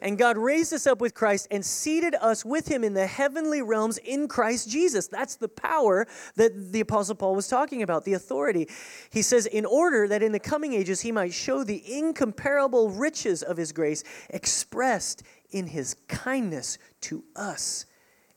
and 0.00 0.18
God 0.18 0.36
raised 0.36 0.72
us 0.72 0.86
up 0.86 1.00
with 1.00 1.14
Christ 1.14 1.48
and 1.50 1.64
seated 1.64 2.14
us 2.16 2.44
with 2.44 2.68
him 2.68 2.84
in 2.84 2.94
the 2.94 3.06
heavenly 3.06 3.62
realms 3.62 3.98
in 3.98 4.28
Christ 4.28 4.68
Jesus. 4.68 5.08
That's 5.08 5.36
the 5.36 5.48
power 5.48 6.06
that 6.36 6.72
the 6.72 6.80
Apostle 6.80 7.14
Paul 7.14 7.34
was 7.34 7.48
talking 7.48 7.82
about, 7.82 8.04
the 8.04 8.14
authority. 8.14 8.68
He 9.10 9.22
says, 9.22 9.46
in 9.46 9.64
order 9.64 10.08
that 10.08 10.22
in 10.22 10.32
the 10.32 10.38
coming 10.38 10.72
ages 10.72 11.00
he 11.00 11.12
might 11.12 11.32
show 11.32 11.64
the 11.64 11.82
incomparable 11.86 12.90
riches 12.90 13.42
of 13.42 13.56
his 13.56 13.72
grace 13.72 14.04
expressed 14.30 15.22
in 15.50 15.66
his 15.66 15.96
kindness 16.08 16.78
to 17.02 17.24
us 17.36 17.86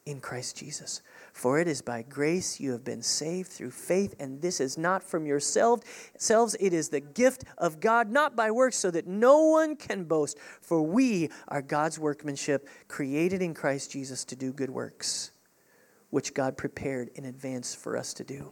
in 0.05 0.19
Christ 0.19 0.57
Jesus. 0.57 1.01
For 1.33 1.59
it 1.59 1.67
is 1.67 1.81
by 1.81 2.03
grace 2.03 2.59
you 2.59 2.71
have 2.73 2.83
been 2.83 3.01
saved 3.01 3.49
through 3.49 3.71
faith, 3.71 4.13
and 4.19 4.39
this 4.39 4.61
is 4.61 4.77
not 4.77 5.01
from 5.03 5.25
yourselves. 5.25 5.83
It 6.59 6.73
is 6.73 6.89
the 6.89 7.01
gift 7.01 7.43
of 7.57 7.79
God, 7.79 8.11
not 8.11 8.35
by 8.35 8.51
works, 8.51 8.77
so 8.77 8.91
that 8.91 9.07
no 9.07 9.47
one 9.47 9.75
can 9.75 10.03
boast. 10.03 10.37
For 10.61 10.83
we 10.83 11.29
are 11.47 11.63
God's 11.63 11.97
workmanship, 11.97 12.69
created 12.87 13.41
in 13.41 13.55
Christ 13.55 13.91
Jesus 13.91 14.23
to 14.25 14.35
do 14.35 14.53
good 14.53 14.69
works, 14.69 15.31
which 16.11 16.35
God 16.35 16.55
prepared 16.55 17.09
in 17.15 17.25
advance 17.25 17.73
for 17.73 17.97
us 17.97 18.13
to 18.13 18.23
do. 18.23 18.51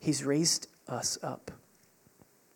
He's 0.00 0.24
raised 0.24 0.66
us 0.88 1.18
up. 1.22 1.50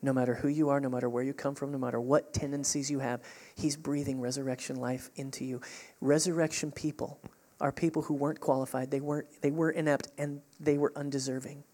No 0.00 0.12
matter 0.12 0.34
who 0.34 0.48
you 0.48 0.70
are, 0.70 0.80
no 0.80 0.88
matter 0.88 1.08
where 1.08 1.22
you 1.22 1.34
come 1.34 1.54
from, 1.54 1.72
no 1.72 1.78
matter 1.78 2.00
what 2.00 2.32
tendencies 2.32 2.90
you 2.90 2.98
have, 2.98 3.22
He's 3.54 3.76
breathing 3.76 4.20
resurrection 4.20 4.76
life 4.76 5.10
into 5.16 5.44
you. 5.44 5.60
Resurrection 6.00 6.72
people 6.72 7.20
are 7.60 7.72
people 7.72 8.02
who 8.02 8.14
weren't 8.14 8.40
qualified, 8.40 8.90
they, 8.90 9.00
weren't, 9.00 9.26
they 9.40 9.50
were 9.50 9.70
inept, 9.70 10.08
and 10.18 10.40
they 10.60 10.78
were 10.78 10.92
undeserving. 10.96 11.64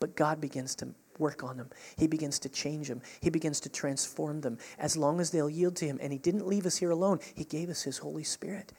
But 0.00 0.16
God 0.16 0.40
begins 0.40 0.74
to 0.76 0.88
work 1.18 1.42
on 1.42 1.56
them. 1.56 1.70
He 1.96 2.06
begins 2.06 2.38
to 2.40 2.48
change 2.48 2.88
them. 2.88 3.02
He 3.20 3.30
begins 3.30 3.60
to 3.60 3.68
transform 3.68 4.40
them 4.40 4.58
as 4.78 4.96
long 4.96 5.20
as 5.20 5.30
they'll 5.30 5.50
yield 5.50 5.76
to 5.76 5.86
Him. 5.86 5.98
And 6.00 6.12
He 6.12 6.18
didn't 6.18 6.46
leave 6.46 6.66
us 6.66 6.76
here 6.76 6.90
alone, 6.90 7.20
He 7.34 7.44
gave 7.44 7.68
us 7.68 7.82
His 7.82 7.98
Holy 7.98 8.24
Spirit. 8.24 8.72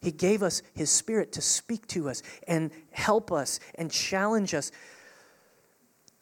He 0.00 0.12
gave 0.12 0.42
us 0.42 0.62
His 0.74 0.90
Spirit 0.90 1.32
to 1.32 1.40
speak 1.40 1.86
to 1.88 2.08
us 2.08 2.22
and 2.46 2.70
help 2.90 3.32
us 3.32 3.60
and 3.76 3.90
challenge 3.90 4.54
us. 4.54 4.70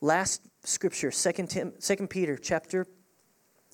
Last 0.00 0.42
scripture, 0.64 1.10
2 1.10 1.46
Tim, 1.46 1.72
2 1.80 2.06
Peter 2.06 2.36
chapter 2.36 2.86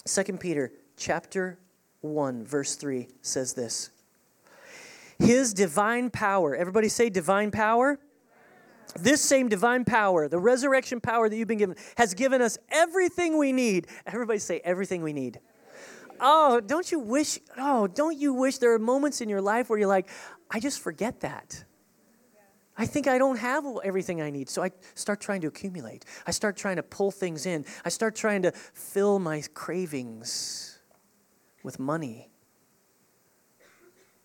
2 0.06 0.22
Peter 0.38 0.72
chapter 0.96 1.58
1 2.00 2.44
verse 2.44 2.74
3 2.76 3.08
says 3.20 3.52
this. 3.52 3.90
His 5.20 5.52
divine 5.54 6.10
power, 6.10 6.56
everybody 6.56 6.88
say 6.88 7.10
divine 7.10 7.50
power. 7.50 7.98
This 8.98 9.20
same 9.20 9.48
divine 9.48 9.84
power, 9.84 10.26
the 10.26 10.38
resurrection 10.38 11.00
power 11.00 11.28
that 11.28 11.36
you've 11.36 11.46
been 11.46 11.58
given, 11.58 11.76
has 11.96 12.14
given 12.14 12.42
us 12.42 12.58
everything 12.70 13.38
we 13.38 13.52
need. 13.52 13.86
Everybody 14.06 14.40
say 14.40 14.60
everything 14.64 15.02
we 15.02 15.12
need. 15.12 15.38
Oh, 16.18 16.60
don't 16.60 16.90
you 16.90 16.98
wish, 16.98 17.38
oh, 17.56 17.86
don't 17.86 18.18
you 18.18 18.34
wish 18.34 18.58
there 18.58 18.74
are 18.74 18.78
moments 18.78 19.20
in 19.20 19.28
your 19.28 19.40
life 19.40 19.70
where 19.70 19.78
you're 19.78 19.88
like, 19.88 20.08
I 20.50 20.58
just 20.58 20.80
forget 20.80 21.20
that. 21.20 21.64
I 22.76 22.86
think 22.86 23.06
I 23.06 23.18
don't 23.18 23.36
have 23.36 23.64
everything 23.84 24.22
I 24.22 24.30
need. 24.30 24.48
So 24.48 24.62
I 24.62 24.70
start 24.94 25.20
trying 25.20 25.42
to 25.42 25.48
accumulate. 25.48 26.04
I 26.26 26.30
start 26.30 26.56
trying 26.56 26.76
to 26.76 26.82
pull 26.82 27.10
things 27.10 27.46
in. 27.46 27.64
I 27.84 27.90
start 27.90 28.16
trying 28.16 28.42
to 28.42 28.52
fill 28.52 29.18
my 29.18 29.42
cravings 29.54 30.78
with 31.62 31.78
money 31.78 32.30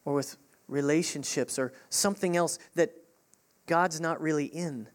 or 0.06 0.14
with 0.14 0.38
relationships 0.68 1.60
or 1.60 1.74
something 1.90 2.36
else 2.36 2.60
that 2.76 2.92
God's 3.66 4.00
not 4.00 4.22
really 4.22 4.46
in. 4.46 4.88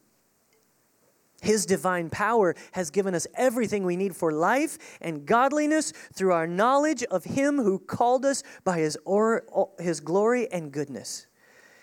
His 1.43 1.65
divine 1.65 2.11
power 2.11 2.55
has 2.73 2.91
given 2.91 3.15
us 3.15 3.27
everything 3.35 3.85
we 3.85 3.97
need 3.97 4.15
for 4.15 4.31
life 4.31 4.79
and 5.01 5.25
godliness 5.25 5.93
through 6.13 6.33
our 6.33 6.47
knowledge 6.47 7.03
of 7.05 7.25
Him 7.25 7.57
who 7.57 7.79
called 7.79 8.25
us 8.25 8.43
by 8.63 8.79
His, 8.79 8.99
or, 9.05 9.45
his 9.79 10.01
glory 10.01 10.51
and 10.53 10.71
goodness. 10.71 11.27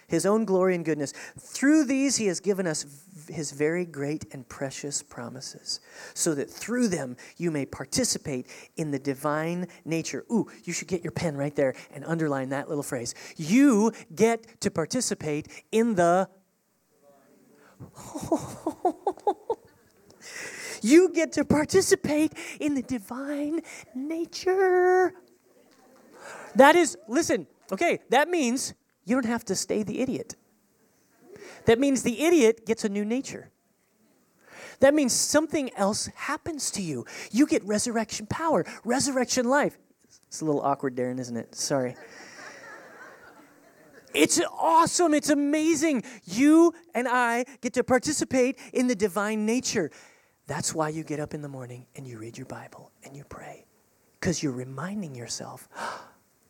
His 0.08 0.26
own 0.26 0.46
glory 0.46 0.76
and 0.76 0.86
goodness. 0.86 1.12
Through 1.38 1.86
these, 1.86 2.18
He 2.18 2.28
has 2.28 2.40
given 2.40 2.68
us 2.68 2.86
His 3.30 3.52
very 3.52 3.86
great 3.86 4.26
and 4.34 4.48
precious 4.48 5.04
promises, 5.04 5.80
so 6.14 6.34
that 6.36 6.50
through 6.50 6.88
them 6.88 7.18
you 7.38 7.52
may 7.52 7.66
participate 7.66 8.48
in 8.76 8.92
the 8.92 9.00
divine 9.00 9.68
nature. 9.86 10.26
Ooh, 10.32 10.48
you 10.64 10.74
should 10.74 10.88
get 10.88 11.04
your 11.04 11.12
pen 11.12 11.36
right 11.36 11.56
there 11.56 11.76
and 11.94 12.04
underline 12.06 12.50
that 12.50 12.70
little 12.70 12.84
phrase. 12.84 13.14
You 13.36 13.92
get 14.14 14.62
to 14.62 14.72
participate 14.72 15.48
in 15.72 15.96
the 15.96 16.30
you 20.82 21.12
get 21.14 21.32
to 21.34 21.46
participate 21.46 22.34
in 22.60 22.76
the 22.76 22.82
divine 22.82 23.62
nature. 23.94 25.14
That 26.56 26.76
is, 26.76 26.98
listen, 27.08 27.48
okay, 27.72 28.00
that 28.10 28.30
means 28.30 28.74
you 29.06 29.16
don't 29.16 29.26
have 29.26 29.46
to 29.46 29.56
stay 29.56 29.84
the 29.84 30.00
idiot. 30.00 30.36
That 31.68 31.80
means 31.80 32.02
the 32.02 32.24
idiot 32.24 32.66
gets 32.66 32.86
a 32.86 32.90
new 32.90 33.04
nature. 33.04 33.52
That 34.80 34.94
means 34.94 35.12
something 35.12 35.70
else 35.76 36.08
happens 36.16 36.72
to 36.72 36.82
you. 36.82 37.06
You 37.32 37.46
get 37.46 37.64
resurrection 37.66 38.26
power, 38.26 38.66
resurrection 38.86 39.50
life. 39.50 39.78
It's 40.28 40.40
a 40.40 40.46
little 40.46 40.62
awkward, 40.62 40.96
Darren, 40.96 41.20
isn't 41.20 41.36
it? 41.36 41.56
Sorry. 41.56 41.96
It's 44.14 44.40
awesome. 44.58 45.14
It's 45.14 45.30
amazing. 45.30 46.04
You 46.24 46.74
and 46.96 47.06
I 47.06 47.44
get 47.60 47.74
to 47.74 47.84
participate 47.84 48.58
in 48.72 48.88
the 48.88 48.96
divine 48.96 49.46
nature. 49.46 49.92
That's 50.48 50.74
why 50.74 50.90
you 50.90 51.04
get 51.04 51.20
up 51.20 51.34
in 51.34 51.42
the 51.42 51.50
morning 51.50 51.86
and 51.98 52.08
you 52.08 52.18
read 52.18 52.38
your 52.38 52.48
Bible 52.48 52.92
and 53.04 53.16
you 53.16 53.26
pray. 53.26 53.66
Because 54.20 54.42
you're 54.42 54.54
reminding 54.54 55.16
yourself, 55.16 55.68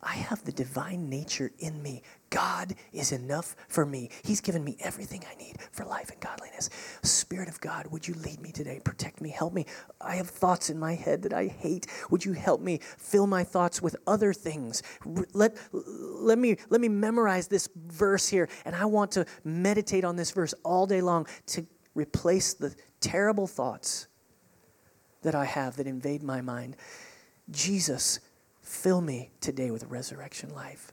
I 0.02 0.14
have 0.14 0.44
the 0.44 0.52
divine 0.52 1.10
nature 1.10 1.52
in 1.60 1.82
me. 1.82 2.04
God 2.30 2.76
is 2.94 3.12
enough 3.12 3.56
for 3.68 3.86
me. 3.86 4.10
He's 4.24 4.42
given 4.42 4.64
me 4.64 4.78
everything 4.80 5.24
I 5.30 5.36
need 5.36 5.58
for 5.72 5.86
life 5.86 6.12
and 6.12 6.20
godliness. 6.20 6.70
Spirit 7.02 7.50
of 7.50 7.60
God, 7.62 7.88
would 7.88 8.08
you 8.08 8.14
lead 8.16 8.40
me 8.40 8.52
today? 8.52 8.80
Protect 8.84 9.22
me, 9.22 9.30
help 9.30 9.54
me. 9.54 9.66
I 10.00 10.16
have 10.16 10.30
thoughts 10.30 10.70
in 10.70 10.78
my 10.78 10.94
head 10.94 11.24
that 11.24 11.34
I 11.34 11.48
hate. 11.48 11.88
Would 12.12 12.26
you 12.26 12.34
help 12.34 12.62
me 12.62 12.80
fill 12.82 13.26
my 13.26 13.44
thoughts 13.44 13.82
with 13.82 13.96
other 14.06 14.34
things? 14.34 14.84
Let, 15.34 15.58
let, 15.74 16.38
me, 16.38 16.58
let 16.70 16.80
me 16.80 16.90
memorize 16.90 17.48
this 17.48 17.68
verse 17.76 18.28
here, 18.28 18.50
and 18.66 18.76
I 18.76 18.86
want 18.86 19.12
to 19.12 19.26
meditate 19.44 20.06
on 20.06 20.16
this 20.16 20.32
verse 20.32 20.54
all 20.64 20.86
day 20.86 21.02
long 21.02 21.26
to 21.48 21.66
replace 21.96 22.54
the 22.54 22.76
terrible 23.00 23.48
thoughts 23.48 24.08
that 25.24 25.34
I 25.34 25.46
have 25.46 25.78
that 25.78 25.88
invade 25.88 26.22
my 26.22 26.42
mind. 26.42 26.78
Jesus, 27.50 28.20
Fill 28.68 29.00
me 29.00 29.32
today 29.40 29.72
with 29.72 29.86
resurrection 29.86 30.54
life. 30.54 30.92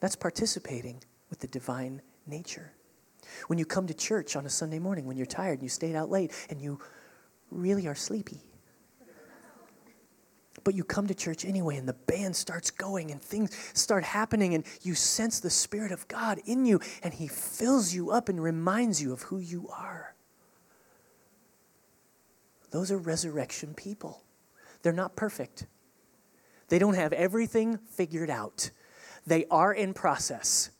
That's 0.00 0.16
participating 0.16 1.02
with 1.28 1.40
the 1.40 1.46
divine 1.46 2.00
nature. 2.26 2.72
When 3.48 3.58
you 3.58 3.66
come 3.66 3.86
to 3.86 3.92
church 3.92 4.34
on 4.34 4.46
a 4.46 4.48
Sunday 4.48 4.78
morning, 4.78 5.04
when 5.04 5.18
you're 5.18 5.26
tired 5.26 5.58
and 5.58 5.62
you 5.62 5.68
stayed 5.68 5.94
out 5.94 6.10
late 6.10 6.32
and 6.48 6.58
you 6.58 6.80
really 7.50 7.86
are 7.86 7.94
sleepy, 7.94 8.40
but 10.64 10.74
you 10.74 10.84
come 10.84 11.06
to 11.06 11.14
church 11.14 11.44
anyway 11.44 11.76
and 11.76 11.86
the 11.86 11.92
band 11.92 12.34
starts 12.34 12.70
going 12.70 13.10
and 13.10 13.20
things 13.20 13.54
start 13.74 14.04
happening 14.04 14.54
and 14.54 14.64
you 14.80 14.94
sense 14.94 15.38
the 15.38 15.50
Spirit 15.50 15.92
of 15.92 16.08
God 16.08 16.40
in 16.46 16.64
you 16.64 16.80
and 17.02 17.12
He 17.12 17.28
fills 17.28 17.92
you 17.92 18.10
up 18.10 18.30
and 18.30 18.42
reminds 18.42 19.02
you 19.02 19.12
of 19.12 19.20
who 19.20 19.38
you 19.38 19.68
are. 19.68 20.14
Those 22.70 22.90
are 22.90 22.96
resurrection 22.96 23.74
people. 23.74 24.21
They're 24.82 24.92
not 24.92 25.16
perfect. 25.16 25.66
They 26.68 26.78
don't 26.78 26.94
have 26.94 27.12
everything 27.12 27.78
figured 27.78 28.30
out. 28.30 28.70
They 29.26 29.44
are 29.50 29.72
in 29.72 29.94
process. 29.94 30.70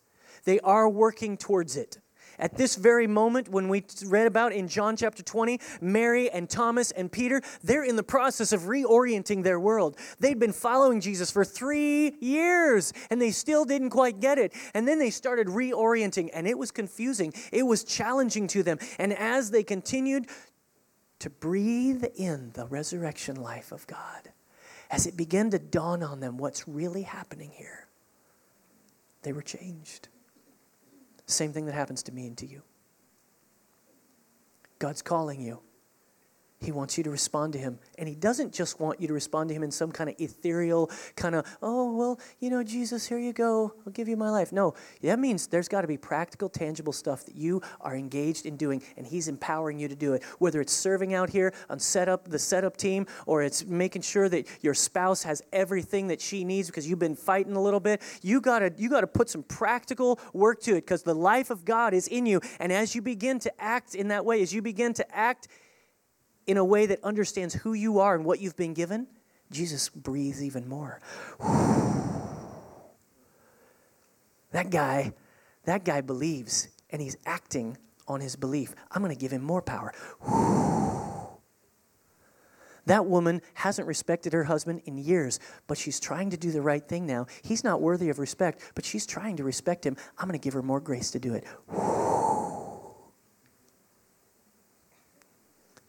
They 0.44 0.59
are 0.61 0.88
working 0.88 1.36
towards 1.36 1.76
it. 1.76 1.98
At 2.38 2.57
this 2.57 2.76
very 2.76 3.07
moment, 3.07 3.48
when 3.48 3.68
we 3.68 3.84
read 4.07 4.26
about 4.26 4.53
in 4.53 4.66
John 4.66 4.96
chapter 4.96 5.22
20, 5.22 5.61
Mary 5.80 6.30
and 6.30 6.48
Thomas 6.48 6.90
and 6.90 7.12
Peter, 7.12 7.42
they're 7.62 7.84
in 7.84 7.96
the 7.96 8.03
process 8.03 8.53
of 8.53 8.62
reorienting 8.62 9.44
their 9.44 9.61
world. 9.61 9.96
They'd 10.18 10.38
been 10.38 10.53
following 10.53 11.00
Jesus 11.00 11.30
for 11.30 11.44
three 11.44 12.16
years 12.20 12.92
and 13.11 13.20
they 13.20 13.30
still 13.30 13.64
didn't 13.64 13.90
quite 13.90 14.20
get 14.20 14.38
it. 14.38 14.55
And 14.74 14.88
then 14.88 14.98
they 14.98 15.11
started 15.11 15.46
reorienting 15.46 16.30
and 16.32 16.46
it 16.46 16.59
was 16.59 16.70
confusing. 16.70 17.32
It 17.53 17.64
was 17.64 17.84
challenging 17.84 18.48
to 18.48 18.62
them. 18.62 18.78
And 18.98 19.12
as 19.12 19.50
they 19.50 19.62
continued 19.62 20.26
to 21.22 21.30
breathe 21.30 22.02
in 22.16 22.50
the 22.54 22.66
resurrection 22.66 23.36
life 23.36 23.70
of 23.70 23.86
God, 23.86 24.32
as 24.90 25.06
it 25.06 25.16
began 25.16 25.50
to 25.50 25.58
dawn 25.60 26.02
on 26.02 26.18
them 26.18 26.36
what's 26.36 26.66
really 26.66 27.02
happening 27.02 27.52
here, 27.54 27.86
they 29.22 29.32
were 29.32 29.40
changed. 29.40 30.08
Same 31.26 31.52
thing 31.52 31.66
that 31.66 31.76
happens 31.76 32.02
to 32.02 32.12
me 32.12 32.26
and 32.26 32.36
to 32.38 32.46
you. 32.46 32.62
God's 34.80 35.00
calling 35.00 35.40
you. 35.40 35.60
He 36.62 36.70
wants 36.70 36.96
you 36.96 37.04
to 37.04 37.10
respond 37.10 37.52
to 37.54 37.58
him. 37.58 37.78
And 37.98 38.08
he 38.08 38.14
doesn't 38.14 38.52
just 38.52 38.80
want 38.80 39.00
you 39.00 39.08
to 39.08 39.14
respond 39.14 39.48
to 39.48 39.54
him 39.54 39.62
in 39.62 39.70
some 39.70 39.90
kind 39.90 40.08
of 40.08 40.16
ethereal, 40.18 40.90
kind 41.16 41.34
of, 41.34 41.46
oh, 41.60 41.94
well, 41.94 42.20
you 42.38 42.50
know, 42.50 42.62
Jesus, 42.62 43.06
here 43.06 43.18
you 43.18 43.32
go. 43.32 43.74
I'll 43.84 43.92
give 43.92 44.08
you 44.08 44.16
my 44.16 44.30
life. 44.30 44.52
No, 44.52 44.74
that 45.02 45.18
means 45.18 45.48
there's 45.48 45.68
got 45.68 45.80
to 45.80 45.88
be 45.88 45.96
practical, 45.96 46.48
tangible 46.48 46.92
stuff 46.92 47.24
that 47.24 47.34
you 47.34 47.62
are 47.80 47.96
engaged 47.96 48.46
in 48.46 48.56
doing, 48.56 48.82
and 48.96 49.06
he's 49.06 49.26
empowering 49.26 49.78
you 49.80 49.88
to 49.88 49.96
do 49.96 50.14
it. 50.14 50.22
Whether 50.38 50.60
it's 50.60 50.72
serving 50.72 51.14
out 51.14 51.30
here 51.30 51.52
on 51.68 51.80
setup, 51.80 52.28
the 52.28 52.38
setup 52.38 52.76
team, 52.76 53.06
or 53.26 53.42
it's 53.42 53.64
making 53.66 54.02
sure 54.02 54.28
that 54.28 54.46
your 54.62 54.74
spouse 54.74 55.24
has 55.24 55.42
everything 55.52 56.06
that 56.08 56.20
she 56.20 56.44
needs 56.44 56.68
because 56.68 56.88
you've 56.88 56.98
been 56.98 57.16
fighting 57.16 57.56
a 57.56 57.62
little 57.62 57.80
bit. 57.80 58.02
You 58.22 58.40
gotta, 58.40 58.72
you 58.76 58.88
gotta 58.88 59.06
put 59.08 59.28
some 59.28 59.42
practical 59.42 60.20
work 60.32 60.60
to 60.62 60.72
it 60.72 60.82
because 60.82 61.02
the 61.02 61.14
life 61.14 61.50
of 61.50 61.64
God 61.64 61.92
is 61.92 62.06
in 62.06 62.24
you. 62.24 62.40
And 62.60 62.72
as 62.72 62.94
you 62.94 63.02
begin 63.02 63.40
to 63.40 63.60
act 63.60 63.94
in 63.96 64.08
that 64.08 64.24
way, 64.24 64.42
as 64.42 64.52
you 64.52 64.62
begin 64.62 64.92
to 64.94 65.16
act 65.16 65.48
in 66.47 66.57
a 66.57 66.64
way 66.64 66.86
that 66.86 67.03
understands 67.05 67.55
who 67.55 67.72
you 67.72 67.99
are 67.99 68.14
and 68.14 68.24
what 68.24 68.40
you've 68.40 68.57
been 68.57 68.74
given, 68.74 69.07
Jesus 69.51 69.88
breathes 69.88 70.43
even 70.43 70.68
more. 70.68 71.01
That 74.51 74.68
guy, 74.68 75.14
that 75.64 75.82
guy 75.82 76.03
believes 76.03 76.68
and 76.90 77.01
he's 77.01 77.16
acting 77.24 77.78
on 78.07 78.20
his 78.20 78.36
belief. 78.36 78.74
I'm 78.90 79.01
going 79.01 79.14
to 79.14 79.18
give 79.18 79.32
him 79.32 79.43
more 79.43 79.62
power. 79.62 79.95
That 82.86 83.07
woman 83.07 83.43
hasn't 83.55 83.86
respected 83.86 84.32
her 84.32 84.43
husband 84.43 84.82
in 84.86 84.99
years, 84.99 85.38
but 85.68 85.78
she's 85.78 86.01
trying 86.01 86.30
to 86.30 86.36
do 86.36 86.51
the 86.51 86.61
right 86.61 86.86
thing 86.86 87.07
now. 87.07 87.26
He's 87.45 87.62
not 87.62 87.80
worthy 87.80 88.09
of 88.09 88.18
respect, 88.18 88.72
but 88.74 88.84
she's 88.84 89.07
trying 89.07 89.36
to 89.36 89.45
respect 89.45 89.86
him. 89.86 89.97
I'm 90.18 90.26
going 90.26 90.38
to 90.38 90.43
give 90.43 90.55
her 90.55 90.62
more 90.62 90.80
grace 90.80 91.12
to 91.12 91.20
do 91.20 91.34
it. 91.34 91.45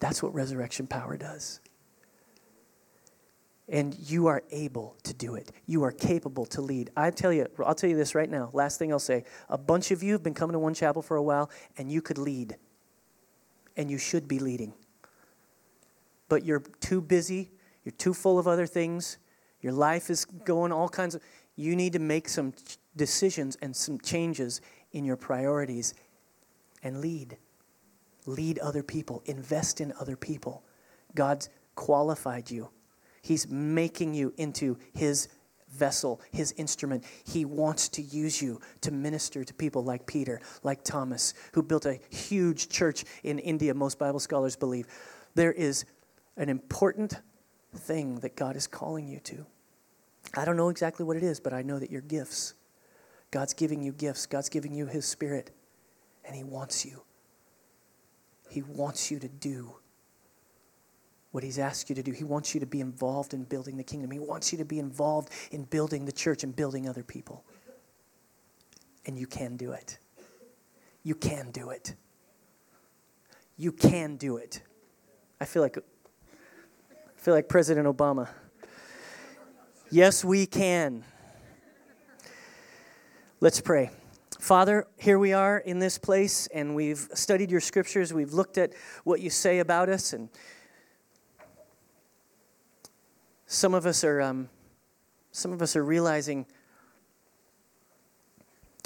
That's 0.04 0.22
what 0.22 0.34
resurrection 0.34 0.86
power 0.86 1.16
does. 1.16 1.60
And 3.70 3.96
you 3.98 4.26
are 4.26 4.42
able 4.50 4.98
to 5.04 5.14
do 5.14 5.34
it. 5.34 5.50
You 5.64 5.82
are 5.84 5.92
capable 5.92 6.44
to 6.44 6.60
lead. 6.60 6.90
I 6.94 7.10
tell 7.10 7.32
you, 7.32 7.46
I'll 7.64 7.74
tell 7.74 7.88
you 7.88 7.96
this 7.96 8.14
right 8.14 8.28
now. 8.28 8.50
Last 8.52 8.78
thing 8.78 8.92
I'll 8.92 8.98
say. 8.98 9.24
A 9.48 9.56
bunch 9.56 9.92
of 9.92 10.02
you 10.02 10.12
have 10.12 10.22
been 10.22 10.34
coming 10.34 10.52
to 10.52 10.58
one 10.58 10.74
chapel 10.74 11.00
for 11.00 11.16
a 11.16 11.22
while, 11.22 11.48
and 11.78 11.90
you 11.90 12.02
could 12.02 12.18
lead. 12.18 12.56
And 13.78 13.90
you 13.90 13.96
should 13.96 14.28
be 14.28 14.38
leading. 14.38 14.74
But 16.28 16.44
you're 16.44 16.64
too 16.80 17.00
busy, 17.00 17.52
you're 17.82 17.92
too 17.92 18.12
full 18.12 18.38
of 18.38 18.46
other 18.46 18.66
things, 18.66 19.16
your 19.62 19.72
life 19.72 20.10
is 20.10 20.26
going 20.26 20.70
all 20.70 20.90
kinds 20.90 21.14
of. 21.14 21.22
You 21.56 21.74
need 21.76 21.94
to 21.94 21.98
make 21.98 22.28
some 22.28 22.52
decisions 22.94 23.56
and 23.62 23.74
some 23.74 23.98
changes 24.00 24.60
in 24.92 25.06
your 25.06 25.16
priorities 25.16 25.94
and 26.82 27.00
lead 27.00 27.38
lead 28.26 28.58
other 28.58 28.82
people, 28.82 29.22
invest 29.26 29.80
in 29.80 29.92
other 30.00 30.16
people. 30.16 30.62
God's 31.14 31.48
qualified 31.74 32.50
you. 32.50 32.70
He's 33.22 33.48
making 33.48 34.14
you 34.14 34.32
into 34.36 34.78
His 34.92 35.28
vessel, 35.70 36.20
His 36.30 36.52
instrument. 36.52 37.04
He 37.24 37.44
wants 37.44 37.88
to 37.90 38.02
use 38.02 38.40
you 38.40 38.60
to 38.82 38.92
minister 38.92 39.44
to 39.44 39.54
people 39.54 39.82
like 39.82 40.06
Peter, 40.06 40.40
like 40.62 40.84
Thomas, 40.84 41.34
who 41.52 41.62
built 41.62 41.86
a 41.86 41.98
huge 42.10 42.68
church 42.68 43.04
in 43.22 43.38
India, 43.38 43.74
most 43.74 43.98
Bible 43.98 44.20
scholars 44.20 44.56
believe. 44.56 44.86
There 45.34 45.52
is 45.52 45.84
an 46.36 46.48
important 46.48 47.20
thing 47.74 48.16
that 48.20 48.36
God 48.36 48.56
is 48.56 48.66
calling 48.66 49.08
you 49.08 49.20
to. 49.20 49.46
I 50.36 50.44
don't 50.44 50.56
know 50.56 50.68
exactly 50.68 51.04
what 51.04 51.16
it 51.16 51.22
is, 51.22 51.40
but 51.40 51.52
I 51.52 51.62
know 51.62 51.78
that 51.78 51.90
you're 51.90 52.00
gifts. 52.00 52.54
God's 53.30 53.54
giving 53.54 53.82
you 53.82 53.92
gifts, 53.92 54.26
God's 54.26 54.48
giving 54.48 54.72
you 54.72 54.86
His 54.86 55.06
Spirit, 55.06 55.50
and 56.24 56.36
He 56.36 56.44
wants 56.44 56.84
you. 56.84 57.02
He 58.48 58.62
wants 58.62 59.10
you 59.10 59.18
to 59.18 59.28
do 59.28 59.74
what 61.32 61.42
He's 61.42 61.58
asked 61.58 61.88
you 61.88 61.96
to 61.96 62.02
do. 62.02 62.12
He 62.12 62.24
wants 62.24 62.54
you 62.54 62.60
to 62.60 62.66
be 62.66 62.80
involved 62.80 63.34
in 63.34 63.44
building 63.44 63.76
the 63.76 63.84
kingdom, 63.84 64.10
He 64.10 64.18
wants 64.18 64.52
you 64.52 64.58
to 64.58 64.64
be 64.64 64.78
involved 64.78 65.30
in 65.50 65.64
building 65.64 66.04
the 66.04 66.12
church 66.12 66.44
and 66.44 66.54
building 66.54 66.88
other 66.88 67.02
people. 67.02 67.44
And 69.06 69.18
you 69.18 69.26
can 69.26 69.56
do 69.56 69.72
it. 69.72 69.98
You 71.02 71.14
can 71.14 71.50
do 71.50 71.70
it. 71.70 71.94
You 73.56 73.72
can 73.72 74.16
do 74.16 74.36
it. 74.38 74.62
I 75.40 75.44
feel 75.44 75.62
like 75.62 75.76
I 75.76 77.20
feel 77.20 77.34
like 77.34 77.48
President 77.48 77.86
Obama. 77.86 78.28
Yes, 79.90 80.24
we 80.24 80.46
can. 80.46 81.04
Let's 83.40 83.60
pray. 83.60 83.90
Father, 84.44 84.86
here 84.98 85.18
we 85.18 85.32
are 85.32 85.56
in 85.56 85.78
this 85.78 85.96
place, 85.96 86.48
and 86.48 86.74
we've 86.74 87.08
studied 87.14 87.50
your 87.50 87.62
scriptures. 87.62 88.12
We've 88.12 88.34
looked 88.34 88.58
at 88.58 88.74
what 89.02 89.20
you 89.20 89.30
say 89.30 89.60
about 89.60 89.88
us, 89.88 90.12
and 90.12 90.28
some 93.46 93.72
of 93.72 93.86
us 93.86 94.04
are, 94.04 94.20
um, 94.20 94.50
some 95.32 95.50
of 95.50 95.62
us 95.62 95.76
are 95.76 95.82
realizing 95.82 96.44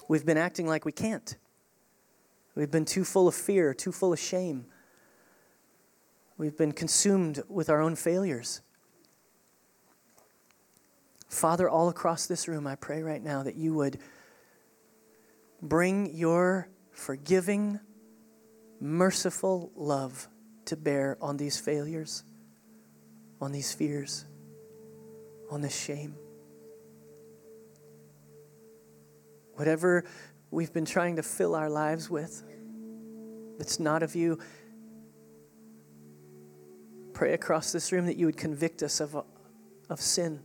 we've 0.06 0.24
been 0.24 0.38
acting 0.38 0.68
like 0.68 0.84
we 0.84 0.92
can't. 0.92 1.36
We've 2.54 2.70
been 2.70 2.84
too 2.84 3.02
full 3.02 3.26
of 3.26 3.34
fear, 3.34 3.74
too 3.74 3.90
full 3.90 4.12
of 4.12 4.20
shame. 4.20 4.64
We've 6.36 6.56
been 6.56 6.70
consumed 6.70 7.42
with 7.48 7.68
our 7.68 7.80
own 7.80 7.96
failures. 7.96 8.60
Father, 11.28 11.68
all 11.68 11.88
across 11.88 12.26
this 12.26 12.46
room, 12.46 12.64
I 12.64 12.76
pray 12.76 13.02
right 13.02 13.20
now 13.20 13.42
that 13.42 13.56
you 13.56 13.74
would 13.74 13.98
bring 15.60 16.14
your 16.14 16.68
forgiving, 16.92 17.80
merciful 18.80 19.72
love 19.74 20.28
to 20.66 20.76
bear 20.76 21.16
on 21.20 21.36
these 21.36 21.58
failures, 21.58 22.24
on 23.40 23.52
these 23.52 23.72
fears, 23.72 24.24
on 25.50 25.60
this 25.60 25.76
shame. 25.76 26.14
Whatever 29.54 30.04
we've 30.50 30.72
been 30.72 30.84
trying 30.84 31.16
to 31.16 31.22
fill 31.22 31.54
our 31.54 31.68
lives 31.68 32.08
with 32.08 32.44
that's 33.58 33.80
not 33.80 34.04
of 34.04 34.14
you, 34.14 34.38
pray 37.12 37.34
across 37.34 37.72
this 37.72 37.90
room 37.90 38.06
that 38.06 38.16
you 38.16 38.26
would 38.26 38.36
convict 38.36 38.84
us 38.84 39.00
of, 39.00 39.16
of 39.90 40.00
sin. 40.00 40.40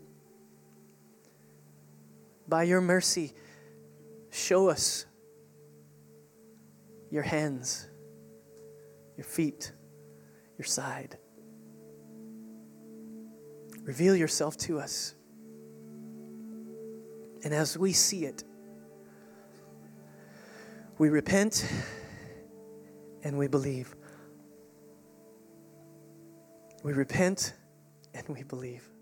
By 2.48 2.64
your 2.64 2.82
mercy, 2.82 3.34
show 4.34 4.68
us 4.70 5.06
your 7.12 7.24
hands, 7.24 7.88
your 9.16 9.24
feet, 9.24 9.72
your 10.58 10.66
side. 10.66 11.18
Reveal 13.84 14.16
yourself 14.16 14.58
to 14.58 14.80
us. 14.80 15.14
And 17.44 17.54
as 17.54 17.78
we 17.78 17.94
see 17.94 18.26
it, 18.26 18.44
we 20.98 21.10
repent 21.10 21.68
and 23.24 23.38
we 23.38 23.48
believe. 23.48 23.96
We 26.84 26.94
repent 26.94 27.54
and 28.14 28.28
we 28.30 28.44
believe. 28.44 28.93